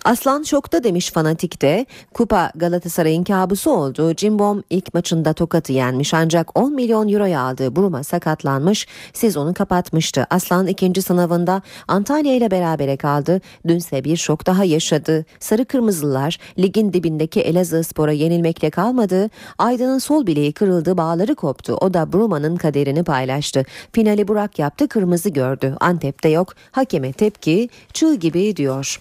Aslan 0.05 0.42
şokta 0.42 0.84
demiş 0.84 1.11
fanatik 1.11 1.62
de. 1.62 1.86
Kupa 2.14 2.53
Galatasaray'ın 2.55 3.24
kabusu 3.24 3.70
oldu. 3.70 4.14
Cimbom 4.14 4.62
ilk 4.70 4.95
maçında 4.95 5.32
Tokat'ı 5.32 5.72
yenmiş 5.72 6.14
ancak 6.14 6.59
10 6.59 6.74
milyon 6.74 7.09
euroya 7.09 7.40
aldığı 7.40 7.76
Bruma 7.76 8.05
sakatlanmış. 8.05 8.86
Sezonu 9.12 9.55
kapatmıştı. 9.55 10.26
Aslan 10.30 10.66
ikinci 10.66 11.03
sınavında 11.03 11.62
Antalya 11.88 12.34
ile 12.34 12.51
berabere 12.51 12.97
kaldı. 12.97 13.40
Dünse 13.68 14.05
bir 14.05 14.16
şok 14.16 14.47
daha 14.47 14.64
yaşadı. 14.64 15.24
Sarı 15.40 15.64
Kırmızılar 15.64 16.38
ligin 16.59 16.92
dibindeki 16.92 17.40
Elazığ 17.40 17.84
Spor'a 17.84 18.12
yenilmekle 18.12 18.70
kalmadı. 18.70 19.30
Aydın'ın 19.59 19.99
sol 19.99 20.26
bileği 20.26 20.53
kırıldı, 20.53 20.97
bağları 20.97 21.34
koptu. 21.34 21.78
O 21.80 21.95
da 21.95 22.12
Bruma'nın 22.12 22.57
kaderini 22.57 23.05
paylaştı. 23.05 23.64
Finali 23.92 24.28
Burak 24.28 24.59
yaptı, 24.59 24.88
kırmızı 24.88 25.28
gördü. 25.28 25.76
Antep'te 25.80 26.28
yok. 26.28 26.55
Hakeme 26.70 27.12
tepki 27.12 27.68
çığ 27.92 28.14
gibi 28.14 28.57
diyor. 28.57 29.01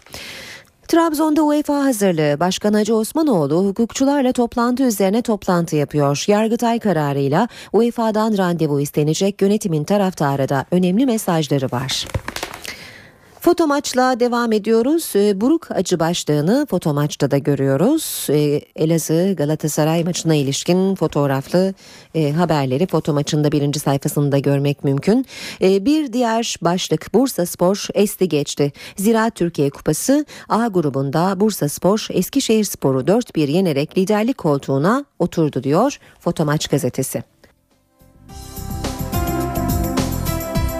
Trabzon'da 0.94 1.44
UEFA 1.44 1.84
hazırlığı 1.84 2.40
Başkan 2.40 2.74
Hacı 2.74 2.96
Osmanoğlu 2.96 3.66
hukukçularla 3.66 4.32
toplantı 4.32 4.84
üzerine 4.84 5.22
toplantı 5.22 5.76
yapıyor. 5.76 6.24
Yargıtay 6.28 6.80
kararıyla 6.80 7.48
UEFA'dan 7.72 8.38
randevu 8.38 8.80
istenecek 8.80 9.42
yönetimin 9.42 9.84
taraftarı 9.84 10.50
da 10.50 10.66
önemli 10.72 11.06
mesajları 11.06 11.66
var. 11.72 12.08
Foto 13.44 13.68
maçla 13.68 14.20
devam 14.20 14.52
ediyoruz. 14.52 15.14
Ee, 15.16 15.42
Buruk 15.42 15.72
acı 15.72 16.00
başlığını 16.00 16.68
foto 16.70 16.94
maçta 16.94 17.32
da 17.32 17.38
görüyoruz. 17.38 18.28
Ee, 18.30 18.62
Elazığ 18.76 19.34
Galatasaray 19.38 20.04
maçına 20.04 20.36
ilişkin 20.36 20.96
fotoğraflı 20.96 21.74
e, 22.16 22.32
haberleri 22.32 22.88
foto 22.88 23.14
maçında 23.14 23.52
birinci 23.52 23.80
sayfasında 23.80 24.40
görmek 24.40 24.84
mümkün. 24.84 25.26
Ee, 25.62 25.86
bir 25.86 26.14
diğer 26.14 26.56
başlık 26.62 27.14
Bursa 27.14 27.46
Spor 27.46 27.88
esti 27.94 28.30
geçti. 28.30 28.72
Zira 28.96 29.30
Türkiye 29.30 29.70
Kupası 29.70 30.26
A 30.50 30.68
grubunda 30.68 31.40
Bursa 31.40 31.70
Spor 31.70 32.08
Eskişehir 32.10 32.64
Sporu 32.64 33.02
4-1 33.02 33.52
yenerek 33.52 33.98
liderlik 33.98 34.38
koltuğuna 34.38 35.06
oturdu 35.20 35.64
diyor 35.64 35.98
Foto 36.20 36.46
Maç 36.46 36.68
gazetesi. 36.68 37.33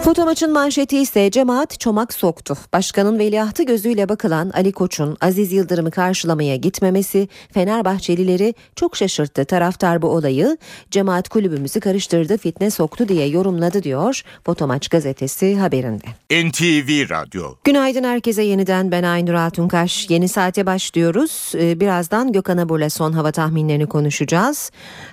Foto 0.04 0.24
maçın 0.24 0.52
manşeti 0.52 0.98
ise 0.98 1.30
cemaat 1.30 1.80
çomak 1.80 2.14
soktu. 2.14 2.56
Başkanın 2.72 3.18
veliahtı 3.18 3.62
gözüyle 3.62 4.08
bakılan 4.08 4.50
Ali 4.54 4.72
Koç'un 4.72 5.16
Aziz 5.20 5.52
Yıldırım'ı 5.52 5.90
karşılamaya 5.90 6.56
gitmemesi 6.56 7.28
Fenerbahçelileri 7.52 8.54
çok 8.76 8.96
şaşırttı. 8.96 9.44
Taraftar 9.44 10.02
bu 10.02 10.08
olayı 10.08 10.56
cemaat 10.90 11.28
kulübümüzü 11.28 11.80
karıştırdı, 11.80 12.38
fitne 12.38 12.70
soktu 12.70 13.08
diye 13.08 13.26
yorumladı 13.26 13.82
diyor 13.82 14.22
Foto 14.46 14.66
Maç 14.66 14.88
gazetesi 14.88 15.56
haberinde. 15.56 16.04
NTV 16.30 17.10
Radyo. 17.10 17.54
Günaydın 17.64 18.04
herkese 18.04 18.42
yeniden 18.42 18.90
ben 18.90 19.02
Aynur 19.02 19.34
Altunkaş. 19.34 20.10
Yeni 20.10 20.28
saate 20.28 20.66
başlıyoruz. 20.66 21.52
Ee, 21.54 21.80
Birazdan 21.80 22.32
Gökhan 22.32 22.58
Abur'la 22.58 22.90
son 22.90 23.12
hava 23.12 23.32
tahminlerini 23.32 23.86
konuşacağız. 23.86 24.70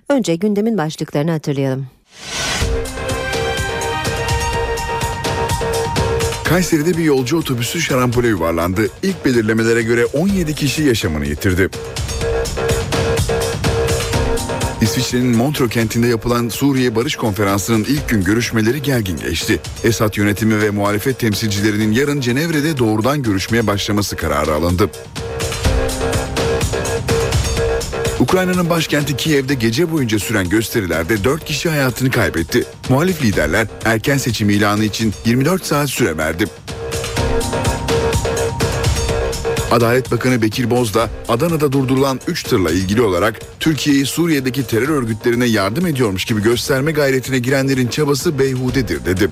Önce 0.10 0.36
gündemin 0.36 0.78
başlıklarını 0.78 1.32
hatırlayalım. 1.32 1.88
Kayseri'de 6.52 6.97
bir 6.97 7.04
yolcu 7.04 7.38
otobüsü 7.38 7.82
şarampole 7.82 8.28
yuvarlandı. 8.28 8.88
İlk 9.04 9.26
belirlemelere 9.26 9.82
göre 9.82 10.06
17 10.06 10.56
kişi 10.56 10.84
yaşamını 10.84 11.26
yitirdi. 11.26 11.70
İsviçre'nin 14.82 15.36
Montreux 15.36 15.72
kentinde 15.74 16.08
yapılan 16.08 16.49
Suriye 16.49 16.95
Barış 16.95 17.16
Konferansı'nın 17.16 17.84
ilk 17.84 18.10
gün 18.10 18.24
görüşmeleri 18.24 18.82
gergin 18.82 19.18
geçti. 19.18 19.60
Esad 19.84 20.18
yönetimi 20.18 20.62
ve 20.62 20.70
muhalefet 20.70 21.20
temsilcilerinin 21.20 21.91
yarın 21.91 22.22
Cenevre'de 22.22 22.78
doğrudan 22.78 23.24
görüşmeye 23.24 23.68
başlaması 23.68 24.16
kararı 24.16 24.54
alındı. 24.54 24.89
Ukrayna'nın 28.32 28.70
başkenti 28.70 29.18
Kiev'de 29.18 29.54
gece 29.54 29.92
boyunca 29.92 30.20
süren 30.20 30.50
gösterilerde 30.50 31.24
4 31.24 31.46
kişi 31.46 31.70
hayatını 31.70 32.12
kaybetti. 32.12 32.64
Muhalif 32.90 33.24
liderler 33.24 33.68
erken 33.86 34.18
seçim 34.18 34.50
ilanı 34.50 34.84
için 34.84 35.14
24 35.26 35.66
saat 35.66 35.90
süre 35.90 36.18
verdi. 36.18 36.46
Adalet 39.72 40.12
Bakanı 40.12 40.42
Bekir 40.42 40.70
Bozdağ, 40.70 41.10
Adana'da 41.28 41.72
durdurulan 41.72 42.20
3 42.28 42.44
tırla 42.44 42.72
ilgili 42.72 43.02
olarak 43.02 43.40
Türkiye'yi 43.60 44.06
Suriye'deki 44.06 44.68
terör 44.68 44.90
örgütlerine 44.90 45.46
yardım 45.46 45.88
ediyormuş 45.88 46.26
gibi 46.26 46.42
gösterme 46.42 46.92
gayretine 46.92 47.40
girenlerin 47.40 47.88
çabası 47.88 48.40
beyhudedir 48.40 49.06
dedi. 49.06 49.30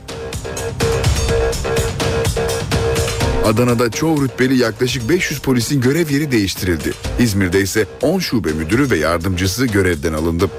Adana'da 3.50 3.92
çoğu 3.92 4.24
rütbeli 4.24 4.58
yaklaşık 4.58 5.10
500 5.10 5.40
polisin 5.40 5.82
görev 5.82 6.10
yeri 6.10 6.32
değiştirildi. 6.32 6.94
İzmir'de 7.20 7.62
ise 7.62 7.86
10 8.02 8.20
şube 8.20 8.52
müdürü 8.52 8.90
ve 8.90 8.98
yardımcısı 8.98 9.66
görevden 9.66 10.14
alındı. 10.14 10.50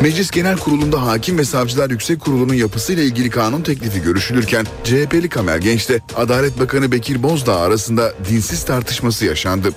Meclis 0.00 0.30
Genel 0.30 0.56
Kurulu'nda 0.58 1.06
Hakim 1.06 1.38
ve 1.38 1.44
Savcılar 1.44 1.90
Yüksek 1.90 2.20
Kurulu'nun 2.20 2.54
yapısıyla 2.54 3.02
ilgili 3.02 3.30
kanun 3.30 3.62
teklifi 3.62 4.02
görüşülürken 4.02 4.66
CHP'li 4.84 5.28
Kamer 5.28 5.58
Genç'te 5.58 6.00
Adalet 6.16 6.60
Bakanı 6.60 6.92
Bekir 6.92 7.22
Bozdağ 7.22 7.56
arasında 7.56 8.14
dinsiz 8.30 8.64
tartışması 8.64 9.24
yaşandı. 9.24 9.72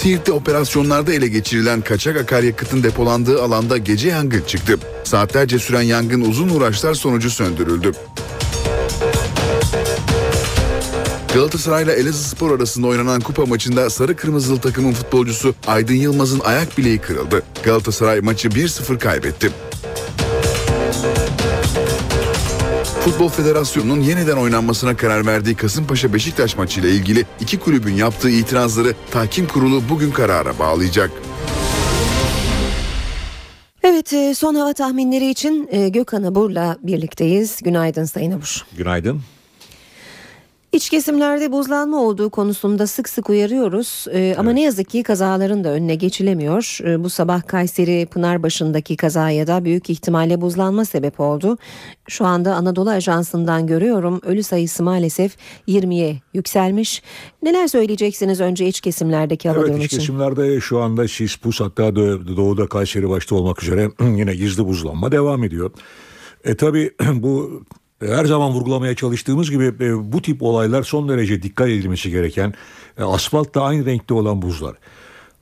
Siirt'te 0.00 0.32
operasyonlarda 0.32 1.12
ele 1.12 1.28
geçirilen 1.28 1.80
kaçak 1.80 2.16
akaryakıtın 2.16 2.82
depolandığı 2.82 3.42
alanda 3.42 3.76
gece 3.76 4.08
yangın 4.08 4.42
çıktı. 4.42 4.78
Saatlerce 5.04 5.58
süren 5.58 5.82
yangın 5.82 6.20
uzun 6.20 6.48
uğraşlar 6.48 6.94
sonucu 6.94 7.30
söndürüldü. 7.30 7.92
Galatasaray 11.34 11.84
ile 11.84 11.92
Elazığspor 11.92 12.56
arasında 12.56 12.86
oynanan 12.86 13.20
kupa 13.20 13.46
maçında 13.46 13.90
sarı 13.90 14.16
kırmızılı 14.16 14.60
takımın 14.60 14.92
futbolcusu 14.92 15.54
Aydın 15.66 15.94
Yılmaz'ın 15.94 16.40
ayak 16.40 16.78
bileği 16.78 16.98
kırıldı. 16.98 17.42
Galatasaray 17.62 18.20
maçı 18.20 18.48
1-0 18.48 18.98
kaybetti. 18.98 19.50
Futbol 23.00 23.28
Federasyonu'nun 23.28 24.00
yeniden 24.00 24.36
oynanmasına 24.36 24.96
karar 24.96 25.26
verdiği 25.26 25.54
Kasımpaşa 25.56 26.12
Beşiktaş 26.12 26.56
maçıyla 26.56 26.88
ilgili 26.88 27.24
iki 27.40 27.58
kulübün 27.58 27.94
yaptığı 27.94 28.30
itirazları 28.30 28.94
tahkim 29.10 29.48
kurulu 29.48 29.82
bugün 29.88 30.10
karara 30.10 30.58
bağlayacak. 30.58 31.10
Evet 33.82 34.12
e, 34.12 34.34
son 34.34 34.54
hava 34.54 34.72
tahminleri 34.72 35.30
için 35.30 35.68
e, 35.70 35.88
Gökhan 35.88 36.22
Abur'la 36.22 36.76
birlikteyiz. 36.82 37.62
Günaydın 37.62 38.04
Sayın 38.04 38.32
Abur. 38.32 38.66
Günaydın. 38.76 39.20
İç 40.72 40.90
kesimlerde 40.90 41.52
buzlanma 41.52 42.02
olduğu 42.02 42.30
konusunda 42.30 42.86
sık 42.86 43.08
sık 43.08 43.30
uyarıyoruz 43.30 44.06
ee, 44.12 44.34
ama 44.38 44.50
ne 44.50 44.62
yazık 44.62 44.90
ki 44.90 45.02
kazaların 45.02 45.64
da 45.64 45.68
önüne 45.68 45.94
geçilemiyor. 45.94 46.78
Ee, 46.84 47.04
bu 47.04 47.10
sabah 47.10 47.46
Kayseri 47.46 48.06
Pınarbaşı'ndaki 48.06 48.96
kazaya 48.96 49.46
da 49.46 49.64
büyük 49.64 49.90
ihtimalle 49.90 50.40
buzlanma 50.40 50.84
sebep 50.84 51.20
oldu. 51.20 51.58
Şu 52.08 52.26
anda 52.26 52.54
Anadolu 52.54 52.90
Ajansı'ndan 52.90 53.66
görüyorum 53.66 54.20
ölü 54.24 54.42
sayısı 54.42 54.82
maalesef 54.82 55.36
20'ye 55.68 56.20
yükselmiş. 56.34 57.02
Neler 57.42 57.66
söyleyeceksiniz 57.66 58.40
önce 58.40 58.66
iç 58.66 58.80
kesimlerdeki 58.80 59.48
hava 59.48 59.58
evet, 59.58 59.68
durumu 59.68 59.82
iç 59.82 59.86
için? 59.86 59.98
kesimlerde 59.98 60.60
şu 60.60 60.78
anda 60.78 61.08
sis, 61.08 61.36
pus 61.36 61.60
hatta 61.60 61.96
doğu- 61.96 62.36
doğuda 62.36 62.66
Kayseri 62.66 63.08
başta 63.08 63.34
olmak 63.34 63.62
üzere 63.62 63.90
yine 64.00 64.34
gizli 64.34 64.66
buzlanma 64.66 65.12
devam 65.12 65.44
ediyor. 65.44 65.70
E 66.44 66.54
tabi 66.56 66.90
bu 67.14 67.62
her 68.00 68.24
zaman 68.24 68.50
vurgulamaya 68.52 68.94
çalıştığımız 68.94 69.50
gibi 69.50 69.64
e, 69.80 70.12
bu 70.12 70.22
tip 70.22 70.42
olaylar 70.42 70.82
son 70.82 71.08
derece 71.08 71.42
dikkat 71.42 71.68
edilmesi 71.68 72.10
gereken 72.10 72.54
e, 72.98 73.02
asfaltta 73.02 73.62
aynı 73.62 73.86
renkte 73.86 74.14
olan 74.14 74.42
buzlar. 74.42 74.74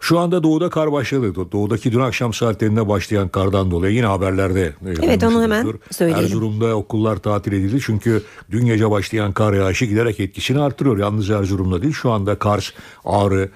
Şu 0.00 0.18
anda 0.18 0.42
doğuda 0.42 0.70
kar 0.70 0.92
başladı. 0.92 1.26
Do- 1.26 1.52
Doğudaki 1.52 1.92
dün 1.92 2.00
akşam 2.00 2.32
saatlerinde 2.32 2.88
başlayan 2.88 3.28
kardan 3.28 3.70
dolayı 3.70 3.94
yine 3.94 4.06
haberlerde. 4.06 4.60
e, 4.86 4.94
Evet 5.02 5.24
onu 5.24 5.42
hemen 5.42 5.66
söyleyelim. 5.90 6.24
Erzurum'da 6.24 6.76
okullar 6.76 7.16
tatil 7.16 7.52
edildi 7.52 7.78
çünkü 7.86 8.22
dün 8.50 8.66
gece 8.66 8.90
başlayan 8.90 9.32
kar 9.32 9.52
yağışı 9.52 9.84
giderek 9.84 10.20
etkisini 10.20 10.60
artırıyor. 10.60 10.98
Yalnız 10.98 11.30
Erzurum'da 11.30 11.82
değil 11.82 11.94
şu 11.94 12.10
anda 12.10 12.38
Kars, 12.38 12.70
Ağrı 13.04 13.48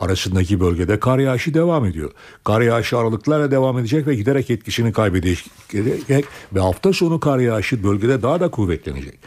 arasındaki 0.00 0.60
bölgede 0.60 1.00
kar 1.00 1.18
yağışı 1.18 1.54
devam 1.54 1.84
ediyor. 1.84 2.10
Kar 2.44 2.60
yağışı 2.60 2.98
aralıklarla 2.98 3.50
devam 3.50 3.78
edecek 3.78 4.06
ve 4.06 4.14
giderek 4.14 4.50
etkisini 4.50 4.92
kaybedecek 4.92 6.24
ve 6.54 6.60
hafta 6.60 6.92
sonu 6.92 7.20
kar 7.20 7.38
yağışı 7.38 7.84
bölgede 7.84 8.22
daha 8.22 8.40
da 8.40 8.50
kuvvetlenecek. 8.50 9.18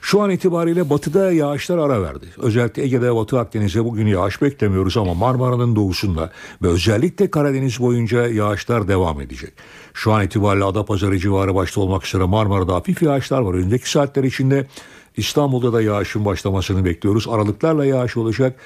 Şu 0.00 0.20
an 0.20 0.30
itibariyle 0.30 0.90
batıda 0.90 1.32
yağışlar 1.32 1.78
ara 1.78 2.02
verdi. 2.02 2.26
Özellikle 2.38 2.82
Ege'de 2.82 3.14
Batı 3.14 3.38
Akdeniz'e 3.38 3.84
bugün 3.84 4.06
yağış 4.06 4.42
beklemiyoruz 4.42 4.96
ama 4.96 5.14
Marmara'nın 5.14 5.76
doğusunda 5.76 6.32
ve 6.62 6.68
özellikle 6.68 7.30
Karadeniz 7.30 7.80
boyunca 7.80 8.26
yağışlar 8.26 8.88
devam 8.88 9.20
edecek. 9.20 9.52
Şu 9.94 10.12
an 10.12 10.24
itibariyle 10.24 10.64
Adapazarı 10.64 11.18
civarı 11.18 11.54
başta 11.54 11.80
olmak 11.80 12.06
üzere 12.06 12.24
Marmara'da 12.24 12.74
hafif 12.74 13.02
yağışlar 13.02 13.40
var. 13.40 13.54
Önümüzdeki 13.54 13.90
saatler 13.90 14.24
içinde 14.24 14.66
İstanbul'da 15.16 15.72
da 15.72 15.82
yağışın 15.82 16.24
başlamasını 16.24 16.84
bekliyoruz. 16.84 17.26
Aralıklarla 17.28 17.84
yağış 17.84 18.16
olacak. 18.16 18.60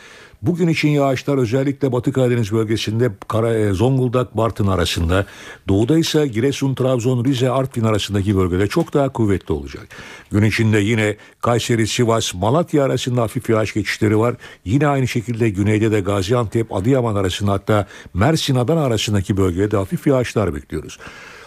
Bugün 0.47 0.69
için 0.69 0.89
yağışlar 0.89 1.39
özellikle 1.39 1.93
Batı 1.93 2.13
Karadeniz 2.13 2.53
bölgesinde 2.53 3.11
Kara, 3.29 3.55
e, 3.55 3.73
Zonguldak 3.73 4.37
Bartın 4.37 4.67
arasında, 4.67 5.27
doğuda 5.69 5.99
ise 5.99 6.27
Giresun, 6.27 6.75
Trabzon, 6.75 7.25
Rize, 7.25 7.51
Artvin 7.51 7.85
arasındaki 7.85 8.37
bölgede 8.37 8.67
çok 8.67 8.95
daha 8.95 9.09
kuvvetli 9.09 9.55
olacak. 9.55 9.87
Gün 10.31 10.43
içinde 10.43 10.79
yine 10.79 11.17
Kayseri, 11.41 11.87
Sivas, 11.87 12.35
Malatya 12.35 12.85
arasında 12.85 13.23
hafif 13.23 13.51
yağış 13.51 13.75
geçişleri 13.75 14.19
var. 14.19 14.35
Yine 14.65 14.87
aynı 14.87 15.09
şekilde 15.09 15.51
güneyde 15.51 15.91
de 15.91 16.01
Gaziantep, 16.01 16.75
Adıyaman 16.75 17.15
arasında 17.15 17.53
hatta 17.53 17.87
Mersin, 18.15 18.55
Adana 18.55 18.85
arasındaki 18.85 19.37
bölgede 19.37 19.77
hafif 19.77 20.07
yağışlar 20.07 20.55
bekliyoruz. 20.55 20.99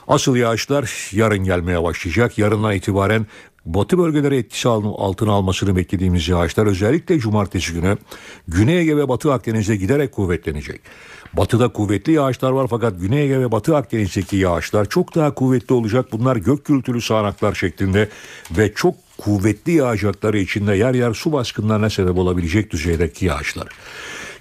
Asıl 0.07 0.35
yağışlar 0.35 1.09
yarın 1.11 1.43
gelmeye 1.43 1.83
başlayacak. 1.83 2.37
Yarından 2.37 2.73
itibaren 2.75 3.25
batı 3.67 3.97
bölgeleri 3.97 4.37
etkisi 4.37 4.69
altına 4.69 5.31
almasını 5.31 5.75
beklediğimiz 5.75 6.27
yağışlar 6.27 6.65
özellikle 6.65 7.19
cumartesi 7.19 7.73
günü 7.73 7.97
Güney 8.47 8.79
Ege 8.79 8.97
ve 8.97 9.09
Batı 9.09 9.33
Akdeniz'de 9.33 9.75
giderek 9.75 10.11
kuvvetlenecek. 10.11 10.81
Batıda 11.33 11.67
kuvvetli 11.67 12.11
yağışlar 12.11 12.51
var 12.51 12.67
fakat 12.69 12.99
Güney 13.01 13.23
Ege 13.23 13.39
ve 13.39 13.51
Batı 13.51 13.75
Akdeniz'deki 13.75 14.37
yağışlar 14.37 14.85
çok 14.85 15.15
daha 15.15 15.33
kuvvetli 15.33 15.73
olacak. 15.73 16.05
Bunlar 16.11 16.35
gök 16.35 16.65
gürültülü 16.65 17.01
sağanaklar 17.01 17.53
şeklinde 17.55 18.09
ve 18.51 18.73
çok 18.73 18.95
kuvvetli 19.17 19.71
yağacakları 19.71 20.39
içinde 20.39 20.75
yer 20.75 20.93
yer 20.93 21.13
su 21.13 21.31
baskınlarına 21.31 21.89
sebep 21.89 22.17
olabilecek 22.17 22.71
düzeydeki 22.71 23.25
yağışlar. 23.25 23.67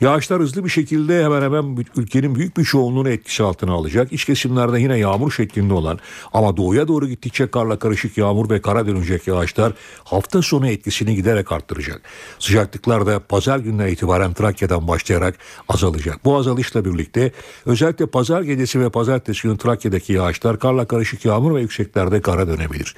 Yağışlar 0.01 0.40
hızlı 0.40 0.64
bir 0.64 0.68
şekilde 0.68 1.24
hemen 1.24 1.42
hemen 1.42 1.84
ülkenin 1.97 2.34
büyük 2.34 2.57
bir 2.57 2.64
çoğunluğunu 2.64 3.09
etkisi 3.09 3.42
altına 3.42 3.72
alacak. 3.72 4.12
İç 4.12 4.24
kesimlerde 4.24 4.80
yine 4.80 4.99
yağmur 4.99 5.32
şeklinde 5.32 5.74
olan 5.74 5.99
ama 6.32 6.57
doğuya 6.57 6.88
doğru 6.88 7.09
gittikçe 7.09 7.47
karla 7.47 7.78
karışık 7.78 8.18
yağmur 8.18 8.51
ve 8.51 8.61
kara 8.61 8.86
dönecek 8.86 9.26
yağışlar 9.26 9.72
hafta 10.05 10.42
sonu 10.42 10.68
etkisini 10.68 11.14
giderek 11.14 11.53
arttıracak. 11.53 12.01
Sıcaklıklar 12.38 13.07
da 13.07 13.20
pazar 13.20 13.59
gününe 13.59 13.92
itibaren 13.92 14.32
Trakya'dan 14.32 14.88
başlayarak 14.88 15.38
azalacak. 15.68 16.24
Bu 16.24 16.36
azalışla 16.36 16.84
birlikte 16.84 17.32
özellikle 17.66 18.07
pazar 18.07 18.42
gecesi 18.42 18.80
ve 18.80 18.90
pazartesi 18.90 19.42
günü 19.42 19.59
Trakya'daki 19.59 20.12
yağışlar 20.12 20.59
karla 20.59 20.84
karışık 20.84 21.24
yağmur 21.24 21.55
ve 21.55 21.61
yükseklerde 21.61 22.20
kara 22.20 22.49
dönebilir. 22.49 22.94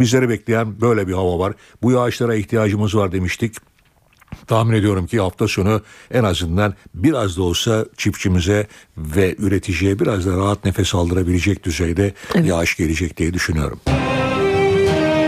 Bizleri 0.00 0.28
bekleyen 0.28 0.80
böyle 0.80 1.08
bir 1.08 1.12
hava 1.12 1.38
var. 1.38 1.54
Bu 1.82 1.92
yağışlara 1.92 2.34
ihtiyacımız 2.34 2.96
var 2.96 3.12
demiştik. 3.12 3.67
Tahmin 4.46 4.74
ediyorum 4.74 5.06
ki 5.06 5.20
hafta 5.20 5.48
sonu 5.48 5.82
en 6.10 6.24
azından 6.24 6.74
biraz 6.94 7.36
da 7.36 7.42
olsa 7.42 7.84
çiftçimize 7.96 8.66
ve 8.96 9.34
üreticiye 9.38 9.98
biraz 9.98 10.26
da 10.26 10.36
rahat 10.36 10.64
nefes 10.64 10.94
aldırabilecek 10.94 11.64
düzeyde 11.64 12.14
evet. 12.34 12.46
yağış 12.46 12.76
gelecek 12.76 13.16
diye 13.16 13.34
düşünüyorum. 13.34 13.80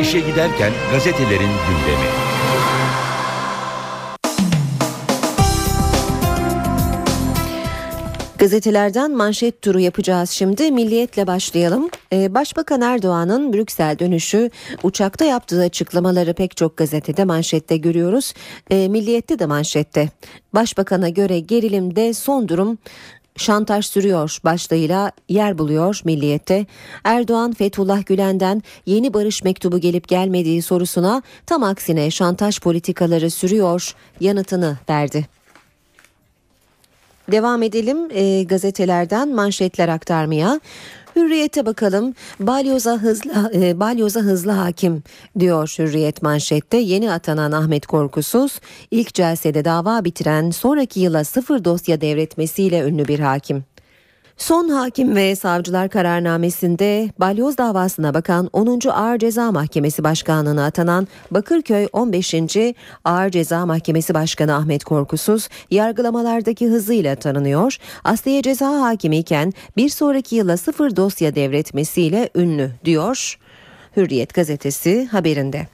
İşe 0.02 0.20
giderken 0.20 0.72
gazetelerin 0.92 1.50
gündemi. 1.68 2.29
Gazetelerden 8.40 9.16
manşet 9.16 9.62
turu 9.62 9.80
yapacağız 9.80 10.30
şimdi. 10.30 10.72
Milliyetle 10.72 11.26
başlayalım. 11.26 11.88
Ee, 12.12 12.34
Başbakan 12.34 12.80
Erdoğan'ın 12.80 13.52
Brüksel 13.52 13.98
dönüşü 13.98 14.50
uçakta 14.82 15.24
yaptığı 15.24 15.60
açıklamaları 15.60 16.34
pek 16.34 16.56
çok 16.56 16.76
gazetede 16.76 17.24
manşette 17.24 17.76
görüyoruz. 17.76 18.34
Ee, 18.70 18.88
Milliyette 18.88 19.38
de 19.38 19.46
manşette. 19.46 20.08
Başbakan'a 20.54 21.08
göre 21.08 21.40
gerilimde 21.40 22.14
son 22.14 22.48
durum 22.48 22.78
şantaj 23.36 23.86
sürüyor 23.86 24.38
başlığıyla 24.44 25.12
yer 25.28 25.58
buluyor 25.58 26.00
Milliyet'te. 26.04 26.66
Erdoğan 27.04 27.52
Fethullah 27.52 28.06
Gülen'den 28.06 28.62
yeni 28.86 29.14
barış 29.14 29.44
mektubu 29.44 29.78
gelip 29.78 30.08
gelmediği 30.08 30.62
sorusuna 30.62 31.22
tam 31.46 31.62
aksine 31.62 32.10
şantaj 32.10 32.60
politikaları 32.60 33.30
sürüyor 33.30 33.94
yanıtını 34.20 34.78
verdi. 34.88 35.39
Devam 37.30 37.62
edelim 37.62 37.98
e, 38.10 38.42
gazetelerden 38.42 39.34
manşetler 39.34 39.88
aktarmaya. 39.88 40.60
Hürriyete 41.16 41.66
bakalım. 41.66 42.14
Balyoza 42.40 42.92
hızlı 42.92 43.50
e, 43.54 43.80
balyoza 43.80 44.20
hızlı 44.20 44.50
hakim 44.50 45.02
diyor 45.38 45.74
Hürriyet 45.78 46.22
manşette. 46.22 46.76
Yeni 46.76 47.12
atanan 47.12 47.52
Ahmet 47.52 47.86
Korkusuz 47.86 48.60
ilk 48.90 49.14
celsede 49.14 49.64
dava 49.64 50.04
bitiren 50.04 50.50
sonraki 50.50 51.00
yıla 51.00 51.24
sıfır 51.24 51.64
dosya 51.64 52.00
devretmesiyle 52.00 52.80
ünlü 52.80 53.08
bir 53.08 53.18
hakim. 53.18 53.64
Son 54.40 54.68
hakim 54.68 55.16
ve 55.16 55.36
savcılar 55.36 55.88
kararnamesinde 55.88 57.10
balyoz 57.18 57.58
davasına 57.58 58.14
bakan 58.14 58.50
10. 58.52 58.80
Ağır 58.88 59.18
Ceza 59.18 59.52
Mahkemesi 59.52 60.04
Başkanlığı'na 60.04 60.64
atanan 60.64 61.08
Bakırköy 61.30 61.88
15. 61.92 62.34
Ağır 63.04 63.30
Ceza 63.30 63.66
Mahkemesi 63.66 64.14
Başkanı 64.14 64.54
Ahmet 64.54 64.84
Korkusuz 64.84 65.48
yargılamalardaki 65.70 66.68
hızıyla 66.68 67.16
tanınıyor. 67.16 67.76
Asliye 68.04 68.42
ceza 68.42 68.80
hakimiyken 68.80 69.52
bir 69.76 69.88
sonraki 69.88 70.36
yıla 70.36 70.56
sıfır 70.56 70.96
dosya 70.96 71.34
devretmesiyle 71.34 72.30
ünlü 72.34 72.70
diyor 72.84 73.38
Hürriyet 73.96 74.34
gazetesi 74.34 75.06
haberinde. 75.06 75.66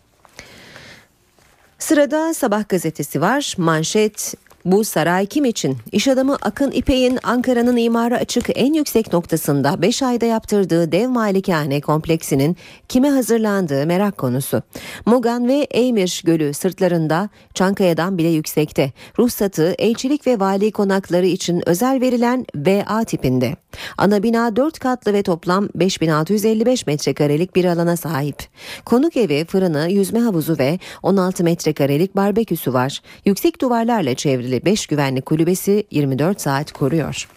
Sırada 1.78 2.34
Sabah 2.34 2.68
gazetesi 2.68 3.20
var. 3.20 3.54
Manşet 3.58 4.34
bu 4.66 4.84
saray 4.84 5.26
kim 5.26 5.44
için? 5.44 5.76
İş 5.92 6.08
adamı 6.08 6.36
Akın 6.42 6.70
İpek'in 6.70 7.18
Ankara'nın 7.22 7.76
imara 7.76 8.16
açık 8.16 8.46
en 8.54 8.74
yüksek 8.74 9.12
noktasında 9.12 9.82
5 9.82 10.02
ayda 10.02 10.26
yaptırdığı 10.26 10.92
dev 10.92 11.08
malikane 11.08 11.80
kompleksinin 11.80 12.56
kime 12.88 13.10
hazırlandığı 13.10 13.86
merak 13.86 14.18
konusu. 14.18 14.62
Mogan 15.06 15.48
ve 15.48 15.54
Eymir 15.54 16.22
Gölü 16.24 16.54
sırtlarında 16.54 17.28
Çankaya'dan 17.54 18.18
bile 18.18 18.28
yüksekte. 18.28 18.92
Ruhsatı 19.18 19.74
elçilik 19.78 20.26
ve 20.26 20.40
vali 20.40 20.72
konakları 20.72 21.26
için 21.26 21.68
özel 21.68 22.00
verilen 22.00 22.46
VA 22.56 23.04
tipinde. 23.04 23.56
Ana 23.98 24.22
bina 24.22 24.56
4 24.56 24.78
katlı 24.78 25.12
ve 25.12 25.22
toplam 25.22 25.68
5655 25.74 26.86
metrekarelik 26.86 27.56
bir 27.56 27.64
alana 27.64 27.96
sahip. 27.96 28.36
Konuk 28.84 29.16
evi, 29.16 29.44
fırını, 29.44 29.88
yüzme 29.90 30.20
havuzu 30.20 30.58
ve 30.58 30.78
16 31.02 31.44
metrekarelik 31.44 32.16
barbeküsü 32.16 32.72
var. 32.72 33.02
Yüksek 33.24 33.60
duvarlarla 33.60 34.14
çevrili 34.14 34.64
5 34.64 34.86
güvenlik 34.86 35.26
kulübesi 35.26 35.84
24 35.90 36.40
saat 36.40 36.72
koruyor. 36.72 37.28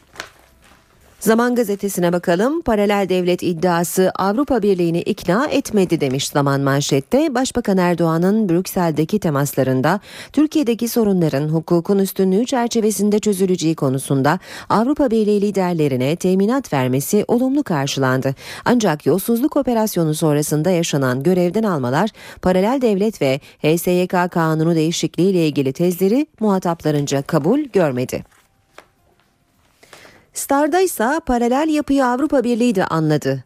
Zaman 1.19 1.55
gazetesine 1.55 2.13
bakalım. 2.13 2.61
Paralel 2.61 3.09
devlet 3.09 3.43
iddiası 3.43 4.11
Avrupa 4.15 4.61
Birliği'ni 4.61 5.01
ikna 5.01 5.47
etmedi 5.47 6.01
demiş 6.01 6.27
Zaman 6.27 6.61
manşette. 6.61 7.35
Başbakan 7.35 7.77
Erdoğan'ın 7.77 8.49
Brüksel'deki 8.49 9.19
temaslarında 9.19 9.99
Türkiye'deki 10.33 10.87
sorunların 10.87 11.49
hukukun 11.49 11.99
üstünlüğü 11.99 12.45
çerçevesinde 12.45 13.19
çözüleceği 13.19 13.75
konusunda 13.75 14.39
Avrupa 14.69 15.11
Birliği 15.11 15.41
liderlerine 15.41 16.15
teminat 16.15 16.73
vermesi 16.73 17.25
olumlu 17.27 17.63
karşılandı. 17.63 18.35
Ancak 18.65 19.05
yolsuzluk 19.05 19.57
operasyonu 19.57 20.15
sonrasında 20.15 20.69
yaşanan 20.69 21.23
görevden 21.23 21.63
almalar, 21.63 22.09
paralel 22.41 22.81
devlet 22.81 23.21
ve 23.21 23.39
HSYK 23.61 24.31
kanunu 24.31 24.75
değişikliği 24.75 25.29
ile 25.29 25.47
ilgili 25.47 25.73
tezleri 25.73 26.27
muhataplarınca 26.39 27.21
kabul 27.21 27.59
görmedi. 27.59 28.38
Star'da 30.39 30.81
ise 30.81 31.19
paralel 31.25 31.69
yapıyı 31.69 32.05
Avrupa 32.05 32.43
Birliği 32.43 32.75
de 32.75 32.85
anladı. 32.85 33.43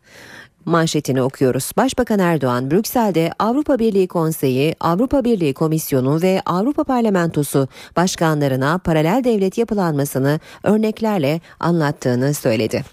Manşetini 0.65 1.21
okuyoruz. 1.21 1.71
Başbakan 1.77 2.19
Erdoğan 2.19 2.71
Brüksel'de 2.71 3.31
Avrupa 3.39 3.79
Birliği 3.79 4.07
Konseyi, 4.07 4.75
Avrupa 4.79 5.23
Birliği 5.23 5.53
Komisyonu 5.53 6.21
ve 6.21 6.41
Avrupa 6.45 6.83
Parlamentosu 6.83 7.67
başkanlarına 7.95 8.77
paralel 8.77 9.23
devlet 9.23 9.57
yapılanmasını 9.57 10.39
örneklerle 10.63 11.41
anlattığını 11.59 12.33
söyledi. 12.33 12.83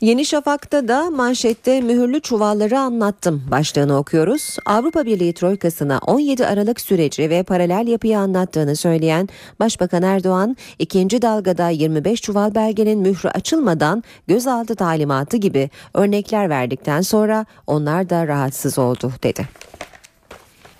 Yeni 0.00 0.24
Şafak'ta 0.24 0.88
da 0.88 1.10
manşette 1.10 1.80
mühürlü 1.80 2.20
çuvalları 2.20 2.78
anlattım 2.78 3.42
başlığını 3.50 3.98
okuyoruz. 3.98 4.56
Avrupa 4.66 5.04
Birliği 5.04 5.32
Troikası'na 5.32 5.98
17 6.06 6.46
Aralık 6.46 6.80
süreci 6.80 7.30
ve 7.30 7.42
paralel 7.42 7.86
yapıyı 7.86 8.18
anlattığını 8.18 8.76
söyleyen 8.76 9.28
Başbakan 9.60 10.02
Erdoğan, 10.02 10.56
ikinci 10.78 11.22
dalgada 11.22 11.68
25 11.68 12.22
çuval 12.22 12.54
belgenin 12.54 12.98
mührü 12.98 13.28
açılmadan 13.28 14.02
gözaltı 14.26 14.76
talimatı 14.76 15.36
gibi 15.36 15.70
örnekler 15.94 16.50
verdikten 16.50 17.00
sonra 17.00 17.46
onlar 17.66 18.10
da 18.10 18.26
rahatsız 18.26 18.78
oldu 18.78 19.12
dedi. 19.22 19.48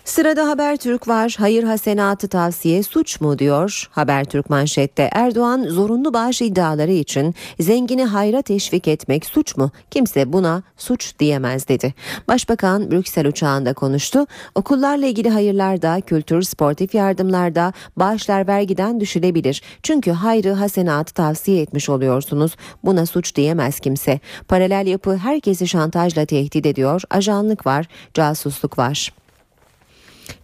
Sırada 0.09 0.49
Habertürk 0.49 1.09
var. 1.09 1.37
Hayır 1.39 1.65
hasenatı 1.65 2.29
tavsiye 2.29 2.83
suç 2.83 3.21
mu 3.21 3.39
diyor 3.39 3.89
Habertürk 3.91 4.51
manşette. 4.51 5.09
Erdoğan 5.13 5.63
zorunlu 5.63 6.15
bağış 6.15 6.43
iddiaları 6.43 6.93
için 6.93 7.35
zengini 7.61 8.05
hayra 8.05 8.43
teşvik 8.43 8.89
etmek 8.89 9.27
suç 9.27 9.57
mu? 9.57 9.71
Kimse 9.91 10.33
buna 10.33 10.63
suç 10.77 11.19
diyemez 11.19 11.69
dedi. 11.69 11.95
Başbakan 12.29 12.91
Brüksel 12.91 13.27
uçağında 13.27 13.73
konuştu. 13.75 14.27
Okullarla 14.55 15.07
ilgili 15.07 15.31
hayırlarda, 15.31 16.01
kültür, 16.01 16.43
sportif 16.43 16.95
yardımlarda 16.95 17.73
bağışlar 17.97 18.49
vergiden 18.49 19.01
düşülebilir. 19.01 19.63
Çünkü 19.83 20.11
hayrı 20.11 20.53
hasenatı 20.53 21.15
tavsiye 21.15 21.63
etmiş 21.63 21.89
oluyorsunuz. 21.89 22.57
Buna 22.85 23.07
suç 23.07 23.35
diyemez 23.35 23.81
kimse. 23.81 24.21
Paralel 24.49 24.87
yapı 24.87 25.17
herkesi 25.17 25.69
şantajla 25.69 26.27
tehdit 26.27 26.67
ediyor. 26.67 27.03
Ajanlık 27.11 27.67
var, 27.67 27.87
casusluk 28.15 28.79
var. 28.79 29.13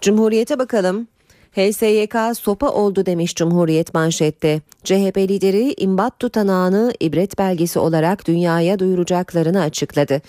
Cumhuriyete 0.01 0.59
bakalım. 0.59 1.09
HSYK 1.55 2.37
sopa 2.39 2.69
oldu 2.69 3.07
demiş 3.07 3.35
Cumhuriyet 3.35 3.95
manşette. 3.95 4.61
CHP 4.85 5.19
lideri 5.19 5.75
imbat 5.77 6.19
tutanağını 6.19 6.93
ibret 7.01 7.39
belgesi 7.39 7.79
olarak 7.79 8.27
dünyaya 8.27 8.79
duyuracaklarını 8.79 9.61
açıkladı. 9.61 10.21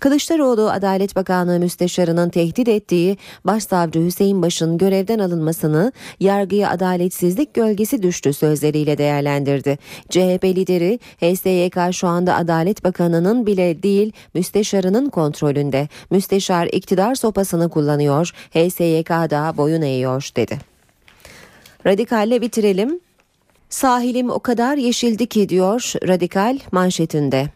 Kılıçdaroğlu 0.00 0.70
Adalet 0.70 1.16
Bakanlığı 1.16 1.58
Müsteşarı'nın 1.58 2.30
tehdit 2.30 2.68
ettiği 2.68 3.16
Başsavcı 3.44 4.04
Hüseyin 4.04 4.42
Baş'ın 4.42 4.78
görevden 4.78 5.18
alınmasını 5.18 5.92
yargıya 6.20 6.70
adaletsizlik 6.70 7.54
gölgesi 7.54 8.02
düştü 8.02 8.32
sözleriyle 8.32 8.98
değerlendirdi. 8.98 9.78
CHP 10.10 10.44
lideri 10.44 10.98
HSYK 11.20 11.94
şu 11.94 12.08
anda 12.08 12.34
Adalet 12.34 12.84
Bakanı'nın 12.84 13.46
bile 13.46 13.82
değil 13.82 14.12
müsteşarının 14.34 15.10
kontrolünde. 15.10 15.88
Müsteşar 16.10 16.66
iktidar 16.66 17.14
sopasını 17.14 17.68
kullanıyor, 17.68 18.30
HSYK 18.50 19.10
da 19.10 19.54
boyun 19.56 19.82
eğiyor 19.82 20.30
dedi. 20.36 20.73
Radikalle 21.86 22.40
bitirelim. 22.40 23.00
Sahilim 23.68 24.30
o 24.30 24.38
kadar 24.38 24.76
yeşildi 24.76 25.26
ki 25.26 25.48
diyor 25.48 25.92
Radikal 26.08 26.58
manşetinde. 26.72 27.48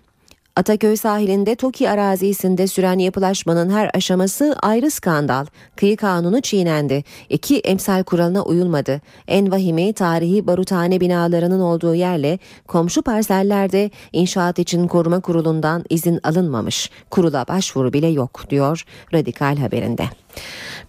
Ataköy 0.56 0.96
sahilinde 0.96 1.54
TOKİ 1.54 1.90
arazisinde 1.90 2.66
süren 2.66 2.98
yapılaşmanın 2.98 3.70
her 3.70 3.90
aşaması 3.94 4.56
ayrı 4.62 4.90
skandal. 4.90 5.46
Kıyı 5.76 5.96
kanunu 5.96 6.40
çiğnendi. 6.40 7.04
İki 7.28 7.58
emsal 7.58 8.02
kuralına 8.02 8.42
uyulmadı. 8.42 9.00
En 9.28 9.50
vahimi 9.50 9.92
tarihi 9.92 10.46
baruthane 10.46 11.00
binalarının 11.00 11.60
olduğu 11.60 11.94
yerle 11.94 12.38
komşu 12.66 13.02
parsellerde 13.02 13.90
inşaat 14.12 14.58
için 14.58 14.88
koruma 14.88 15.20
kurulundan 15.20 15.84
izin 15.90 16.20
alınmamış. 16.22 16.90
Kurula 17.10 17.44
başvuru 17.48 17.92
bile 17.92 18.08
yok 18.08 18.44
diyor 18.50 18.84
Radikal 19.14 19.56
haberinde. 19.56 20.04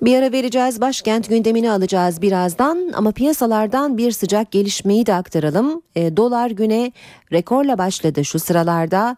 Bir 0.02 0.18
ara 0.18 0.32
vereceğiz 0.32 0.82
başkent 0.82 1.30
gündemini 1.30 1.72
alacağız 1.72 2.22
birazdan 2.22 2.92
ama 2.94 3.12
piyasalardan 3.12 3.98
bir 3.98 4.12
sıcak 4.12 4.52
gelişmeyi 4.52 5.06
de 5.06 5.14
aktaralım. 5.14 5.82
E, 5.96 6.18
dolar 6.18 6.52
güne 6.52 6.92
rekorla 7.32 7.78
başladı 7.78 8.26
şu 8.26 8.40
sıralarda 8.40 9.18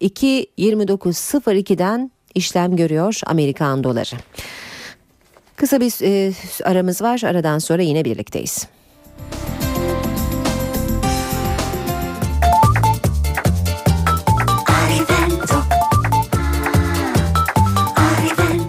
2.29.02'den 0.00 2.10
işlem 2.34 2.76
görüyor 2.76 3.20
Amerikan 3.26 3.84
doları. 3.84 4.16
Kısa 5.56 5.80
bir 5.80 5.92
e, 6.02 6.32
aramız 6.64 7.02
var 7.02 7.22
aradan 7.24 7.58
sonra 7.58 7.82
yine 7.82 8.04
birlikteyiz. 8.04 8.66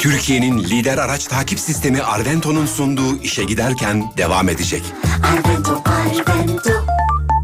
Türkiye'nin 0.04 0.64
lider 0.64 0.98
araç 0.98 1.26
takip 1.26 1.60
sistemi 1.60 2.02
Arvento'nun 2.02 2.66
sunduğu 2.66 3.22
işe 3.22 3.44
giderken 3.44 4.12
devam 4.18 4.50
edecek. 4.50 4.84
Arvento, 5.24 5.84
Arvento. 5.86 6.70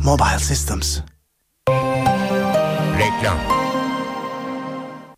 Mobile 0.03 0.39
Systems. 0.39 0.99
Reklam. 2.97 3.38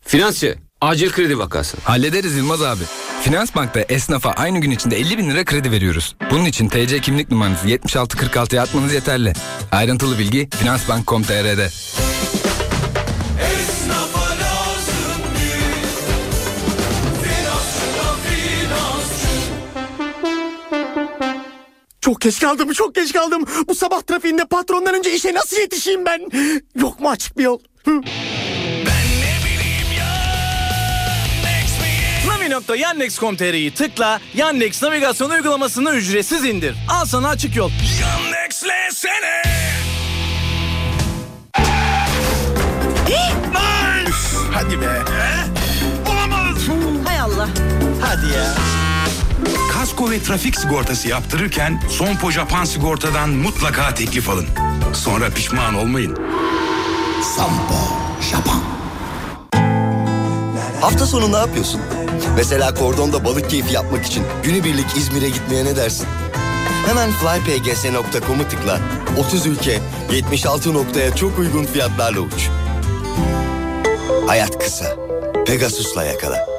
Finansçı, 0.01 0.57
acil 0.81 1.11
kredi 1.11 1.37
vakası. 1.39 1.77
Hallederiz 1.83 2.35
Yılmaz 2.35 2.61
abi. 2.61 2.83
Finansbank'ta 3.21 3.79
esnafa 3.79 4.31
aynı 4.31 4.59
gün 4.59 4.71
içinde 4.71 4.97
50 4.97 5.17
bin 5.17 5.29
lira 5.29 5.45
kredi 5.45 5.71
veriyoruz. 5.71 6.15
Bunun 6.31 6.45
için 6.45 6.69
TC 6.69 6.99
kimlik 6.99 7.31
numaranızı 7.31 7.67
7646'ya 7.67 8.61
atmanız 8.61 8.93
yeterli. 8.93 9.33
Ayrıntılı 9.71 10.19
bilgi 10.19 10.49
finansbank.com.tr'de. 10.59 11.69
Çok 22.01 22.21
geç 22.21 22.39
kaldım, 22.39 22.73
çok 22.73 22.95
geç 22.95 23.13
kaldım. 23.13 23.45
Bu 23.67 23.75
sabah 23.75 24.01
trafiğinde 24.01 24.45
patrondan 24.45 24.95
önce 24.95 25.15
işe 25.15 25.33
nasıl 25.33 25.57
yetişeyim 25.57 26.05
ben? 26.05 26.29
Yok 26.75 26.99
mu 26.99 27.09
açık 27.09 27.37
bir 27.37 27.43
yol? 27.43 27.59
Hı. 27.85 28.01
Navi.yandex.com.tr'yi 32.27 33.73
tıkla, 33.73 34.19
Yandex 34.33 34.83
navigasyon 34.83 35.29
uygulamasını 35.29 35.91
ücretsiz 35.91 36.45
indir. 36.45 36.75
Al 36.89 37.05
sana 37.05 37.29
açık 37.29 37.55
yol. 37.55 37.71
Yandex'lesene. 38.01 39.41
Hadi 44.53 44.81
be. 44.81 45.03
Olamaz. 46.09 46.67
Hay 47.05 47.19
Allah. 47.19 47.47
Hadi 48.01 48.33
ya. 48.33 48.80
Kasko 49.81 50.11
ve 50.11 50.23
trafik 50.23 50.57
sigortası 50.57 51.07
yaptırırken 51.07 51.83
Sompo 51.89 52.31
Japan 52.31 52.65
sigortadan 52.65 53.29
mutlaka 53.29 53.93
teklif 53.93 54.29
alın. 54.29 54.47
Sonra 54.93 55.29
pişman 55.29 55.75
olmayın. 55.75 56.17
Sampo 57.35 57.73
Japan. 58.31 58.61
Hafta 60.81 61.05
sonu 61.05 61.31
ne 61.31 61.37
yapıyorsun? 61.37 61.81
Mesela 62.35 62.73
kordonda 62.73 63.25
balık 63.25 63.49
keyfi 63.49 63.73
yapmak 63.73 64.05
için 64.05 64.23
günübirlik 64.43 64.97
İzmir'e 64.97 65.29
gitmeye 65.29 65.65
ne 65.65 65.75
dersin? 65.75 66.07
Hemen 66.87 67.09
flypgs.com'u 67.11 68.47
tıkla. 68.49 68.79
30 69.17 69.45
ülke, 69.45 69.79
76 70.11 70.73
noktaya 70.73 71.15
çok 71.15 71.39
uygun 71.39 71.65
fiyatlarla 71.65 72.19
uç. 72.19 72.49
Hayat 74.27 74.59
kısa. 74.59 74.85
Pegasus'la 75.45 76.03
yakala. 76.03 76.50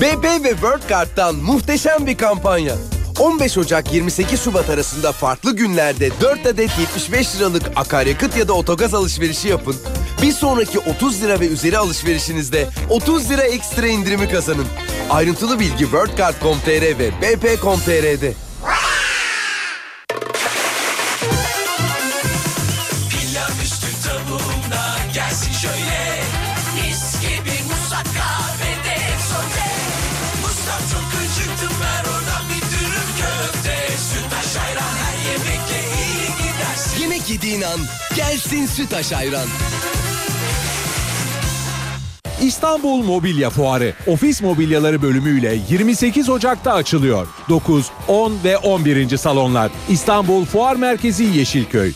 BP 0.00 0.44
ve 0.44 0.50
WorldCard'dan 0.50 1.34
muhteşem 1.34 2.06
bir 2.06 2.16
kampanya. 2.16 2.74
15 3.18 3.58
Ocak 3.58 3.92
28 3.92 4.40
Şubat 4.40 4.70
arasında 4.70 5.12
farklı 5.12 5.56
günlerde 5.56 6.10
4 6.20 6.46
adet 6.46 6.70
75 6.78 7.36
liralık 7.36 7.62
akaryakıt 7.76 8.36
ya 8.36 8.48
da 8.48 8.52
otogaz 8.52 8.94
alışverişi 8.94 9.48
yapın. 9.48 9.76
Bir 10.22 10.32
sonraki 10.32 10.78
30 10.78 11.22
lira 11.22 11.40
ve 11.40 11.46
üzeri 11.46 11.78
alışverişinizde 11.78 12.68
30 12.90 13.30
lira 13.30 13.42
ekstra 13.42 13.86
indirimi 13.86 14.28
kazanın. 14.28 14.66
Ayrıntılı 15.10 15.60
bilgi 15.60 15.84
worldcard.com.tr 15.84 16.98
ve 16.98 17.10
bp.com.tr'de. 17.22 18.45
yediğin 37.36 37.62
an 37.62 37.80
gelsin 38.16 38.66
sütaş 38.66 39.12
ayran. 39.12 39.46
İstanbul 42.42 43.02
Mobilya 43.02 43.50
Fuarı 43.50 43.92
ofis 44.06 44.42
mobilyaları 44.42 45.02
bölümüyle 45.02 45.58
28 45.70 46.28
Ocak'ta 46.28 46.72
açılıyor. 46.72 47.26
9, 47.48 47.90
10 48.08 48.38
ve 48.44 48.56
11. 48.56 49.16
salonlar 49.16 49.70
İstanbul 49.88 50.44
Fuar 50.44 50.76
Merkezi 50.76 51.24
Yeşilköy. 51.24 51.92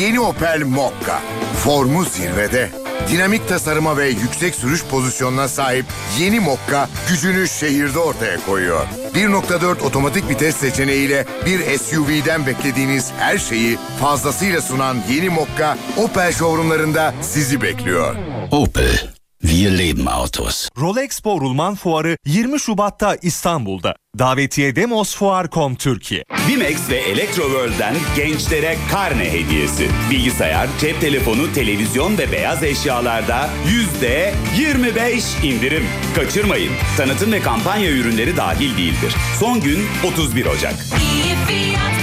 Yeni 0.00 0.20
Opel 0.20 0.62
Mokka. 0.64 1.22
Formu 1.64 2.04
zirvede. 2.04 2.79
Dinamik 3.10 3.48
tasarıma 3.48 3.96
ve 3.96 4.08
yüksek 4.08 4.54
sürüş 4.54 4.84
pozisyonuna 4.84 5.48
sahip 5.48 5.86
yeni 6.18 6.40
Mokka 6.40 6.88
gücünü 7.08 7.48
şehirde 7.48 7.98
ortaya 7.98 8.46
koyuyor. 8.46 8.86
1.4 9.14 9.82
otomatik 9.82 10.28
vites 10.28 10.56
seçeneğiyle 10.56 11.26
bir 11.46 11.78
SUV'den 11.78 12.46
beklediğiniz 12.46 13.12
her 13.18 13.38
şeyi 13.38 13.78
fazlasıyla 14.00 14.60
sunan 14.60 14.96
yeni 15.10 15.28
Mokka 15.28 15.78
Opel 15.96 16.32
showroomlarında 16.32 17.14
sizi 17.22 17.62
bekliyor. 17.62 18.14
Opel. 18.50 19.19
Wir 19.42 19.70
leben 19.78 20.06
Autos. 20.06 20.68
Rolexpo 20.80 21.40
Rulman 21.40 21.74
Fuarı 21.74 22.16
20 22.26 22.60
Şubat'ta 22.60 23.16
İstanbul'da. 23.22 23.94
Davetiye 24.18 24.76
demosfuar.com 24.76 25.74
Türkiye. 25.74 26.24
Bimex 26.48 26.90
ve 26.90 26.96
Electroworld'den 26.96 27.94
gençlere 28.16 28.76
karne 28.90 29.32
hediyesi. 29.32 29.88
Bilgisayar, 30.10 30.68
cep 30.80 31.00
telefonu, 31.00 31.52
televizyon 31.52 32.18
ve 32.18 32.32
beyaz 32.32 32.62
eşyalarda 32.62 33.50
yüzde 33.68 34.34
25 34.58 35.24
indirim. 35.44 35.84
Kaçırmayın. 36.14 36.72
Tanıtım 36.96 37.32
ve 37.32 37.40
kampanya 37.40 37.90
ürünleri 37.90 38.36
dahil 38.36 38.76
değildir. 38.78 39.14
Son 39.38 39.60
gün 39.60 39.80
31 40.04 40.46
Ocak. 40.46 40.74
İyi 40.74 41.34
fiyat. 41.46 41.99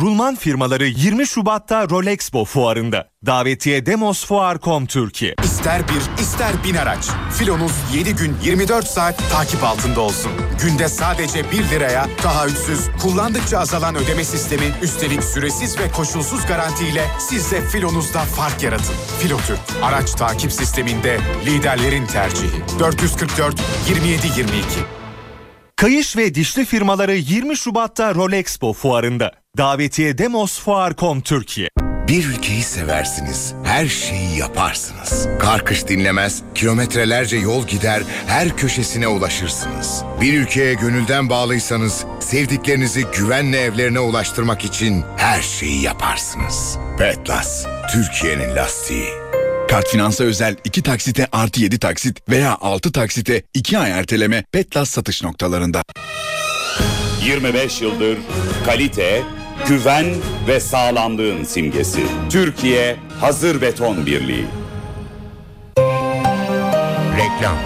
Rulman 0.00 0.34
firmaları 0.34 0.86
20 0.86 1.26
Şubat'ta 1.26 1.88
Rolexpo 1.88 2.44
fuarında. 2.44 3.08
Davetiye 3.26 3.86
demosfuar.com 3.86 4.86
Türkiye. 4.86 5.34
İster 5.44 5.82
bir 5.88 6.22
ister 6.22 6.52
bin 6.64 6.74
araç. 6.74 7.08
Filonuz 7.38 7.72
7 7.94 8.16
gün 8.16 8.36
24 8.42 8.86
saat 8.86 9.30
takip 9.32 9.64
altında 9.64 10.00
olsun. 10.00 10.32
Günde 10.62 10.88
sadece 10.88 11.50
1 11.50 11.70
liraya 11.70 12.06
taahhütsüz, 12.22 12.80
kullandıkça 13.02 13.58
azalan 13.58 13.94
ödeme 13.96 14.24
sistemi, 14.24 14.64
üstelik 14.82 15.24
süresiz 15.24 15.78
ve 15.78 15.90
koşulsuz 15.90 16.46
garantiyle 16.46 17.04
siz 17.18 17.52
de 17.52 17.60
filonuzda 17.60 18.20
fark 18.20 18.62
yaratın. 18.62 18.94
Filotürk, 19.20 19.60
araç 19.82 20.14
takip 20.14 20.52
sisteminde 20.52 21.18
liderlerin 21.46 22.06
tercihi. 22.06 22.78
444 22.78 23.62
27 23.88 24.26
22. 24.26 24.64
Kayış 25.76 26.16
ve 26.16 26.34
dişli 26.34 26.64
firmaları 26.64 27.14
20 27.14 27.56
Şubat'ta 27.56 28.14
Rolexpo 28.14 28.72
fuarında. 28.72 29.32
Davetiye 29.58 30.18
demosfuar.com 30.18 31.20
Türkiye. 31.20 31.68
Bir 32.08 32.26
ülkeyi 32.26 32.62
seversiniz, 32.62 33.54
her 33.64 33.86
şeyi 33.86 34.38
yaparsınız. 34.38 35.28
Kar 35.40 35.64
kış 35.64 35.88
dinlemez, 35.88 36.42
kilometrelerce 36.54 37.36
yol 37.36 37.66
gider, 37.66 38.02
her 38.26 38.56
köşesine 38.56 39.08
ulaşırsınız. 39.08 40.02
Bir 40.20 40.40
ülkeye 40.40 40.74
gönülden 40.74 41.30
bağlıysanız, 41.30 42.04
sevdiklerinizi 42.20 43.04
güvenle 43.16 43.60
evlerine 43.60 44.00
ulaştırmak 44.00 44.64
için 44.64 45.04
her 45.16 45.42
şeyi 45.42 45.82
yaparsınız. 45.82 46.78
Petlas, 46.98 47.66
Türkiye'nin 47.92 48.56
lastiği. 48.56 49.08
Kart 49.68 49.88
finansa 49.88 50.24
özel 50.24 50.56
2 50.64 50.82
taksite 50.82 51.28
artı 51.32 51.60
7 51.60 51.78
taksit 51.78 52.28
veya 52.28 52.58
6 52.60 52.92
taksite 52.92 53.42
2 53.54 53.78
ay 53.78 53.90
erteleme 53.90 54.44
Petlas 54.52 54.90
satış 54.90 55.22
noktalarında. 55.22 55.82
25 57.24 57.82
yıldır 57.82 58.18
kalite, 58.66 59.22
güven 59.68 60.06
ve 60.48 60.60
sağlamlığın 60.60 61.44
simgesi. 61.44 62.02
Türkiye 62.30 62.96
Hazır 63.20 63.60
Beton 63.60 64.06
Birliği. 64.06 64.46
Reklam 67.16 67.56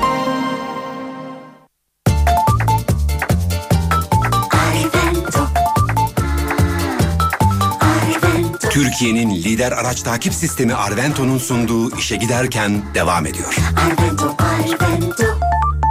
Türkiye'nin 8.70 9.34
lider 9.34 9.72
araç 9.72 10.02
takip 10.02 10.34
sistemi 10.34 10.74
Arvento'nun 10.74 11.38
sunduğu 11.38 11.98
işe 11.98 12.16
giderken 12.16 12.82
devam 12.94 13.26
ediyor. 13.26 13.56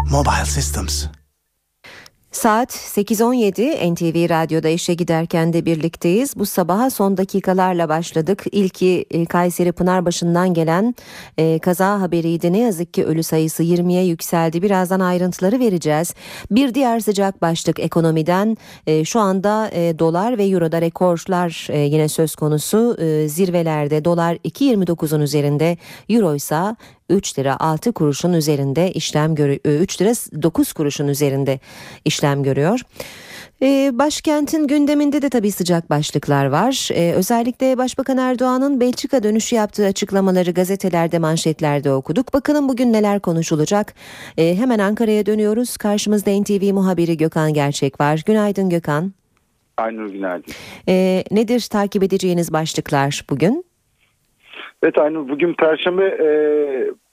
Mobile 0.09 0.45
Systems. 0.45 1.05
Saat 2.31 2.71
8.17 2.75 3.93
NTV 3.93 4.29
Radyo'da 4.29 4.69
işe 4.69 4.93
giderken 4.93 5.53
de 5.53 5.65
birlikteyiz. 5.65 6.35
Bu 6.35 6.45
sabaha 6.45 6.89
son 6.89 7.17
dakikalarla 7.17 7.89
başladık. 7.89 8.43
İlki 8.51 9.05
e, 9.11 9.25
Kayseri 9.25 9.71
Pınarbaşı'ndan 9.71 10.53
gelen 10.53 10.95
e, 11.37 11.59
kaza 11.59 12.01
haberiydi. 12.01 12.53
Ne 12.53 12.57
yazık 12.57 12.93
ki 12.93 13.05
ölü 13.05 13.23
sayısı 13.23 13.63
20'ye 13.63 14.05
yükseldi. 14.05 14.61
Birazdan 14.61 14.99
ayrıntıları 14.99 15.59
vereceğiz. 15.59 16.13
Bir 16.51 16.73
diğer 16.73 16.99
sıcak 16.99 17.41
başlık 17.41 17.79
ekonomiden 17.79 18.57
e, 18.87 19.05
şu 19.05 19.19
anda 19.19 19.69
e, 19.73 19.99
dolar 19.99 20.37
ve 20.37 20.45
euroda 20.45 20.81
rekorlar 20.81 21.67
e, 21.69 21.79
yine 21.79 22.09
söz 22.09 22.35
konusu. 22.35 22.97
E, 22.99 23.27
zirvelerde 23.27 24.05
dolar 24.05 24.35
2.29'un 24.35 25.21
üzerinde, 25.21 25.77
euro 26.09 26.35
ise 26.35 26.75
3 27.11 27.39
lira 27.39 27.59
6 27.59 27.91
kuruşun 27.91 28.33
üzerinde 28.33 28.91
işlem 28.91 29.35
görüyor. 29.35 29.59
3 29.65 30.01
lira 30.01 30.09
9 30.43 30.73
kuruşun 30.73 31.07
üzerinde 31.07 31.59
işlem 32.05 32.43
görüyor. 32.43 32.79
Ee, 33.63 33.91
başkentin 33.93 34.67
gündeminde 34.67 35.21
de 35.21 35.29
tabii 35.29 35.51
sıcak 35.51 35.89
başlıklar 35.89 36.45
var. 36.45 36.89
Ee, 36.93 37.13
özellikle 37.13 37.77
Başbakan 37.77 38.17
Erdoğan'ın 38.17 38.79
Belçika 38.79 39.23
dönüşü 39.23 39.55
yaptığı 39.55 39.85
açıklamaları 39.85 40.51
gazetelerde 40.51 41.19
manşetlerde 41.19 41.91
okuduk. 41.91 42.33
Bakalım 42.33 42.69
bugün 42.69 42.93
neler 42.93 43.19
konuşulacak. 43.19 43.93
Ee, 44.37 44.55
hemen 44.55 44.79
Ankara'ya 44.79 45.25
dönüyoruz. 45.25 45.77
Karşımızda 45.77 46.41
NTV 46.41 46.73
muhabiri 46.73 47.17
Gökhan 47.17 47.53
Gerçek 47.53 48.01
var. 48.01 48.23
Günaydın 48.25 48.69
Gökhan. 48.69 49.13
Aynur 49.77 50.09
günaydın. 50.09 50.53
Ee, 50.87 51.23
nedir 51.31 51.59
takip 51.59 52.03
edeceğiniz 52.03 52.53
başlıklar 52.53 53.25
bugün? 53.29 53.70
Evet 54.83 54.97
Aynur 54.97 55.29
bugün 55.29 55.53
Perşembe 55.53 56.05
e, 56.05 56.27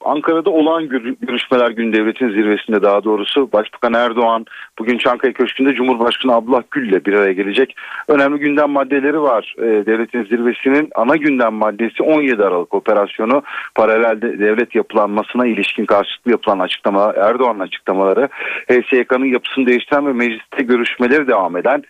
Ankara'da 0.04 0.50
olağan 0.50 0.88
görüşmeler 1.20 1.70
gün 1.70 1.92
devletin 1.92 2.28
zirvesinde 2.28 2.82
daha 2.82 3.04
doğrusu 3.04 3.52
Başbakan 3.52 3.94
Erdoğan 3.94 4.46
bugün 4.78 4.98
Çankaya 4.98 5.32
Köşkü'nde 5.32 5.74
Cumhurbaşkanı 5.74 6.34
Abdullah 6.34 6.62
Gül 6.70 6.88
ile 6.88 7.04
bir 7.04 7.12
araya 7.12 7.32
gelecek. 7.32 7.76
Önemli 8.08 8.38
gündem 8.38 8.70
maddeleri 8.70 9.20
var. 9.20 9.54
E, 9.58 9.62
devletin 9.62 10.24
zirvesinin 10.24 10.88
ana 10.94 11.16
gündem 11.16 11.54
maddesi 11.54 12.02
17 12.02 12.44
Aralık 12.44 12.74
operasyonu 12.74 13.42
paralel 13.74 14.22
devlet 14.22 14.74
yapılanmasına 14.74 15.46
ilişkin 15.46 15.86
karşılıklı 15.86 16.30
yapılan 16.30 16.58
açıklama 16.58 17.12
Erdoğan'ın 17.16 17.60
açıklamaları 17.60 18.28
HSYK'nın 18.68 19.26
yapısını 19.26 19.66
değiştiren 19.66 20.06
ve 20.06 20.12
mecliste 20.12 20.62
görüşmeleri 20.62 21.28
devam 21.28 21.56
eden 21.56 21.82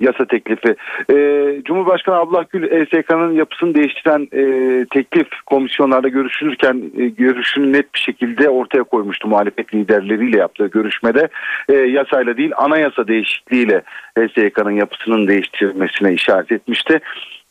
yasa 0.00 0.24
teklifi. 0.24 0.76
Ee, 1.10 1.62
Cumhurbaşkanı 1.64 2.16
Abdullah 2.16 2.44
Gül 2.50 2.70
ESK'nın 2.70 3.32
yapısını 3.34 3.74
değiştiren 3.74 4.28
e, 4.32 4.42
teklif 4.90 5.28
komisyonlarda 5.46 6.08
görüşülürken 6.08 6.82
e, 6.98 7.08
görüşünü 7.08 7.72
net 7.72 7.94
bir 7.94 7.98
şekilde 7.98 8.48
ortaya 8.48 8.82
koymuştu 8.82 9.28
muhalefet 9.28 9.74
liderleriyle 9.74 10.38
yaptığı 10.38 10.66
görüşmede. 10.66 11.28
E, 11.68 11.74
yasayla 11.74 12.36
değil 12.36 12.52
anayasa 12.56 13.08
değişikliğiyle 13.08 13.82
ESK'nın 14.16 14.70
yapısının 14.70 15.28
değiştirilmesine 15.28 16.12
işaret 16.12 16.52
etmişti. 16.52 17.00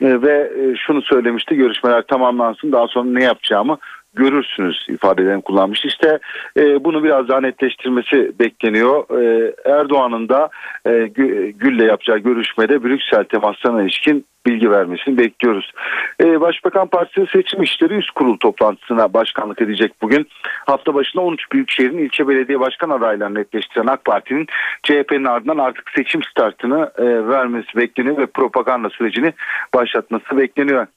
E, 0.01 0.21
ve 0.21 0.51
e, 0.59 0.75
şunu 0.75 1.01
söylemişti 1.01 1.55
görüşmeler 1.55 2.01
tamamlansın 2.01 2.71
daha 2.71 2.87
sonra 2.87 3.09
ne 3.09 3.23
yapacağımı 3.23 3.77
görürsünüz 4.19 4.85
ifadelerini 4.89 5.41
kullanmış. 5.41 5.85
İşte 5.85 6.19
e, 6.57 6.83
bunu 6.83 7.03
biraz 7.03 7.27
daha 7.27 7.41
netleştirmesi 7.41 8.31
bekleniyor. 8.39 9.21
E, 9.21 9.53
Erdoğan'ın 9.65 10.29
da 10.29 10.49
e, 10.85 11.07
Gül'le 11.55 11.85
yapacağı 11.85 12.17
görüşmede 12.17 12.83
Brüksel 12.83 13.23
temaslarına 13.23 13.83
ilişkin 13.83 14.25
bilgi 14.45 14.71
vermesini 14.71 15.17
bekliyoruz. 15.17 15.71
Ee, 16.23 16.41
Başbakan 16.41 16.87
Partisi 16.87 17.31
Seçim 17.31 17.63
İşleri 17.63 17.93
Üst 17.93 18.11
Kurul 18.11 18.37
toplantısına 18.37 19.13
başkanlık 19.13 19.61
edecek 19.61 19.91
bugün. 20.01 20.27
Hafta 20.65 20.93
başında 20.93 21.23
13 21.23 21.51
büyükşehirin 21.51 21.97
ilçe 21.97 22.27
belediye 22.27 22.59
başkan 22.59 22.89
adaylarını 22.89 23.39
netleştiren 23.39 23.87
AK 23.87 24.05
Parti'nin 24.05 24.47
CHP'nin 24.83 25.25
ardından 25.25 25.57
artık 25.57 25.89
seçim 25.95 26.23
startını 26.23 26.91
e, 26.97 27.27
vermesi 27.27 27.77
bekleniyor 27.77 28.17
ve 28.17 28.25
propaganda 28.25 28.89
sürecini 28.89 29.33
başlatması 29.73 30.37
bekleniyor. 30.37 30.87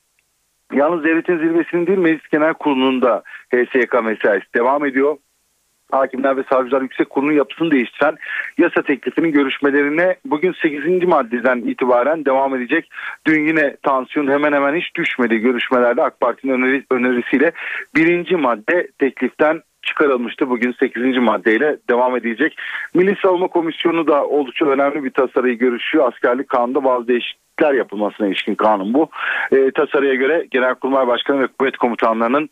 Yalnız 0.72 1.04
devletin 1.04 1.38
zirvesinin 1.38 1.86
değil 1.86 1.98
meclis 1.98 2.28
genel 2.28 2.54
kurulunun 2.54 3.02
da 3.02 3.22
HSYK 3.54 4.04
mesaisi 4.04 4.54
devam 4.54 4.86
ediyor. 4.86 5.16
Hakimler 5.90 6.36
ve 6.36 6.42
Savcılar 6.50 6.82
Yüksek 6.82 7.10
Kurulu'nun 7.10 7.32
yapısını 7.32 7.70
değiştiren 7.70 8.16
yasa 8.58 8.82
teklifinin 8.82 9.32
görüşmelerine 9.32 10.16
bugün 10.24 10.54
8. 10.62 11.04
maddeden 11.08 11.58
itibaren 11.58 12.24
devam 12.24 12.56
edecek. 12.56 12.90
Dün 13.26 13.46
yine 13.46 13.76
tansiyon 13.82 14.30
hemen 14.30 14.52
hemen 14.52 14.74
hiç 14.74 14.94
düşmedi 14.94 15.38
görüşmelerde 15.38 16.02
AK 16.02 16.20
Parti'nin 16.20 16.52
öneri, 16.52 16.84
önerisiyle 16.90 17.52
birinci 17.96 18.36
madde 18.36 18.88
tekliften 18.98 19.60
çıkarılmıştı. 19.82 20.50
Bugün 20.50 20.72
8. 20.72 21.18
maddeyle 21.18 21.76
devam 21.90 22.16
edecek. 22.16 22.58
Milli 22.94 23.16
Savunma 23.22 23.48
Komisyonu 23.48 24.06
da 24.06 24.26
oldukça 24.26 24.66
önemli 24.66 25.04
bir 25.04 25.10
tasarıyı 25.10 25.58
görüşüyor. 25.58 26.08
Askerlik 26.08 26.48
kanunda 26.48 26.84
bazı 26.84 27.08
değişiklikler 27.08 27.74
yapılmasına 27.74 28.26
ilişkin 28.26 28.54
kanun 28.54 28.94
bu. 28.94 29.08
E, 29.52 29.70
tasarıya 29.70 30.14
göre 30.14 30.46
Genelkurmay 30.50 31.06
Başkanı 31.06 31.40
ve 31.40 31.46
kuvvet 31.46 31.76
komutanlarının 31.76 32.48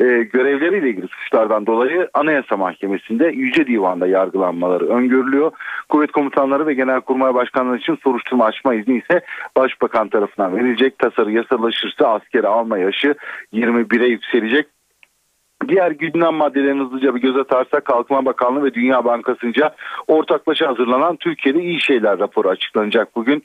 e, 0.00 0.04
görevleriyle 0.04 0.88
ilgili 0.88 1.08
suçlardan 1.08 1.66
dolayı 1.66 2.08
Anayasa 2.14 2.56
Mahkemesi'nde 2.56 3.26
Yüce 3.26 3.66
Divan'da 3.66 4.06
yargılanmaları 4.06 4.88
öngörülüyor. 4.88 5.52
Kuvvet 5.88 6.12
komutanları 6.12 6.66
ve 6.66 6.74
Genelkurmay 6.74 7.34
Başkanları 7.34 7.78
için 7.78 7.98
soruşturma 8.04 8.44
açma 8.44 8.74
izni 8.74 8.98
ise 8.98 9.20
Başbakan 9.56 10.08
tarafından 10.08 10.56
verilecek. 10.56 10.98
Tasarı 10.98 11.32
yasalaşırsa 11.32 12.08
askeri 12.08 12.46
alma 12.46 12.78
yaşı 12.78 13.14
21'e 13.52 14.06
yükselecek. 14.06 14.66
Diğer 15.68 15.90
gündem 15.90 16.34
maddelerini 16.34 16.82
hızlıca 16.82 17.14
bir 17.14 17.20
göz 17.20 17.36
atarsak 17.36 17.84
Kalkınma 17.84 18.24
Bakanlığı 18.24 18.64
ve 18.64 18.74
Dünya 18.74 19.04
Bankası'nca 19.04 19.74
ortaklaşa 20.06 20.68
hazırlanan 20.68 21.16
Türkiye'de 21.16 21.62
iyi 21.62 21.80
şeyler 21.80 22.18
raporu 22.18 22.48
açıklanacak 22.48 23.16
bugün. 23.16 23.44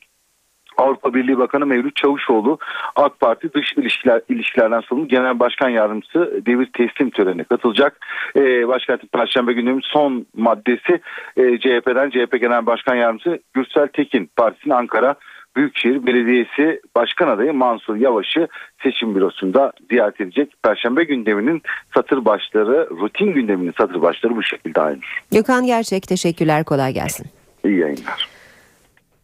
Avrupa 0.77 1.13
Birliği 1.13 1.37
Bakanı 1.37 1.65
Mevlüt 1.65 1.95
Çavuşoğlu 1.95 2.57
AK 2.95 3.19
Parti 3.19 3.53
Dış 3.53 3.73
İlişkiler, 3.77 4.21
İlişkilerden 4.29 4.79
sorumlu 4.79 5.07
Genel 5.07 5.39
Başkan 5.39 5.69
Yardımcısı 5.69 6.41
devir 6.45 6.69
teslim 6.73 7.09
törenine 7.09 7.43
katılacak. 7.43 8.05
Ee, 8.35 8.67
başkentin 8.67 9.07
Perşembe 9.07 9.53
gününün 9.53 9.81
son 9.83 10.25
maddesi 10.35 11.01
e, 11.37 11.59
CHP'den 11.59 12.09
CHP 12.09 12.41
Genel 12.41 12.65
Başkan 12.65 12.95
Yardımcısı 12.95 13.39
Gürsel 13.53 13.87
Tekin 13.87 14.29
Partisi'nin 14.35 14.73
Ankara 14.73 15.15
Büyükşehir 15.55 16.05
Belediyesi 16.05 16.81
Başkan 16.95 17.27
adayı 17.27 17.53
Mansur 17.53 17.95
Yavaş'ı 17.95 18.47
seçim 18.83 19.15
bürosunda 19.15 19.71
ziyaret 19.91 20.21
edecek. 20.21 20.53
Perşembe 20.63 21.03
gündeminin 21.03 21.61
satır 21.95 22.25
başları, 22.25 22.89
rutin 22.89 23.33
gündeminin 23.33 23.73
satır 23.77 24.01
başları 24.01 24.35
bu 24.35 24.43
şekilde 24.43 24.81
aynı. 24.81 24.99
Gökhan 25.31 25.65
Gerçek 25.65 26.07
teşekkürler 26.07 26.63
kolay 26.63 26.93
gelsin. 26.93 27.25
İyi 27.65 27.79
yayınlar. 27.79 28.32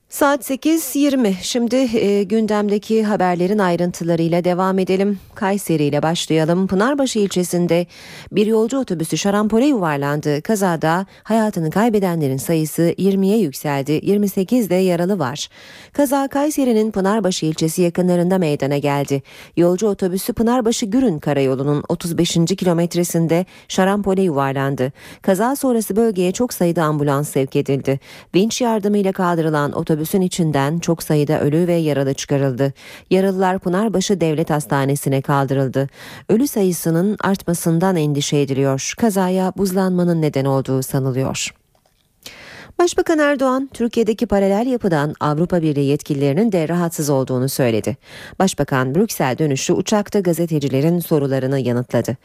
Saat 0.10 0.50
8.20. 0.50 1.34
Şimdi 1.42 1.76
e, 1.76 2.24
gündemdeki 2.24 3.04
haberlerin 3.04 3.60
ayrıntılarıyla 3.60 4.44
devam 4.44 4.80
edelim. 4.80 5.20
Kayseri 5.36 5.84
ile 5.84 6.04
başlayalım. 6.04 6.68
Pınarbaşı 6.68 7.20
ilçesinde 7.20 7.88
bir 8.32 8.48
yolcu 8.48 8.78
otobüsü 8.78 9.18
şarampole 9.18 9.66
yuvarlandı. 9.66 10.42
Kazada 10.42 11.06
hayatını 11.24 11.72
kaybedenlerin 11.72 12.38
sayısı 12.38 12.82
20'ye 12.82 13.38
yükseldi. 13.38 14.00
28 14.04 14.70
de 14.70 14.76
yaralı 14.76 15.20
var. 15.20 15.50
Kaza 15.94 16.28
Kayseri'nin 16.28 16.92
Pınarbaşı 16.92 17.46
ilçesi 17.46 17.82
yakınlarında 17.82 18.38
meydana 18.38 18.78
geldi. 18.78 19.22
Yolcu 19.58 19.88
otobüsü 19.88 20.34
Pınarbaşı 20.34 20.86
Gürün 20.86 21.20
karayolunun 21.20 21.84
35. 21.90 22.34
kilometresinde 22.58 23.46
şarampole 23.68 24.22
yuvarlandı. 24.22 24.92
Kaza 25.22 25.56
sonrası 25.56 25.96
bölgeye 25.96 26.32
çok 26.32 26.54
sayıda 26.54 26.84
ambulans 26.84 27.30
sevk 27.30 27.56
edildi. 27.56 28.00
Vinç 28.36 28.62
yardımıyla 28.62 29.12
kaldırılan 29.12 29.72
otobüs 29.72 29.99
Otobüsün 30.00 30.22
içinden 30.22 30.80
çok 30.80 31.04
sayıda 31.04 31.42
ölü 31.42 31.68
ve 31.68 31.74
yaralı 31.74 32.14
çıkarıldı. 32.14 32.74
Yaralılar 33.10 33.60
Pınarbaşı 33.60 34.22
Devlet 34.22 34.50
Hastanesi'ne 34.50 35.22
kaldırıldı. 35.22 35.90
Ölü 36.30 36.48
sayısının 36.48 37.18
artmasından 37.22 37.96
endişe 37.96 38.38
ediliyor. 38.38 38.94
Kazaya 38.98 39.54
buzlanmanın 39.58 40.22
neden 40.22 40.46
olduğu 40.46 40.84
sanılıyor. 40.84 41.59
Başbakan 42.80 43.20
Erdoğan, 43.20 43.70
Türkiye'deki 43.74 44.26
paralel 44.26 44.68
yapıdan 44.68 45.14
Avrupa 45.20 45.62
Birliği 45.62 45.86
yetkililerinin 45.86 46.52
de 46.52 46.70
rahatsız 46.70 47.10
olduğunu 47.10 47.50
söyledi. 47.50 47.98
Başbakan 48.40 48.96
Brüksel 48.96 49.38
dönüşü 49.38 49.74
uçakta 49.74 50.20
gazetecilerin 50.20 51.00
sorularını 51.00 51.60
yanıtladı. 51.60 52.18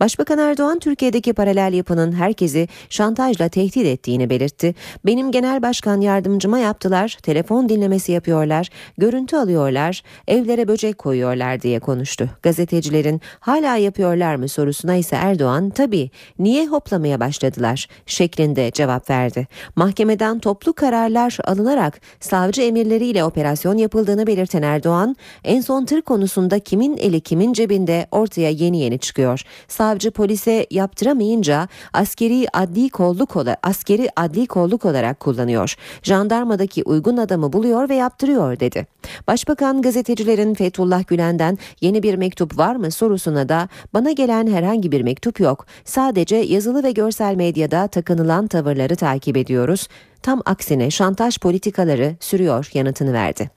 Başbakan 0.00 0.38
Erdoğan, 0.38 0.78
Türkiye'deki 0.78 1.32
paralel 1.32 1.72
yapının 1.72 2.12
herkesi 2.12 2.68
şantajla 2.90 3.48
tehdit 3.48 3.86
ettiğini 3.86 4.30
belirtti. 4.30 4.74
Benim 5.06 5.32
genel 5.32 5.62
başkan 5.62 6.00
yardımcıma 6.00 6.58
yaptılar, 6.58 7.18
telefon 7.22 7.68
dinlemesi 7.68 8.12
yapıyorlar, 8.12 8.68
görüntü 8.98 9.36
alıyorlar, 9.36 10.02
evlere 10.28 10.68
böcek 10.68 10.98
koyuyorlar 10.98 11.62
diye 11.62 11.80
konuştu. 11.80 12.30
Gazetecilerin 12.42 13.20
hala 13.40 13.76
yapıyorlar 13.76 14.34
mı 14.34 14.48
sorusuna 14.48 14.94
ise 14.94 15.16
Erdoğan, 15.16 15.70
tabii 15.70 16.10
niye 16.38 16.66
hoplamaya 16.66 17.20
başladılar 17.20 17.88
şeklinde 18.06 18.70
cevap 18.70 19.10
verdi. 19.10 19.46
Mahkeme 19.76 20.01
mahkemeden 20.02 20.38
toplu 20.38 20.72
kararlar 20.72 21.38
alınarak 21.44 22.00
savcı 22.20 22.62
emirleriyle 22.62 23.24
operasyon 23.24 23.76
yapıldığını 23.76 24.26
belirten 24.26 24.62
Erdoğan, 24.62 25.16
en 25.44 25.60
son 25.60 25.84
tır 25.84 26.02
konusunda 26.02 26.58
kimin 26.58 26.96
eli 26.96 27.20
kimin 27.20 27.52
cebinde 27.52 28.06
ortaya 28.10 28.50
yeni 28.50 28.78
yeni 28.80 28.98
çıkıyor. 28.98 29.42
Savcı 29.68 30.10
polise 30.10 30.66
yaptıramayınca 30.70 31.68
askeri 31.92 32.46
adli 32.52 32.88
kolluk 32.88 33.36
olarak, 33.36 33.58
askeri 33.62 34.08
adli 34.16 34.46
kolluk 34.46 34.84
olarak 34.84 35.20
kullanıyor. 35.20 35.74
Jandarmadaki 36.02 36.82
uygun 36.84 37.16
adamı 37.16 37.52
buluyor 37.52 37.88
ve 37.88 37.94
yaptırıyor 37.94 38.60
dedi. 38.60 38.86
Başbakan 39.26 39.82
gazetecilerin 39.82 40.54
Fethullah 40.54 41.06
Gülen'den 41.06 41.58
yeni 41.80 42.02
bir 42.02 42.14
mektup 42.14 42.58
var 42.58 42.76
mı 42.76 42.90
sorusuna 42.90 43.48
da 43.48 43.68
bana 43.94 44.12
gelen 44.12 44.46
herhangi 44.46 44.92
bir 44.92 45.02
mektup 45.02 45.40
yok. 45.40 45.66
Sadece 45.84 46.36
yazılı 46.36 46.82
ve 46.82 46.92
görsel 46.92 47.34
medyada 47.34 47.86
takınılan 47.86 48.46
tavırları 48.46 48.96
takip 48.96 49.36
ediyoruz. 49.36 49.88
Tam 50.22 50.42
aksine 50.44 50.90
şantaj 50.90 51.38
politikaları 51.38 52.16
sürüyor 52.20 52.70
yanıtını 52.74 53.12
verdi. 53.12 53.50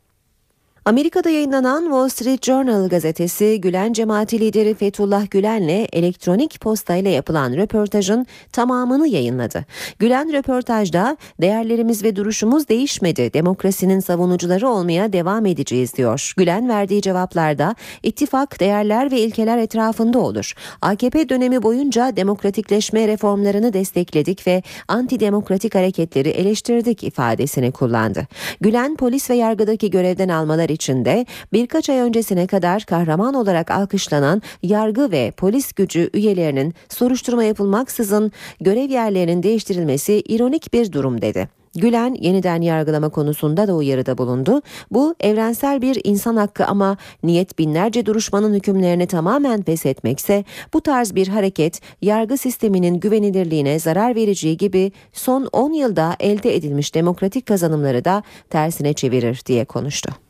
Amerika'da 0.86 1.30
yayınlanan 1.30 1.84
Wall 1.84 2.10
Street 2.10 2.44
Journal 2.44 2.90
gazetesi 2.90 3.62
Gülen 3.62 3.94
cemaati 3.94 4.40
lideri 4.40 4.74
Fethullah 4.74 5.32
Gülen'le 5.32 5.88
elektronik 5.94 6.62
postayla 6.62 7.12
yapılan 7.12 7.54
röportajın 7.54 8.26
tamamını 8.52 9.08
yayınladı. 9.08 9.66
Gülen 10.00 10.34
röportajda 10.34 11.18
değerlerimiz 11.42 12.04
ve 12.04 12.16
duruşumuz 12.16 12.68
değişmedi. 12.68 13.34
Demokrasinin 13.34 14.00
savunucuları 14.00 14.70
olmaya 14.70 15.14
devam 15.14 15.46
edeceğiz 15.46 15.94
diyor. 15.96 16.34
Gülen 16.38 16.70
verdiği 16.70 17.02
cevaplarda 17.02 17.76
ittifak 18.04 18.60
değerler 18.60 19.12
ve 19.12 19.20
ilkeler 19.20 19.58
etrafında 19.58 20.20
olur. 20.20 20.54
AKP 20.82 21.30
dönemi 21.30 21.64
boyunca 21.64 22.16
demokratikleşme 22.16 23.08
reformlarını 23.08 23.74
destekledik 23.74 24.48
ve 24.48 24.64
antidemokratik 24.88 25.76
hareketleri 25.76 26.30
eleştirdik 26.30 27.04
ifadesini 27.04 27.72
kullandı. 27.72 28.28
Gülen 28.62 28.96
polis 28.96 29.30
ve 29.30 29.36
yargıdaki 29.36 29.90
görevden 29.90 30.30
almalar 30.30 30.75
içinde 30.76 31.26
birkaç 31.54 31.90
ay 31.90 32.00
öncesine 32.00 32.48
kadar 32.48 32.84
kahraman 32.84 33.34
olarak 33.34 33.72
alkışlanan 33.72 34.42
yargı 34.64 35.12
ve 35.12 35.32
polis 35.38 35.74
gücü 35.74 36.10
üyelerinin 36.14 36.74
soruşturma 36.90 37.44
yapılmaksızın 37.44 38.32
görev 38.60 38.90
yerlerinin 38.90 39.44
değiştirilmesi 39.44 40.14
ironik 40.14 40.74
bir 40.74 40.92
durum 40.92 41.22
dedi. 41.22 41.50
Gülen 41.76 42.16
yeniden 42.22 42.62
yargılama 42.62 43.10
konusunda 43.10 43.68
da 43.68 43.76
uyarıda 43.76 44.18
bulundu. 44.18 44.62
Bu 44.92 45.16
evrensel 45.20 45.82
bir 45.82 46.02
insan 46.04 46.36
hakkı 46.36 46.66
ama 46.66 46.98
niyet 47.24 47.60
binlerce 47.60 48.06
duruşmanın 48.06 48.54
hükümlerini 48.54 49.08
tamamen 49.08 49.62
feshetmekse 49.62 50.44
bu 50.74 50.82
tarz 50.82 51.16
bir 51.16 51.28
hareket 51.28 51.82
yargı 52.02 52.38
sisteminin 52.38 53.00
güvenilirliğine 53.00 53.80
zarar 53.80 54.16
vereceği 54.16 54.58
gibi 54.58 54.92
son 55.14 55.50
10 55.52 55.74
yılda 55.74 56.16
elde 56.20 56.56
edilmiş 56.56 56.96
demokratik 56.96 57.46
kazanımları 57.46 58.06
da 58.06 58.24
tersine 58.50 58.94
çevirir 58.94 59.42
diye 59.46 59.66
konuştu. 59.66 60.25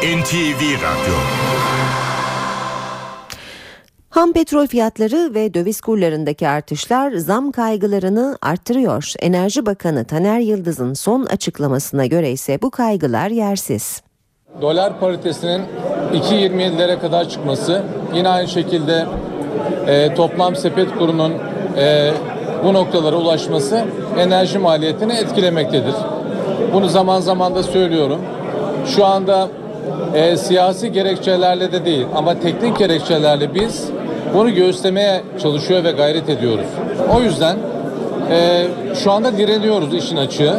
NTV 0.00 0.62
Radyo 0.74 1.14
Ham 4.10 4.32
petrol 4.32 4.66
fiyatları 4.66 5.34
ve 5.34 5.54
döviz 5.54 5.80
kurlarındaki 5.80 6.48
artışlar 6.48 7.12
zam 7.12 7.52
kaygılarını 7.52 8.38
arttırıyor. 8.42 9.12
Enerji 9.18 9.66
Bakanı 9.66 10.04
Taner 10.04 10.40
Yıldız'ın 10.40 10.94
son 10.94 11.24
açıklamasına 11.24 12.06
göre 12.06 12.30
ise 12.30 12.62
bu 12.62 12.70
kaygılar 12.70 13.28
yersiz. 13.28 14.02
Dolar 14.60 15.00
paritesinin 15.00 15.62
2.27'lere 16.12 17.00
kadar 17.00 17.28
çıkması, 17.28 17.82
yine 18.14 18.28
aynı 18.28 18.48
şekilde 18.48 19.06
e, 19.86 20.14
toplam 20.14 20.56
sepet 20.56 20.98
kurunun 20.98 21.34
e, 21.76 22.12
bu 22.64 22.74
noktalara 22.74 23.16
ulaşması 23.16 23.84
enerji 24.18 24.58
maliyetini 24.58 25.12
etkilemektedir. 25.12 25.94
Bunu 26.72 26.88
zaman 26.88 27.20
zaman 27.20 27.54
da 27.54 27.62
söylüyorum. 27.62 28.20
Şu 28.86 29.04
anda 29.04 29.48
e, 30.14 30.36
siyasi 30.36 30.92
gerekçelerle 30.92 31.72
de 31.72 31.84
değil 31.84 32.06
ama 32.14 32.40
teknik 32.40 32.78
gerekçelerle 32.78 33.54
biz 33.54 33.88
bunu 34.34 34.54
göğüslemeye 34.54 35.22
çalışıyor 35.42 35.84
ve 35.84 35.90
gayret 35.90 36.28
ediyoruz. 36.28 36.66
O 37.16 37.20
yüzden 37.20 37.56
e, 38.30 38.66
şu 38.94 39.12
anda 39.12 39.36
direniyoruz 39.36 39.94
işin 39.94 40.16
açığı 40.16 40.54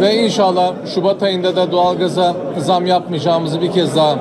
ve 0.00 0.14
inşallah 0.14 0.72
Şubat 0.94 1.22
ayında 1.22 1.56
da 1.56 1.72
doğalgaza 1.72 2.34
zam 2.58 2.86
yapmayacağımızı 2.86 3.60
bir 3.60 3.72
kez 3.72 3.96
daha 3.96 4.16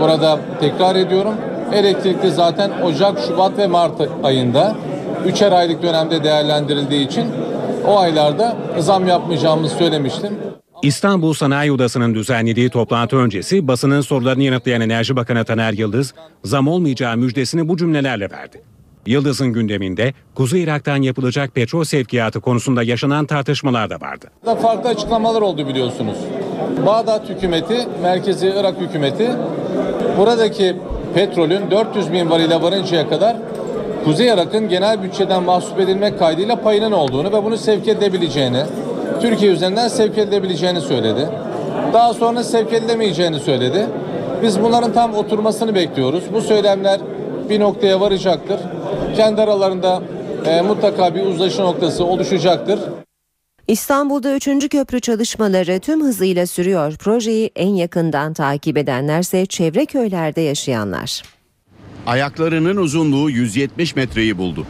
burada 0.00 0.38
tekrar 0.60 0.96
ediyorum. 0.96 1.34
Elektrikli 1.74 2.30
zaten 2.30 2.70
Ocak, 2.84 3.18
Şubat 3.28 3.58
ve 3.58 3.66
Mart 3.66 3.92
ayında 4.24 4.74
üçer 5.26 5.52
aylık 5.52 5.82
dönemde 5.82 6.24
değerlendirildiği 6.24 7.06
için 7.06 7.24
o 7.88 7.98
aylarda 7.98 8.56
zam 8.78 9.06
yapmayacağımızı 9.06 9.74
söylemiştim. 9.74 10.47
İstanbul 10.82 11.32
Sanayi 11.32 11.72
Odası'nın 11.72 12.14
düzenlediği 12.14 12.70
toplantı 12.70 13.16
öncesi 13.16 13.68
basının 13.68 14.00
sorularını 14.00 14.42
yanıtlayan 14.42 14.80
Enerji 14.80 15.16
Bakanı 15.16 15.44
Taner 15.44 15.72
Yıldız, 15.72 16.14
zam 16.44 16.68
olmayacağı 16.68 17.16
müjdesini 17.16 17.68
bu 17.68 17.76
cümlelerle 17.76 18.30
verdi. 18.30 18.62
Yıldız'ın 19.06 19.52
gündeminde 19.52 20.14
Kuzey 20.34 20.62
Irak'tan 20.62 21.02
yapılacak 21.02 21.54
petrol 21.54 21.84
sevkiyatı 21.84 22.40
konusunda 22.40 22.82
yaşanan 22.82 23.26
tartışmalar 23.26 23.90
da 23.90 24.00
vardı. 24.00 24.26
Farklı 24.62 24.88
açıklamalar 24.88 25.42
oldu 25.42 25.68
biliyorsunuz. 25.68 26.16
Bağdat 26.86 27.28
hükümeti, 27.28 27.88
merkezi 28.02 28.52
Irak 28.56 28.80
hükümeti 28.80 29.30
buradaki 30.18 30.76
petrolün 31.14 31.70
400 31.70 32.12
bin 32.12 32.30
varile 32.30 32.62
varıncaya 32.62 33.08
kadar 33.08 33.36
Kuzey 34.04 34.28
Irak'ın 34.28 34.68
genel 34.68 35.02
bütçeden 35.02 35.42
mahsup 35.42 35.80
edilmek 35.80 36.18
kaydıyla 36.18 36.62
payının 36.62 36.92
olduğunu 36.92 37.32
ve 37.32 37.44
bunu 37.44 37.56
sevk 37.56 37.88
edebileceğini, 37.88 38.62
Türkiye 39.20 39.52
üzerinden 39.52 39.88
sevk 39.88 40.18
edilebileceğini 40.18 40.80
söyledi. 40.80 41.28
Daha 41.92 42.14
sonra 42.14 42.44
sevk 42.44 42.72
edilemeyeceğini 42.72 43.40
söyledi. 43.40 43.86
Biz 44.42 44.62
bunların 44.62 44.92
tam 44.92 45.14
oturmasını 45.14 45.74
bekliyoruz. 45.74 46.24
Bu 46.32 46.40
söylemler 46.40 47.00
bir 47.48 47.60
noktaya 47.60 48.00
varacaktır. 48.00 48.60
Kendi 49.16 49.42
aralarında 49.42 50.02
e, 50.46 50.60
mutlaka 50.62 51.14
bir 51.14 51.26
uzlaşı 51.26 51.62
noktası 51.62 52.04
oluşacaktır. 52.04 52.80
İstanbul'da 53.68 54.34
3. 54.36 54.68
köprü 54.68 55.00
çalışmaları 55.00 55.80
tüm 55.80 56.04
hızıyla 56.04 56.46
sürüyor. 56.46 56.96
Projeyi 56.96 57.50
en 57.56 57.74
yakından 57.74 58.34
takip 58.34 58.78
edenlerse 58.78 59.46
çevre 59.46 59.86
köylerde 59.86 60.40
yaşayanlar. 60.40 61.22
Ayaklarının 62.06 62.76
uzunluğu 62.76 63.30
170 63.30 63.96
metreyi 63.96 64.38
buldu. 64.38 64.66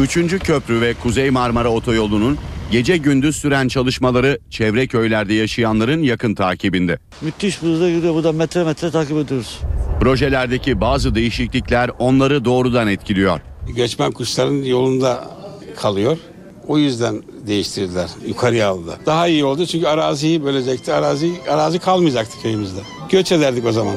3. 0.00 0.38
köprü 0.38 0.80
ve 0.80 0.94
Kuzey 0.94 1.30
Marmara 1.30 1.68
Otoyolu'nun 1.68 2.38
gece 2.70 2.96
gündüz 2.96 3.36
süren 3.36 3.68
çalışmaları 3.68 4.38
çevre 4.50 4.86
köylerde 4.86 5.34
yaşayanların 5.34 6.02
yakın 6.02 6.34
takibinde. 6.34 6.98
Müthiş 7.22 7.62
bir 7.62 7.68
hızla 7.68 7.90
gidiyor. 7.90 8.14
Burada 8.14 8.32
metre 8.32 8.64
metre 8.64 8.90
takip 8.90 9.16
ediyoruz. 9.16 9.58
Projelerdeki 10.00 10.80
bazı 10.80 11.14
değişiklikler 11.14 11.90
onları 11.98 12.44
doğrudan 12.44 12.88
etkiliyor. 12.88 13.40
Göçmen 13.76 14.12
kuşların 14.12 14.62
yolunda 14.62 15.30
kalıyor. 15.76 16.18
O 16.66 16.78
yüzden 16.78 17.22
değiştirdiler. 17.46 18.08
Yukarıya 18.26 18.68
aldılar. 18.68 18.98
Daha 19.06 19.28
iyi 19.28 19.44
oldu 19.44 19.66
çünkü 19.66 19.86
araziyi 19.86 20.44
bölecekti. 20.44 20.92
Arazi, 20.92 21.32
arazi 21.50 21.78
kalmayacaktı 21.78 22.42
köyümüzde. 22.42 22.80
Göç 23.10 23.32
ederdik 23.32 23.64
o 23.66 23.72
zaman. 23.72 23.94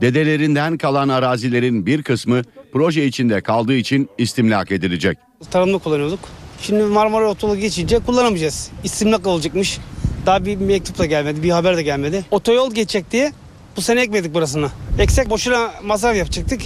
Dedelerinden 0.00 0.78
kalan 0.78 1.08
arazilerin 1.08 1.86
bir 1.86 2.02
kısmı 2.02 2.42
proje 2.72 3.06
içinde 3.06 3.40
kaldığı 3.40 3.74
için 3.74 4.08
istimlak 4.18 4.72
edilecek. 4.72 5.18
Tarımda 5.50 5.78
kullanıyorduk. 5.78 6.18
Şimdi 6.60 6.82
Marmara 6.82 7.28
Otoyolu 7.30 7.58
geçince 7.58 7.98
kullanamayacağız. 7.98 8.70
İstimlak 8.84 9.26
olacakmış. 9.26 9.78
Daha 10.26 10.44
bir 10.44 10.56
mektup 10.56 10.98
da 10.98 11.06
gelmedi, 11.06 11.42
bir 11.42 11.50
haber 11.50 11.76
de 11.76 11.82
gelmedi. 11.82 12.24
Otoyol 12.30 12.74
geçecek 12.74 13.10
diye 13.12 13.32
bu 13.76 13.80
sene 13.82 14.00
ekmedik 14.00 14.34
burasını. 14.34 14.68
Eksek 14.98 15.30
boşuna 15.30 15.70
masraf 15.84 16.16
yapacaktık. 16.16 16.60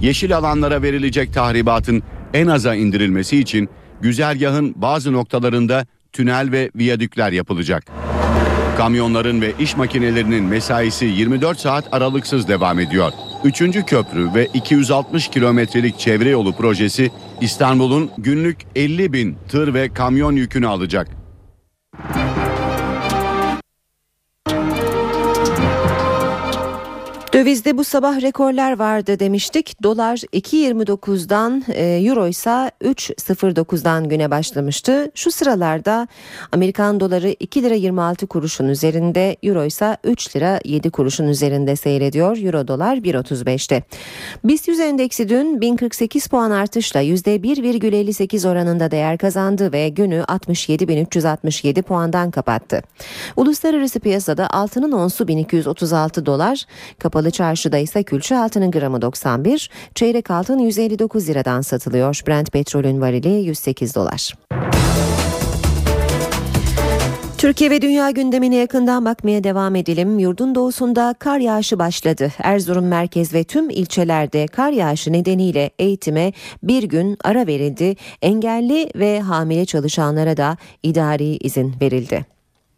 Yeşil 0.00 0.36
alanlara 0.36 0.82
verilecek 0.82 1.34
tahribatın 1.34 2.02
en 2.34 2.46
aza 2.46 2.74
indirilmesi 2.74 3.38
için 3.38 3.68
güzergahın 4.00 4.74
bazı 4.76 5.12
noktalarında 5.12 5.86
tünel 6.12 6.52
ve 6.52 6.70
viyadükler 6.76 7.32
yapılacak. 7.32 7.84
Kamyonların 8.76 9.40
ve 9.40 9.52
iş 9.58 9.76
makinelerinin 9.76 10.44
mesaisi 10.44 11.04
24 11.04 11.60
saat 11.60 11.84
aralıksız 11.94 12.48
devam 12.48 12.78
ediyor. 12.78 13.12
Üçüncü 13.44 13.84
köprü 13.84 14.34
ve 14.34 14.48
260 14.54 15.28
kilometrelik 15.28 15.98
çevre 15.98 16.28
yolu 16.28 16.52
projesi 16.52 17.10
İstanbul'un 17.40 18.10
günlük 18.18 18.58
50 18.76 19.12
bin 19.12 19.36
tır 19.48 19.74
ve 19.74 19.88
kamyon 19.88 20.36
yükünü 20.36 20.66
alacak. 20.66 21.21
Dövizde 27.42 27.78
bu 27.78 27.84
sabah 27.84 28.22
rekorlar 28.22 28.78
vardı 28.78 29.18
demiştik. 29.18 29.82
Dolar 29.82 30.16
2.29'dan, 30.16 31.64
e, 31.68 31.84
euro 31.84 32.28
ise 32.28 32.70
3.09'dan 32.84 34.08
güne 34.08 34.30
başlamıştı. 34.30 35.10
Şu 35.14 35.30
sıralarda 35.30 36.08
Amerikan 36.52 37.00
doları 37.00 37.28
2 37.40 37.62
lira 37.62 37.74
26 37.74 38.26
kuruşun 38.26 38.68
üzerinde, 38.68 39.36
euro 39.42 39.64
ise 39.64 39.96
3 40.04 40.36
lira 40.36 40.60
7 40.64 40.90
kuruşun 40.90 41.28
üzerinde 41.28 41.76
seyrediyor. 41.76 42.36
Euro 42.36 42.68
dolar 42.68 42.96
1.35'te. 42.96 43.82
BIST 44.44 44.68
100 44.68 44.80
endeksi 44.80 45.28
dün 45.28 45.60
1048 45.60 46.26
puan 46.26 46.50
artışla 46.50 47.02
%1,58 47.02 48.48
oranında 48.48 48.90
değer 48.90 49.18
kazandı 49.18 49.72
ve 49.72 49.88
günü 49.88 50.20
67.367 50.20 51.82
puandan 51.82 52.30
kapattı. 52.30 52.82
Uluslararası 53.36 54.00
piyasada 54.00 54.50
altının 54.50 54.92
onsu 54.92 55.28
1236 55.28 56.26
dolar, 56.26 56.64
kapalı 56.98 57.31
çarşıda 57.32 57.78
ise 57.78 58.02
külçe 58.02 58.38
altının 58.38 58.70
gramı 58.70 59.02
91, 59.02 59.70
çeyrek 59.94 60.30
altın 60.30 60.58
159 60.58 61.28
liradan 61.28 61.60
satılıyor. 61.60 62.20
Brent 62.28 62.52
petrolün 62.52 63.00
varili 63.00 63.28
108 63.28 63.94
dolar. 63.94 64.34
Türkiye 67.42 67.70
ve 67.70 67.82
dünya 67.82 68.10
gündemine 68.10 68.56
yakından 68.56 69.04
bakmaya 69.04 69.44
devam 69.44 69.76
edelim. 69.76 70.18
Yurdun 70.18 70.54
doğusunda 70.54 71.14
kar 71.18 71.38
yağışı 71.38 71.78
başladı. 71.78 72.32
Erzurum 72.38 72.86
merkez 72.86 73.34
ve 73.34 73.44
tüm 73.44 73.70
ilçelerde 73.70 74.46
kar 74.46 74.70
yağışı 74.70 75.12
nedeniyle 75.12 75.70
eğitime 75.78 76.32
bir 76.62 76.82
gün 76.82 77.18
ara 77.24 77.46
verildi. 77.46 77.96
Engelli 78.22 78.90
ve 78.94 79.20
hamile 79.20 79.64
çalışanlara 79.64 80.36
da 80.36 80.56
idari 80.82 81.36
izin 81.36 81.74
verildi. 81.80 82.26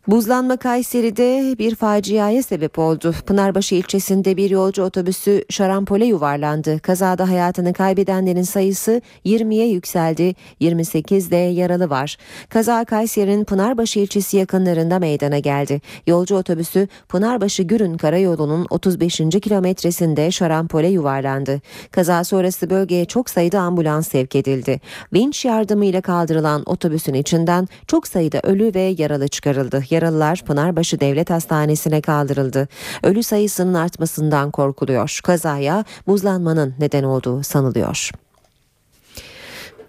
Buzlanma 0.07 0.57
Kayseri'de 0.57 1.59
bir 1.59 1.75
faciaya 1.75 2.43
sebep 2.43 2.79
oldu. 2.79 3.15
Pınarbaşı 3.27 3.75
ilçesinde 3.75 4.37
bir 4.37 4.51
yolcu 4.51 4.83
otobüsü 4.83 5.45
şarampole 5.51 6.05
yuvarlandı. 6.05 6.79
Kazada 6.79 7.29
hayatını 7.29 7.73
kaybedenlerin 7.73 8.43
sayısı 8.43 9.03
20'ye 9.27 9.69
yükseldi. 9.69 10.35
28 10.61 11.31
de 11.31 11.37
yaralı 11.37 11.91
var. 11.91 12.17
Kaza 12.49 12.85
Kayseri'nin 12.85 13.45
Pınarbaşı 13.45 14.01
ilçesi 14.01 14.37
yakınlarında 14.37 14.99
meydana 14.99 15.39
geldi. 15.39 15.81
Yolcu 16.07 16.37
otobüsü 16.37 16.89
Pınarbaşı 17.09 17.63
Gürün 17.63 17.97
Karayolu'nun 17.97 18.67
35. 18.71 19.17
kilometresinde 19.17 20.31
şarampole 20.31 20.89
yuvarlandı. 20.89 21.61
Kaza 21.91 22.25
sonrası 22.25 22.71
bölgeye 22.71 23.05
çok 23.05 23.31
sayıda 23.31 23.61
ambulans 23.61 24.09
sevk 24.09 24.37
edildi. 24.37 24.81
Vinç 25.13 25.45
yardımıyla 25.45 26.01
kaldırılan 26.01 26.63
otobüsün 26.67 27.15
içinden 27.15 27.69
çok 27.87 28.07
sayıda 28.07 28.41
ölü 28.43 28.75
ve 28.75 28.95
yaralı 28.99 29.29
çıkarıldı. 29.29 29.83
Yaralılar 29.95 30.43
Pınarbaşı 30.47 31.01
Devlet 31.01 31.31
Hastanesi'ne 31.31 32.01
kaldırıldı. 32.01 32.69
Ölü 33.03 33.23
sayısının 33.23 33.75
artmasından 33.75 34.51
korkuluyor. 34.51 35.21
Kazaya 35.25 35.85
buzlanmanın 36.07 36.75
neden 36.79 37.05
olduğu 37.05 37.43
sanılıyor. 37.43 38.11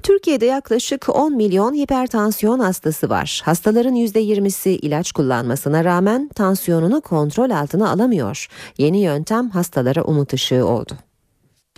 Türkiye'de 0.04 0.46
yaklaşık 0.46 1.16
10 1.16 1.36
milyon 1.36 1.74
hipertansiyon 1.74 2.60
hastası 2.60 3.10
var. 3.10 3.42
Hastaların 3.46 3.96
%20'si 3.96 4.70
ilaç 4.70 5.12
kullanmasına 5.12 5.84
rağmen 5.84 6.30
tansiyonunu 6.36 7.02
kontrol 7.02 7.50
altına 7.50 7.90
alamıyor. 7.92 8.48
Yeni 8.78 9.02
yöntem 9.02 9.50
hastalara 9.50 10.04
umut 10.04 10.34
ışığı 10.34 10.66
oldu. 10.66 10.98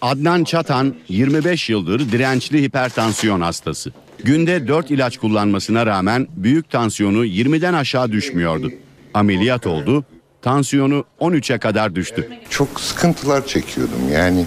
Adnan 0.02 0.44
Çatan 0.44 0.96
25 1.10 1.70
yıldır 1.70 2.12
dirençli 2.12 2.62
hipertansiyon 2.64 3.42
hastası. 3.42 3.92
Günde 4.24 4.68
4 4.68 4.92
ilaç 4.92 5.18
kullanmasına 5.18 5.86
rağmen 5.86 6.28
büyük 6.36 6.70
tansiyonu 6.70 7.26
20'den 7.26 7.74
aşağı 7.74 8.12
düşmüyordu. 8.12 8.72
Ameliyat 9.14 9.68
oldu, 9.68 10.06
tansiyonu 10.42 11.06
13'e 11.20 11.58
kadar 11.58 11.96
düştü. 11.96 12.30
Çok 12.50 12.82
sıkıntılar 12.82 13.48
çekiyordum 13.48 14.12
yani. 14.14 14.46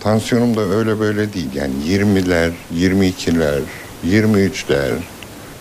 Tansiyonum 0.00 0.56
da 0.56 0.60
öyle 0.60 1.00
böyle 1.00 1.32
değil 1.32 1.54
yani 1.54 1.74
20'ler, 1.88 2.50
22'ler, 2.74 3.60
23'ler. 4.06 4.92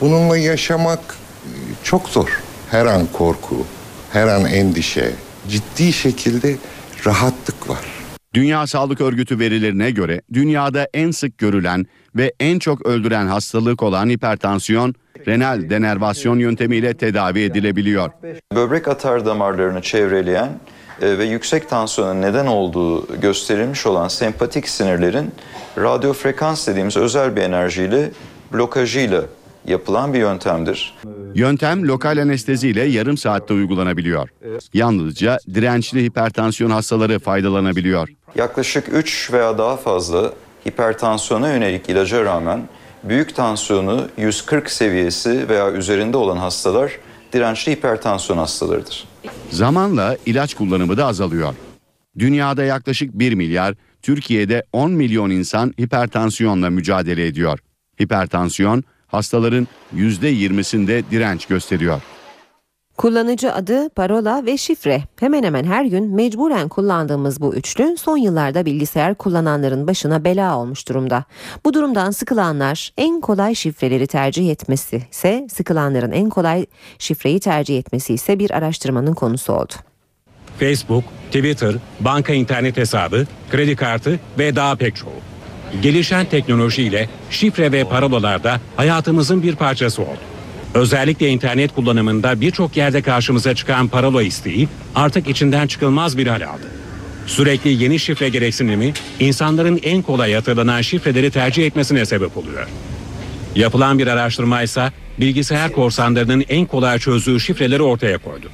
Bununla 0.02 0.38
yaşamak 0.38 1.00
e, 1.46 1.50
çok 1.84 2.10
zor. 2.10 2.40
Her 2.72 2.86
an 2.86 3.08
korku, 3.14 3.66
her 4.14 4.28
an 4.28 4.46
endişe, 4.46 5.12
ciddi 5.50 5.94
şekilde 5.94 6.56
rahatlık 7.06 7.70
var. 7.70 8.01
Dünya 8.34 8.68
Sağlık 8.68 9.02
Örgütü 9.02 9.40
verilerine 9.40 9.92
göre 9.92 10.22
dünyada 10.34 10.88
en 10.94 11.12
sık 11.12 11.38
görülen 11.38 11.86
ve 12.16 12.34
en 12.40 12.60
çok 12.60 12.86
öldüren 12.86 13.28
hastalık 13.28 13.84
olan 13.84 14.10
hipertansiyon 14.10 14.96
renal 15.28 15.70
denervasyon 15.70 16.40
yöntemiyle 16.40 16.94
tedavi 16.94 17.42
edilebiliyor. 17.42 18.12
Böbrek 18.56 18.88
atar 18.88 19.26
damarlarını 19.26 19.82
çevreleyen 19.82 20.50
e, 21.02 21.18
ve 21.18 21.26
yüksek 21.26 21.70
tansiyonun 21.70 22.22
neden 22.22 22.48
olduğu 22.48 23.20
gösterilmiş 23.22 23.86
olan 23.86 24.08
sempatik 24.08 24.70
sinirlerin 24.70 25.32
radyo 25.78 26.14
frekans 26.14 26.68
dediğimiz 26.68 26.98
özel 26.98 27.36
bir 27.36 27.42
enerjiyle 27.42 28.12
blokajıyla 28.54 29.22
yapılan 29.68 30.14
bir 30.14 30.20
yöntemdir. 30.20 30.94
Yöntem 31.36 31.88
lokal 31.88 32.18
anesteziyle 32.18 32.84
yarım 32.84 33.18
saatte 33.18 33.54
uygulanabiliyor. 33.54 34.30
Yalnızca 34.74 35.38
dirençli 35.54 36.04
hipertansiyon 36.04 36.70
hastaları 36.70 37.20
faydalanabiliyor. 37.20 38.10
Yaklaşık 38.36 38.88
3 38.94 39.30
veya 39.34 39.58
daha 39.58 39.78
fazla 39.78 40.34
hipertansiyona 40.68 41.54
yönelik 41.54 41.90
ilaca 41.90 42.26
rağmen 42.26 42.68
büyük 43.04 43.36
tansiyonu 43.36 44.08
140 44.18 44.72
seviyesi 44.72 45.50
veya 45.50 45.72
üzerinde 45.72 46.18
olan 46.18 46.38
hastalar 46.38 46.92
dirençli 47.34 47.72
hipertansiyon 47.72 48.38
hastalarıdır. 48.38 49.08
Zamanla 49.50 50.18
ilaç 50.26 50.54
kullanımı 50.54 50.98
da 50.98 51.06
azalıyor. 51.06 51.54
Dünyada 52.20 52.64
yaklaşık 52.64 53.14
1 53.14 53.34
milyar, 53.34 53.76
Türkiye'de 54.02 54.64
10 54.74 54.92
milyon 54.92 55.30
insan 55.30 55.74
hipertansiyonla 55.80 56.70
mücadele 56.70 57.28
ediyor. 57.28 57.60
Hipertansiyon 58.02 58.84
hastaların 59.12 59.68
%20'sinde 59.96 61.04
direnç 61.12 61.46
gösteriyor. 61.46 62.02
Kullanıcı 62.98 63.54
adı, 63.54 63.90
parola 63.90 64.46
ve 64.46 64.58
şifre. 64.58 65.04
Hemen 65.20 65.44
hemen 65.44 65.64
her 65.64 65.86
gün 65.86 66.16
mecburen 66.16 66.70
kullandığımız 66.70 67.42
bu 67.42 67.56
üçlü 67.56 67.98
son 67.98 68.18
yıllarda 68.18 68.66
bilgisayar 68.66 69.16
kullananların 69.16 69.88
başına 69.88 70.24
bela 70.24 70.58
olmuş 70.58 70.90
durumda. 70.90 71.24
Bu 71.66 71.74
durumdan 71.74 72.12
sıkılanlar 72.12 72.94
en 72.98 73.22
kolay 73.22 73.56
şifreleri 73.56 74.08
tercih 74.08 74.52
etmesi 74.52 75.02
ise 75.12 75.48
sıkılanların 75.54 76.12
en 76.12 76.30
kolay 76.30 76.66
şifreyi 77.00 77.40
tercih 77.40 77.78
etmesi 77.78 78.14
ise 78.14 78.40
bir 78.40 78.52
araştırmanın 78.52 79.14
konusu 79.14 79.54
oldu. 79.54 79.74
Facebook, 80.60 81.04
Twitter, 81.32 81.76
banka 82.00 82.34
internet 82.34 82.78
hesabı, 82.78 83.26
kredi 83.52 83.76
kartı 83.76 84.20
ve 84.40 84.56
daha 84.56 84.76
pek 84.76 84.96
çoğu. 84.96 85.31
Gelişen 85.82 86.26
teknolojiyle 86.26 87.10
şifre 87.30 87.72
ve 87.72 87.84
parolalar 87.84 88.44
da 88.44 88.62
hayatımızın 88.76 89.44
bir 89.44 89.56
parçası 89.56 90.02
oldu. 90.02 90.20
Özellikle 90.74 91.30
internet 91.30 91.76
kullanımında 91.76 92.42
birçok 92.42 92.78
yerde 92.78 93.02
karşımıza 93.02 93.56
çıkan 93.56 93.88
parola 93.88 94.24
isteği 94.24 94.68
artık 94.96 95.30
içinden 95.30 95.68
çıkılmaz 95.68 96.18
bir 96.18 96.28
hal 96.28 96.42
aldı. 96.42 96.68
Sürekli 97.28 97.84
yeni 97.84 98.00
şifre 98.00 98.30
gereksinimi 98.30 98.94
insanların 99.20 99.80
en 99.84 100.02
kolay 100.02 100.34
hatırlanan 100.34 100.82
şifreleri 100.82 101.32
tercih 101.32 101.66
etmesine 101.66 102.06
sebep 102.06 102.38
oluyor. 102.38 102.68
Yapılan 103.56 104.00
bir 104.00 104.08
araştırma 104.08 104.62
ise 104.62 104.92
bilgisayar 105.20 105.72
korsanlarının 105.72 106.46
en 106.50 106.66
kolay 106.66 107.00
çözdüğü 107.00 107.40
şifreleri 107.40 107.82
ortaya 107.82 108.18
koydu. 108.18 108.50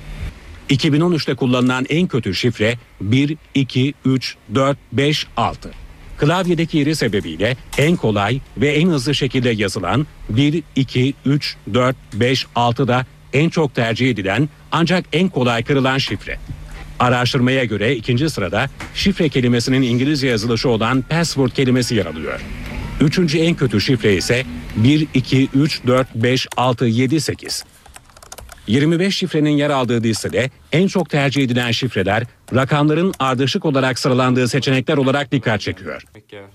2013'te 0.70 1.36
kullanılan 1.36 1.86
en 1.90 2.08
kötü 2.08 2.36
şifre 2.36 2.78
1, 3.02 3.38
2, 3.56 3.94
3, 4.06 4.36
4, 4.56 4.78
5, 4.92 5.28
6. 5.38 5.72
Klavyedeki 6.18 6.78
yeri 6.78 6.96
sebebiyle 6.96 7.58
en 7.78 7.96
kolay 7.96 8.40
ve 8.58 8.68
en 8.68 8.90
hızlı 8.90 9.16
şekilde 9.16 9.50
yazılan 9.50 10.08
1, 10.30 10.64
2, 10.76 11.14
3, 11.26 11.56
4, 11.74 11.96
5, 12.14 12.46
6 12.56 12.88
da 12.88 13.06
en 13.34 13.50
çok 13.50 13.76
tercih 13.76 14.10
edilen 14.10 14.50
ancak 14.72 15.06
en 15.14 15.30
kolay 15.30 15.64
kırılan 15.64 15.98
şifre. 15.98 16.40
Araştırmaya 17.00 17.64
göre 17.66 17.96
ikinci 17.96 18.30
sırada 18.30 18.70
şifre 18.96 19.30
kelimesinin 19.30 19.82
İngilizce 19.82 20.28
yazılışı 20.28 20.70
olan 20.70 21.02
password 21.02 21.52
kelimesi 21.52 21.96
yer 21.96 22.06
alıyor. 22.06 22.42
Üçüncü 23.02 23.38
en 23.38 23.56
kötü 23.56 23.82
şifre 23.82 24.16
ise 24.16 24.46
1, 24.76 25.08
2, 25.14 25.50
3, 25.54 25.82
4, 25.88 26.16
5, 26.16 26.48
6, 26.58 26.86
7, 26.86 27.22
8. 27.22 27.64
25 28.68 29.18
şifrenin 29.18 29.50
yer 29.50 29.70
aldığı 29.70 30.04
listede 30.04 30.50
en 30.72 30.88
çok 30.88 31.10
tercih 31.10 31.44
edilen 31.44 31.72
şifreler 31.72 32.24
rakamların 32.56 33.14
ardışık 33.20 33.66
olarak 33.66 34.00
sıralandığı 34.00 34.48
seçenekler 34.48 34.98
olarak 34.98 35.32
dikkat 35.32 35.62
çekiyor. 35.62 36.04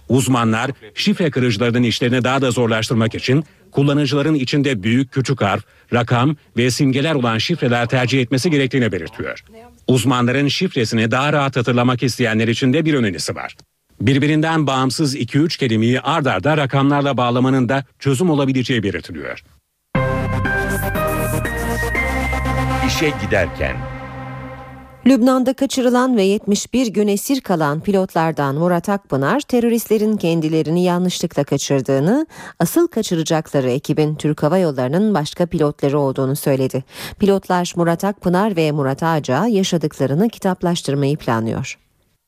Uzmanlar 0.09 0.71
şifre 0.95 1.31
kırıcılarının 1.31 1.83
işlerini 1.83 2.25
daha 2.25 2.43
da 2.43 2.51
zorlaştırmak 2.51 3.15
için 3.15 3.45
kullanıcıların 3.71 4.35
içinde 4.35 4.83
büyük 4.83 5.13
küçük 5.13 5.43
harf, 5.43 5.65
rakam 5.93 6.37
ve 6.57 6.71
simgeler 6.71 7.15
olan 7.15 7.39
şifreler 7.39 7.89
tercih 7.89 8.21
etmesi 8.21 8.51
gerektiğini 8.51 8.93
belirtiyor. 8.93 9.45
Uzmanların 9.87 10.49
şifresini 10.49 11.11
daha 11.11 11.33
rahat 11.33 11.57
hatırlamak 11.57 12.03
isteyenler 12.03 12.49
için 12.49 12.73
de 12.73 12.85
bir 12.85 12.95
önerisi 12.95 13.35
var. 13.35 13.57
Birbirinden 14.01 14.67
bağımsız 14.67 15.17
2-3 15.17 15.59
kelimeyi 15.59 16.01
ard 16.01 16.27
arda 16.27 16.57
rakamlarla 16.57 17.17
bağlamanın 17.17 17.69
da 17.69 17.85
çözüm 17.99 18.31
olabileceği 18.31 18.83
belirtiliyor. 18.83 19.43
İşe 23.03 23.13
giderken 23.27 23.77
Lübnan'da 25.07 25.53
kaçırılan 25.53 26.17
ve 26.17 26.23
71 26.23 26.87
gün 26.87 27.09
esir 27.09 27.41
kalan 27.41 27.81
pilotlardan 27.81 28.55
Murat 28.55 28.89
Akpınar, 28.89 29.41
teröristlerin 29.41 30.17
kendilerini 30.17 30.85
yanlışlıkla 30.85 31.45
kaçırdığını, 31.45 32.27
asıl 32.59 32.87
kaçıracakları 32.87 33.71
ekibin 33.71 34.15
Türk 34.15 34.43
Hava 34.43 34.59
Yolları'nın 34.59 35.15
başka 35.15 35.47
pilotları 35.47 35.99
olduğunu 35.99 36.37
söyledi. 36.37 36.85
Pilotlar 37.19 37.73
Murat 37.77 38.05
Akpınar 38.05 38.57
ve 38.57 38.73
Murat 38.73 39.03
Ağca 39.03 39.47
yaşadıklarını 39.47 40.29
kitaplaştırmayı 40.29 41.17
planlıyor. 41.17 41.79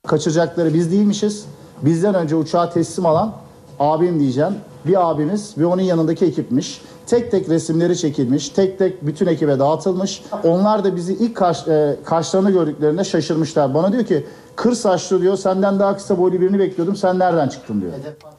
Kaçıracakları 0.06 0.74
biz 0.74 0.92
değilmişiz. 0.92 1.46
Bizden 1.82 2.14
önce 2.14 2.36
uçağı 2.36 2.72
teslim 2.72 3.06
alan 3.06 3.34
abim 3.78 4.20
diyeceğim. 4.20 4.54
Bir 4.86 5.10
abimiz 5.10 5.58
ve 5.58 5.66
onun 5.66 5.82
yanındaki 5.82 6.24
ekipmiş. 6.24 6.80
Tek 7.06 7.30
tek 7.30 7.48
resimleri 7.48 7.98
çekilmiş, 7.98 8.48
tek 8.48 8.78
tek 8.78 9.06
bütün 9.06 9.26
ekibe 9.26 9.58
dağıtılmış. 9.58 10.22
Onlar 10.44 10.84
da 10.84 10.96
bizi 10.96 11.12
ilk 11.12 11.36
karş, 11.36 11.68
e, 11.68 11.96
karşılarına 12.04 12.50
gördüklerinde 12.50 13.04
şaşırmışlar. 13.04 13.74
Bana 13.74 13.92
diyor 13.92 14.04
ki 14.04 14.26
kır 14.56 14.72
saçlı 14.72 15.20
diyor 15.20 15.36
senden 15.36 15.78
daha 15.78 15.96
kısa 15.96 16.18
boylu 16.18 16.40
birini 16.40 16.58
bekliyordum 16.58 16.96
sen 16.96 17.18
nereden 17.18 17.48
çıktın 17.48 17.80
diyor. 17.80 17.92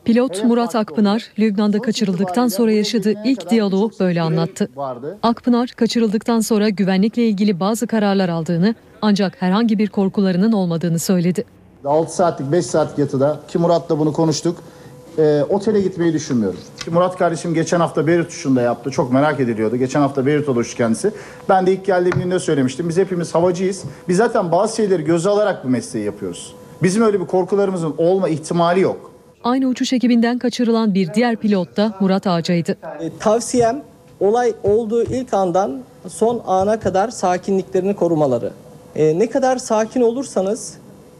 Pilot 0.06 0.44
Murat 0.44 0.76
Akpınar, 0.76 1.32
Lübnan'da 1.40 1.80
kaçırıldıktan 1.80 2.48
sonra 2.48 2.72
yaşadığı 2.72 3.14
ilk 3.26 3.50
diyaloğu 3.50 3.92
böyle 4.00 4.22
anlattı. 4.22 4.70
Akpınar, 5.24 5.70
kaçırıldıktan 5.70 6.40
sonra 6.40 6.70
güvenlikle 6.70 7.28
ilgili 7.28 7.60
bazı 7.60 7.88
kararlar 7.88 8.30
aldığını 8.30 8.76
ancak 9.02 9.42
herhangi 9.42 9.80
bir 9.80 9.88
korkularının 9.88 10.52
olmadığını 10.52 11.00
söyledi. 11.00 11.46
6 11.86 12.16
saatlik 12.16 12.52
5 12.52 12.66
saatlik 12.66 13.00
yatıda 13.00 13.40
ki 13.48 13.58
Murat'la 13.58 14.00
bunu 14.00 14.14
konuştuk. 14.14 14.58
E, 15.18 15.44
otele 15.50 15.82
gitmeyi 15.82 16.14
düşünmüyorum. 16.14 16.60
Ki 16.86 16.92
Murat 16.92 17.18
kardeşim 17.18 17.54
geçen 17.54 17.80
hafta 17.80 18.08
Beyrut 18.08 18.28
uçuşunda 18.28 18.62
yaptı. 18.62 18.92
Çok 18.92 19.14
merak 19.14 19.40
ediliyordu. 19.40 19.76
Geçen 19.76 20.00
hafta 20.02 20.26
Beyrut'ta 20.26 20.52
uçtu 20.52 20.78
kendisi. 20.78 21.12
Ben 21.50 21.66
de 21.66 21.74
ilk 21.74 21.86
geldiğim 21.86 22.20
günde 22.20 22.40
söylemiştim. 22.40 22.90
Biz 22.90 22.98
hepimiz 22.98 23.36
havacıyız. 23.36 23.84
Biz 24.08 24.18
zaten 24.18 24.52
bazı 24.52 24.76
şeyleri 24.76 25.04
göze 25.04 25.30
alarak 25.30 25.66
bu 25.66 25.70
mesleği 25.70 26.06
yapıyoruz. 26.06 26.56
Bizim 26.84 27.04
öyle 27.04 27.20
bir 27.22 27.26
korkularımızın 27.26 27.94
olma 27.98 28.30
ihtimali 28.30 28.80
yok. 28.80 29.12
Aynı 29.44 29.68
uçuş 29.68 29.94
ekibinden 29.94 30.38
kaçırılan 30.40 30.94
bir 30.94 31.14
diğer 31.14 31.36
pilot 31.36 31.78
da 31.78 31.94
Murat 32.00 32.28
Ağca'ydı. 32.28 32.78
E, 33.00 33.12
Tavsiyem 33.20 33.82
olay 34.20 34.54
olduğu 34.64 35.04
ilk 35.04 35.34
andan 35.34 35.82
son 36.08 36.42
ana 36.48 36.80
kadar 36.80 37.10
sakinliklerini 37.10 37.96
korumaları. 37.96 38.52
E, 38.96 39.20
ne 39.20 39.30
kadar 39.30 39.58
sakin 39.58 40.02
olursanız 40.02 40.74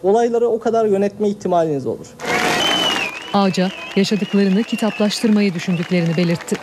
olayları 0.04 0.48
o 0.48 0.60
kadar 0.60 0.86
yönetme 0.86 1.30
ihtimaliniz 1.30 1.86
olur. 1.88 2.08
Ağca, 3.36 3.70
yaşadıklarını 3.96 4.64
kitaplaştırmayı 4.64 5.54
düşündüklerini 5.54 6.18
belirtti. 6.18 6.56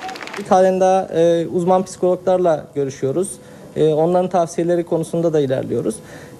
Halen 0.49 0.81
daha 0.81 1.03
e, 1.03 1.47
uzman 1.47 1.82
psikologlarla 1.82 2.66
görüşüyoruz. 2.74 3.28
E, 3.77 3.89
onların 3.89 4.31
tavsiyeleri 4.31 4.85
konusunda 4.85 5.32
da 5.32 5.40
ilerliyoruz. 5.40 5.94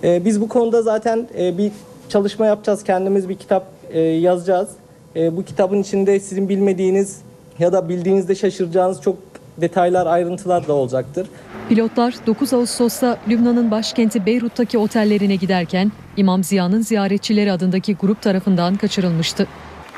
E, 0.05 0.25
biz 0.25 0.41
bu 0.41 0.49
konuda 0.49 0.83
zaten 0.83 1.29
e, 1.39 1.59
bir 1.59 1.73
çalışma 2.09 2.47
yapacağız. 2.47 2.85
Kendimiz 2.85 3.29
bir 3.29 3.35
kitap 3.35 3.67
e, 3.91 4.01
yazacağız. 4.01 4.69
E, 5.17 5.37
bu 5.37 5.45
kitabın 5.45 5.83
içinde 5.83 6.21
sizin 6.21 6.49
bilmediğiniz 6.49 7.19
ya 7.59 7.73
da 7.73 7.89
bildiğinizde 7.89 8.35
şaşıracağınız 8.35 9.03
çok 9.03 9.17
detaylar, 9.61 10.07
ayrıntılar 10.07 10.69
da 10.69 10.73
olacaktır. 10.73 11.27
Pilotlar 11.69 12.15
9 12.27 12.53
Ağustos'ta 12.53 13.19
Lübnan'ın 13.29 13.71
başkenti 13.71 14.27
Beyrut'taki 14.27 14.79
otellerine 14.79 15.37
giderken 15.37 15.93
İmam 16.17 16.45
Ziya'nın 16.45 16.81
ziyaretçileri 16.81 17.53
adındaki 17.53 17.95
grup 17.95 18.23
tarafından 18.23 18.75
kaçırılmıştı. 18.77 19.47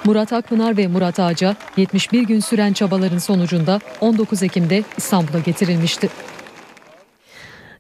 Murat 0.04 0.32
Akpınar 0.32 0.76
ve 0.76 0.86
Murat 0.86 1.20
Ağca 1.20 1.56
71 1.76 2.22
gün 2.22 2.40
süren 2.40 2.72
çabaların 2.72 3.18
sonucunda 3.18 3.80
19 4.00 4.42
Ekim'de 4.42 4.82
İstanbul'a 4.96 5.38
getirilmişti. 5.38 6.08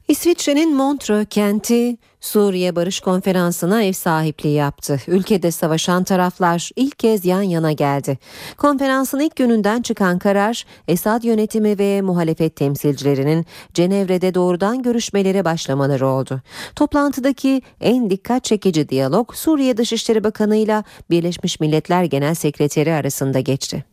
İsviçre'nin 0.08 0.76
Montreux 0.76 1.26
kenti 1.30 1.96
Suriye 2.24 2.76
Barış 2.76 3.00
Konferansı'na 3.00 3.82
ev 3.82 3.92
sahipliği 3.92 4.54
yaptı. 4.54 5.00
Ülkede 5.08 5.50
savaşan 5.50 6.04
taraflar 6.04 6.70
ilk 6.76 6.98
kez 6.98 7.24
yan 7.24 7.42
yana 7.42 7.72
geldi. 7.72 8.18
Konferansın 8.56 9.20
ilk 9.20 9.36
gününden 9.36 9.82
çıkan 9.82 10.18
karar 10.18 10.64
Esad 10.88 11.24
yönetimi 11.24 11.78
ve 11.78 12.02
muhalefet 12.02 12.56
temsilcilerinin 12.56 13.46
Cenevre'de 13.74 14.34
doğrudan 14.34 14.82
görüşmelere 14.82 15.44
başlamaları 15.44 16.06
oldu. 16.06 16.40
Toplantıdaki 16.76 17.62
en 17.80 18.10
dikkat 18.10 18.44
çekici 18.44 18.88
diyalog 18.88 19.34
Suriye 19.34 19.76
Dışişleri 19.76 20.24
Bakanı 20.24 20.56
ile 20.56 20.82
Birleşmiş 21.10 21.60
Milletler 21.60 22.04
Genel 22.04 22.34
Sekreteri 22.34 22.92
arasında 22.92 23.40
geçti. 23.40 23.84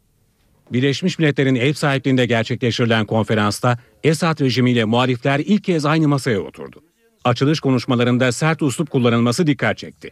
Birleşmiş 0.71 1.19
Milletler'in 1.19 1.55
ev 1.55 1.73
sahipliğinde 1.73 2.25
gerçekleştirilen 2.25 3.05
konferansta 3.05 3.77
Esad 4.03 4.41
rejimiyle 4.41 4.85
muhalifler 4.85 5.39
ilk 5.39 5.63
kez 5.63 5.85
aynı 5.85 6.07
masaya 6.07 6.39
oturdu. 6.39 6.90
Açılış 7.23 7.59
konuşmalarında 7.59 8.31
sert 8.31 8.61
uslup 8.61 8.89
kullanılması 8.89 9.47
dikkat 9.47 9.77
çekti. 9.77 10.11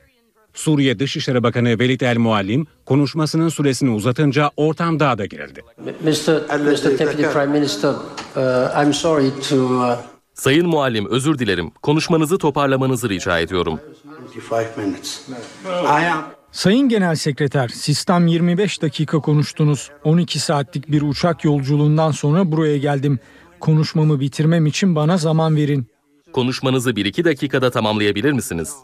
Suriye 0.53 0.99
Dışişleri 0.99 1.43
Bakanı 1.43 1.79
Velid 1.79 2.01
El 2.01 2.17
Muallim 2.17 2.67
konuşmasının 2.85 3.49
süresini 3.49 3.89
uzatınca 3.89 4.51
ortam 4.57 4.99
daha 4.99 5.17
da 5.17 5.25
gerildi. 5.25 5.63
Uh, 5.77 5.87
uh, 9.61 9.97
Sayın 10.33 10.67
Muallim 10.67 11.05
özür 11.09 11.39
dilerim. 11.39 11.71
Konuşmanızı 11.81 12.37
toparlamanızı 12.37 13.09
rica 13.09 13.39
ediyorum. 13.39 13.79
25 14.35 14.77
minutes. 14.77 15.21
I 15.65 16.07
am 16.07 16.23
Sayın 16.51 16.89
Genel 16.89 17.15
Sekreter, 17.15 17.67
sistem 17.67 18.27
25 18.27 18.81
dakika 18.81 19.19
konuştunuz. 19.19 19.91
12 20.03 20.39
saatlik 20.39 20.91
bir 20.91 21.01
uçak 21.01 21.43
yolculuğundan 21.45 22.11
sonra 22.11 22.51
buraya 22.51 22.77
geldim. 22.77 23.19
Konuşmamı 23.59 24.19
bitirmem 24.19 24.65
için 24.65 24.95
bana 24.95 25.17
zaman 25.17 25.55
verin. 25.55 25.87
Konuşmanızı 26.33 26.91
1-2 26.91 27.23
dakikada 27.23 27.71
tamamlayabilir 27.71 28.31
misiniz? 28.31 28.75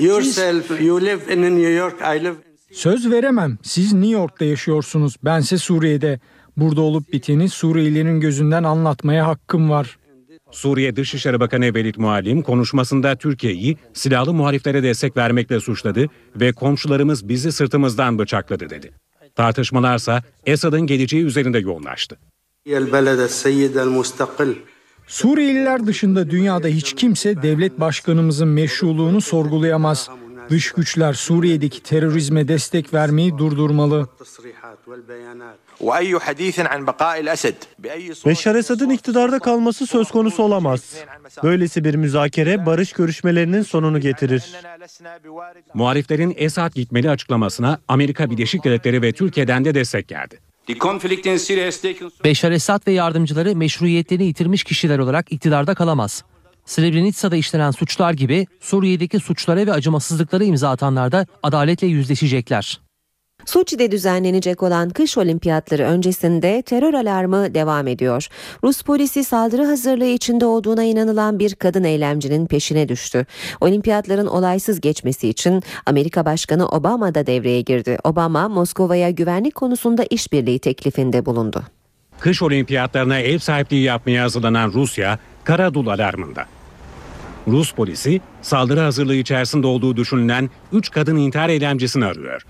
yourself, 0.00 0.80
you 0.80 1.00
live 1.00 1.34
in 1.34 1.42
New 1.42 1.70
York, 1.70 2.00
I 2.16 2.24
live 2.24 2.34
Söz 2.72 3.10
veremem. 3.10 3.58
Siz 3.62 3.92
New 3.92 4.10
York'ta 4.10 4.44
yaşıyorsunuz. 4.44 5.16
Bense 5.24 5.58
Suriye'de. 5.58 6.20
Burada 6.56 6.80
olup 6.80 7.12
biteni 7.12 7.48
Suriyelilerin 7.48 8.20
gözünden 8.20 8.64
anlatmaya 8.64 9.26
hakkım 9.26 9.70
var. 9.70 9.98
Suriye 10.50 10.96
Dışişleri 10.96 11.40
Bakanı 11.40 11.74
Velid 11.74 11.94
Muallim 11.98 12.42
konuşmasında 12.42 13.16
Türkiye'yi 13.16 13.76
silahlı 13.92 14.34
muhaliflere 14.34 14.82
destek 14.82 15.16
vermekle 15.16 15.60
suçladı 15.60 16.06
ve 16.36 16.52
komşularımız 16.52 17.28
bizi 17.28 17.52
sırtımızdan 17.52 18.18
bıçakladı 18.18 18.70
dedi. 18.70 18.92
Tartışmalarsa 19.34 20.22
Esad'ın 20.46 20.86
geleceği 20.86 21.24
üzerinde 21.24 21.58
yoğunlaştı. 21.58 22.18
Suriyeliler 25.06 25.86
dışında 25.86 26.30
dünyada 26.30 26.68
hiç 26.68 26.94
kimse 26.94 27.42
devlet 27.42 27.80
başkanımızın 27.80 28.48
meşruluğunu 28.48 29.20
sorgulayamaz. 29.20 30.10
Dış 30.50 30.72
güçler 30.72 31.12
Suriye'deki 31.12 31.82
terörizme 31.82 32.48
destek 32.48 32.94
vermeyi 32.94 33.38
durdurmalı. 33.38 34.08
Beşar 38.26 38.54
Esad'ın 38.54 38.90
iktidarda 38.90 39.38
kalması 39.38 39.86
söz 39.86 40.10
konusu 40.10 40.42
olamaz. 40.42 40.94
Böylesi 41.42 41.84
bir 41.84 41.94
müzakere 41.94 42.66
barış 42.66 42.92
görüşmelerinin 42.92 43.62
sonunu 43.62 44.00
getirir. 44.00 44.52
Muhaliflerin 45.74 46.34
Esad 46.36 46.74
gitmeli 46.74 47.10
açıklamasına 47.10 47.80
Amerika 47.88 48.30
Birleşik 48.30 48.64
Devletleri 48.64 49.02
ve 49.02 49.12
Türkiye'den 49.12 49.64
de 49.64 49.74
destek 49.74 50.08
geldi. 50.08 50.45
Beşar 52.24 52.52
Esad 52.52 52.86
ve 52.86 52.92
yardımcıları 52.92 53.56
meşruiyetlerini 53.56 54.24
yitirmiş 54.24 54.64
kişiler 54.64 54.98
olarak 54.98 55.32
iktidarda 55.32 55.74
kalamaz. 55.74 56.24
Srebrenica'da 56.64 57.36
işlenen 57.36 57.70
suçlar 57.70 58.12
gibi 58.12 58.46
Suriye'deki 58.60 59.20
suçlara 59.20 59.66
ve 59.66 59.72
acımasızlıklara 59.72 60.44
imza 60.44 60.70
atanlar 60.70 61.12
da 61.12 61.26
adaletle 61.42 61.86
yüzleşecekler. 61.86 62.85
Soçi'de 63.46 63.90
düzenlenecek 63.90 64.62
olan 64.62 64.90
kış 64.90 65.18
olimpiyatları 65.18 65.82
öncesinde 65.82 66.62
terör 66.62 66.94
alarmı 66.94 67.54
devam 67.54 67.86
ediyor. 67.86 68.28
Rus 68.64 68.82
polisi 68.82 69.24
saldırı 69.24 69.64
hazırlığı 69.64 70.06
içinde 70.06 70.46
olduğuna 70.46 70.84
inanılan 70.84 71.38
bir 71.38 71.54
kadın 71.54 71.84
eylemcinin 71.84 72.46
peşine 72.46 72.88
düştü. 72.88 73.26
Olimpiyatların 73.60 74.26
olaysız 74.26 74.80
geçmesi 74.80 75.28
için 75.28 75.62
Amerika 75.86 76.24
Başkanı 76.24 76.68
Obama 76.68 77.14
da 77.14 77.26
devreye 77.26 77.60
girdi. 77.60 77.98
Obama 78.04 78.48
Moskova'ya 78.48 79.10
güvenlik 79.10 79.54
konusunda 79.54 80.04
işbirliği 80.10 80.58
teklifinde 80.58 81.26
bulundu. 81.26 81.62
Kış 82.20 82.42
olimpiyatlarına 82.42 83.18
ev 83.18 83.38
sahipliği 83.38 83.82
yapmaya 83.82 84.22
hazırlanan 84.22 84.72
Rusya, 84.72 85.18
Karadul 85.44 85.86
alarmında. 85.86 86.46
Rus 87.48 87.72
polisi 87.72 88.20
saldırı 88.42 88.80
hazırlığı 88.80 89.14
içerisinde 89.14 89.66
olduğu 89.66 89.96
düşünülen 89.96 90.50
3 90.72 90.90
kadın 90.90 91.16
intihar 91.16 91.48
eylemcisini 91.48 92.04
arıyor. 92.04 92.42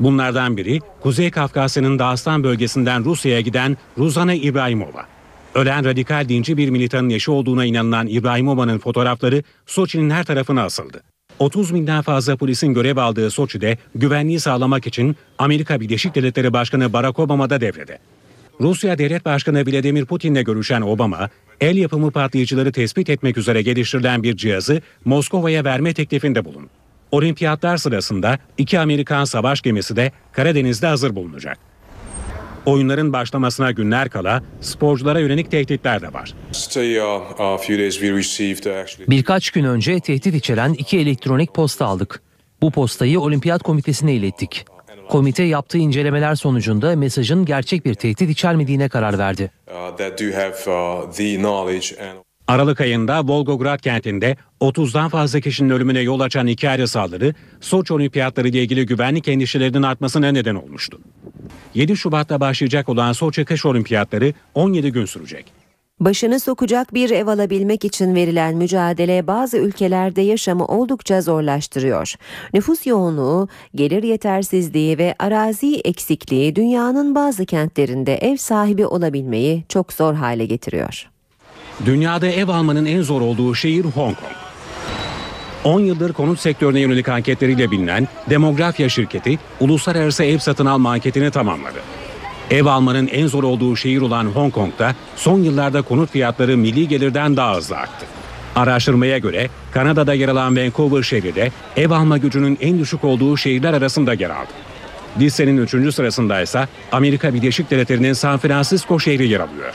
Bunlardan 0.00 0.56
biri 0.56 0.80
Kuzey 1.00 1.30
Kafkasya'nın 1.30 1.98
Dağıstan 1.98 2.44
bölgesinden 2.44 3.04
Rusya'ya 3.04 3.40
giden 3.40 3.76
Ruzana 3.98 4.34
İbrahimova. 4.34 5.06
Ölen 5.54 5.84
radikal 5.84 6.28
dinci 6.28 6.56
bir 6.56 6.70
militanın 6.70 7.10
eşi 7.10 7.30
olduğuna 7.30 7.64
inanılan 7.64 8.06
İbrahimova'nın 8.06 8.78
fotoğrafları 8.78 9.42
Soçi'nin 9.66 10.10
her 10.10 10.24
tarafına 10.24 10.62
asıldı. 10.62 11.02
30 11.38 11.74
binden 11.74 12.02
fazla 12.02 12.36
polisin 12.36 12.74
görev 12.74 12.96
aldığı 12.96 13.30
Soçi'de 13.30 13.78
güvenliği 13.94 14.40
sağlamak 14.40 14.86
için 14.86 15.16
Amerika 15.38 15.80
Birleşik 15.80 16.14
Devletleri 16.14 16.52
Başkanı 16.52 16.92
Barack 16.92 17.18
Obama 17.18 17.50
da 17.50 17.60
devrede. 17.60 17.98
Rusya 18.60 18.98
Devlet 18.98 19.24
Başkanı 19.24 19.66
Vladimir 19.66 20.04
Putin'le 20.04 20.44
görüşen 20.44 20.80
Obama, 20.80 21.30
el 21.60 21.76
yapımı 21.76 22.10
patlayıcıları 22.10 22.72
tespit 22.72 23.10
etmek 23.10 23.38
üzere 23.38 23.62
geliştirilen 23.62 24.22
bir 24.22 24.36
cihazı 24.36 24.82
Moskova'ya 25.04 25.64
verme 25.64 25.94
teklifinde 25.94 26.44
bulundu. 26.44 26.81
Olimpiyatlar 27.12 27.76
sırasında 27.76 28.38
iki 28.58 28.80
Amerikan 28.80 29.24
savaş 29.24 29.60
gemisi 29.60 29.96
de 29.96 30.12
Karadeniz'de 30.32 30.86
hazır 30.86 31.16
bulunacak. 31.16 31.58
Oyunların 32.66 33.12
başlamasına 33.12 33.70
günler 33.70 34.08
kala 34.08 34.42
sporculara 34.60 35.20
yönelik 35.20 35.50
tehditler 35.50 36.02
de 36.02 36.12
var. 36.12 36.34
Birkaç 39.08 39.50
gün 39.50 39.64
önce 39.64 40.00
tehdit 40.00 40.34
içeren 40.34 40.72
iki 40.72 40.98
elektronik 40.98 41.54
posta 41.54 41.86
aldık. 41.86 42.22
Bu 42.62 42.70
postayı 42.70 43.20
Olimpiyat 43.20 43.62
Komitesi'ne 43.62 44.14
ilettik. 44.14 44.64
Komite 45.08 45.42
yaptığı 45.42 45.78
incelemeler 45.78 46.34
sonucunda 46.34 46.96
mesajın 46.96 47.44
gerçek 47.44 47.84
bir 47.84 47.94
tehdit 47.94 48.30
içermediğine 48.30 48.88
karar 48.88 49.18
verdi. 49.18 49.50
Aralık 52.52 52.80
ayında 52.80 53.22
Volgograd 53.24 53.78
kentinde 53.78 54.36
30'dan 54.60 55.08
fazla 55.08 55.40
kişinin 55.40 55.70
ölümüne 55.70 56.00
yol 56.00 56.20
açan 56.20 56.46
iki 56.46 56.68
ayrı 56.68 56.88
saldırı, 56.88 57.34
Soçi 57.60 57.94
Olimpiyatları 57.94 58.48
ile 58.48 58.62
ilgili 58.62 58.86
güvenlik 58.86 59.28
endişelerinin 59.28 59.82
artmasına 59.82 60.32
neden 60.32 60.54
olmuştu. 60.54 61.00
7 61.74 61.96
Şubat'ta 61.96 62.40
başlayacak 62.40 62.88
olan 62.88 63.12
Soçi 63.12 63.44
Kış 63.44 63.66
Olimpiyatları 63.66 64.32
17 64.54 64.92
gün 64.92 65.04
sürecek. 65.04 65.52
Başını 66.00 66.40
sokacak 66.40 66.94
bir 66.94 67.10
ev 67.10 67.26
alabilmek 67.26 67.84
için 67.84 68.14
verilen 68.14 68.56
mücadele 68.56 69.26
bazı 69.26 69.58
ülkelerde 69.58 70.20
yaşamı 70.20 70.66
oldukça 70.66 71.20
zorlaştırıyor. 71.20 72.14
Nüfus 72.54 72.86
yoğunluğu, 72.86 73.48
gelir 73.74 74.02
yetersizliği 74.02 74.98
ve 74.98 75.14
arazi 75.18 75.80
eksikliği 75.84 76.56
dünyanın 76.56 77.14
bazı 77.14 77.46
kentlerinde 77.46 78.16
ev 78.16 78.36
sahibi 78.36 78.86
olabilmeyi 78.86 79.64
çok 79.68 79.92
zor 79.92 80.14
hale 80.14 80.46
getiriyor. 80.46 81.12
Dünyada 81.86 82.26
ev 82.26 82.48
almanın 82.48 82.86
en 82.86 83.02
zor 83.02 83.20
olduğu 83.20 83.54
şehir 83.54 83.84
Hong 83.84 83.94
Kong. 83.94 84.32
10 85.64 85.80
yıldır 85.80 86.12
konut 86.12 86.40
sektörüne 86.40 86.80
yönelik 86.80 87.08
anketleriyle 87.08 87.70
bilinen 87.70 88.08
Demografya 88.30 88.88
şirketi 88.88 89.38
uluslararası 89.60 90.24
ev 90.24 90.38
satın 90.38 90.66
alma 90.66 90.90
anketini 90.90 91.30
tamamladı. 91.30 91.78
Ev 92.50 92.66
almanın 92.66 93.06
en 93.06 93.26
zor 93.26 93.42
olduğu 93.42 93.76
şehir 93.76 94.00
olan 94.00 94.24
Hong 94.24 94.52
Kong'da 94.52 94.94
son 95.16 95.38
yıllarda 95.38 95.82
konut 95.82 96.10
fiyatları 96.10 96.56
milli 96.56 96.88
gelirden 96.88 97.36
daha 97.36 97.56
hızlı 97.56 97.76
arttı. 97.76 98.06
Araştırmaya 98.56 99.18
göre 99.18 99.48
Kanada'da 99.72 100.14
yer 100.14 100.28
alan 100.28 100.56
Vancouver 100.56 101.02
şehri 101.02 101.34
de 101.34 101.52
ev 101.76 101.90
alma 101.90 102.18
gücünün 102.18 102.58
en 102.60 102.78
düşük 102.78 103.04
olduğu 103.04 103.36
şehirler 103.36 103.72
arasında 103.74 104.14
yer 104.14 104.30
aldı. 104.30 104.52
Listenin 105.20 105.56
3. 105.56 105.94
sırasında 105.94 106.42
ise 106.42 106.68
Amerika 106.92 107.34
Birleşik 107.34 107.70
Devletleri'nin 107.70 108.12
San 108.12 108.38
Francisco 108.38 109.00
şehri 109.00 109.28
yer 109.28 109.40
alıyor. 109.40 109.72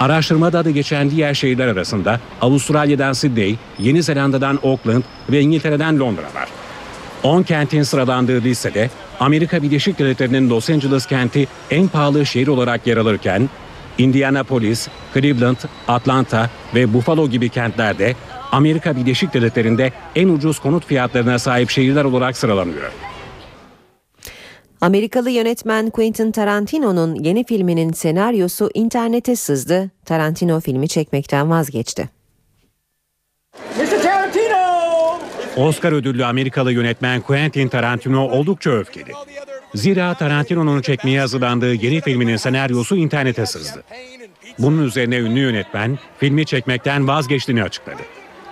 Araştırmada 0.00 0.58
adı 0.58 0.70
geçen 0.70 1.10
diğer 1.10 1.34
şehirler 1.34 1.66
arasında 1.66 2.20
Avustralya'dan 2.40 3.12
Sydney, 3.12 3.56
Yeni 3.78 4.02
Zelanda'dan 4.02 4.58
Auckland 4.62 5.02
ve 5.30 5.40
İngiltere'den 5.40 6.00
Londra 6.00 6.22
var. 6.22 6.48
10 7.22 7.42
kentin 7.42 7.82
sıralandığı 7.82 8.42
listede 8.42 8.90
Amerika 9.20 9.62
Birleşik 9.62 9.98
Devletleri'nin 9.98 10.50
Los 10.50 10.70
Angeles 10.70 11.06
kenti 11.06 11.46
en 11.70 11.88
pahalı 11.88 12.26
şehir 12.26 12.46
olarak 12.48 12.86
yer 12.86 12.96
alırken 12.96 13.48
Indianapolis, 13.98 14.88
Cleveland, 15.14 15.56
Atlanta 15.88 16.50
ve 16.74 16.94
Buffalo 16.94 17.28
gibi 17.28 17.48
kentlerde 17.48 18.14
Amerika 18.52 18.96
Birleşik 18.96 19.34
Devletleri'nde 19.34 19.92
en 20.16 20.28
ucuz 20.28 20.58
konut 20.58 20.86
fiyatlarına 20.86 21.38
sahip 21.38 21.70
şehirler 21.70 22.04
olarak 22.04 22.36
sıralanıyor. 22.36 22.92
Amerikalı 24.84 25.30
yönetmen 25.30 25.90
Quentin 25.90 26.32
Tarantino'nun 26.32 27.14
yeni 27.14 27.44
filminin 27.44 27.92
senaryosu 27.92 28.70
internete 28.74 29.36
sızdı. 29.36 29.90
Tarantino 30.04 30.60
filmi 30.60 30.88
çekmekten 30.88 31.50
vazgeçti. 31.50 32.08
Oscar 35.56 35.92
ödüllü 35.92 36.24
Amerikalı 36.24 36.72
yönetmen 36.72 37.20
Quentin 37.20 37.68
Tarantino 37.68 38.28
oldukça 38.28 38.70
öfkeli. 38.70 39.12
Zira 39.74 40.14
Tarantino'nun 40.14 40.82
çekmeye 40.82 41.20
hazırlandığı 41.20 41.74
yeni 41.74 42.00
filminin 42.00 42.36
senaryosu 42.36 42.96
internete 42.96 43.46
sızdı. 43.46 43.84
Bunun 44.58 44.84
üzerine 44.86 45.16
ünlü 45.18 45.40
yönetmen 45.40 45.98
filmi 46.18 46.46
çekmekten 46.46 47.08
vazgeçtiğini 47.08 47.62
açıkladı. 47.62 48.02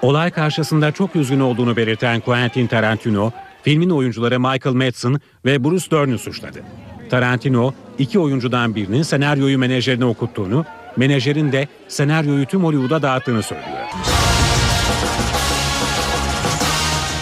Olay 0.03 0.31
karşısında 0.31 0.93
çok 0.93 1.17
üzgün 1.17 1.41
olduğunu 1.41 1.77
belirten 1.77 2.21
Quentin 2.21 2.67
Tarantino, 2.67 3.33
filmin 3.63 3.91
oyuncuları 3.91 4.41
Michael 4.41 4.75
Madsen 4.75 5.21
ve 5.45 5.65
Bruce 5.65 5.91
Dern'ü 5.91 6.19
suçladı. 6.19 6.63
Tarantino, 7.11 7.75
iki 7.99 8.19
oyuncudan 8.19 8.75
birinin 8.75 9.03
senaryoyu 9.03 9.59
menajerine 9.59 10.05
okuttuğunu, 10.05 10.65
menajerin 10.97 11.53
de 11.53 11.69
senaryoyu 11.89 12.47
tüm 12.47 12.65
Hollywood'a 12.65 13.03
dağıttığını 13.03 13.43
söylüyor. 13.43 13.79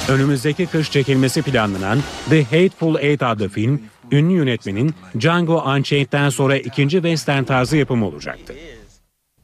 Önümüzdeki 0.08 0.66
kış 0.66 0.90
çekilmesi 0.90 1.42
planlanan 1.42 1.98
The 2.30 2.44
Hateful 2.44 2.98
Eight 2.98 3.22
adlı 3.22 3.48
film, 3.48 3.82
ünlü 4.12 4.32
yönetmenin 4.32 4.94
Django 5.20 5.62
Unchained'den 5.64 6.28
sonra 6.28 6.56
ikinci 6.56 6.96
western 6.96 7.44
tarzı 7.44 7.76
yapımı 7.76 8.06
olacaktı. 8.06 8.54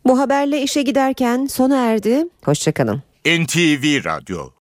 Bu 0.05 0.19
haberle 0.19 0.63
işe 0.63 0.83
giderken 0.83 1.47
sona 1.47 1.77
erdi. 1.77 2.25
Hoşçakalın. 2.45 3.03
NTV 3.27 4.05
Radyo 4.05 4.51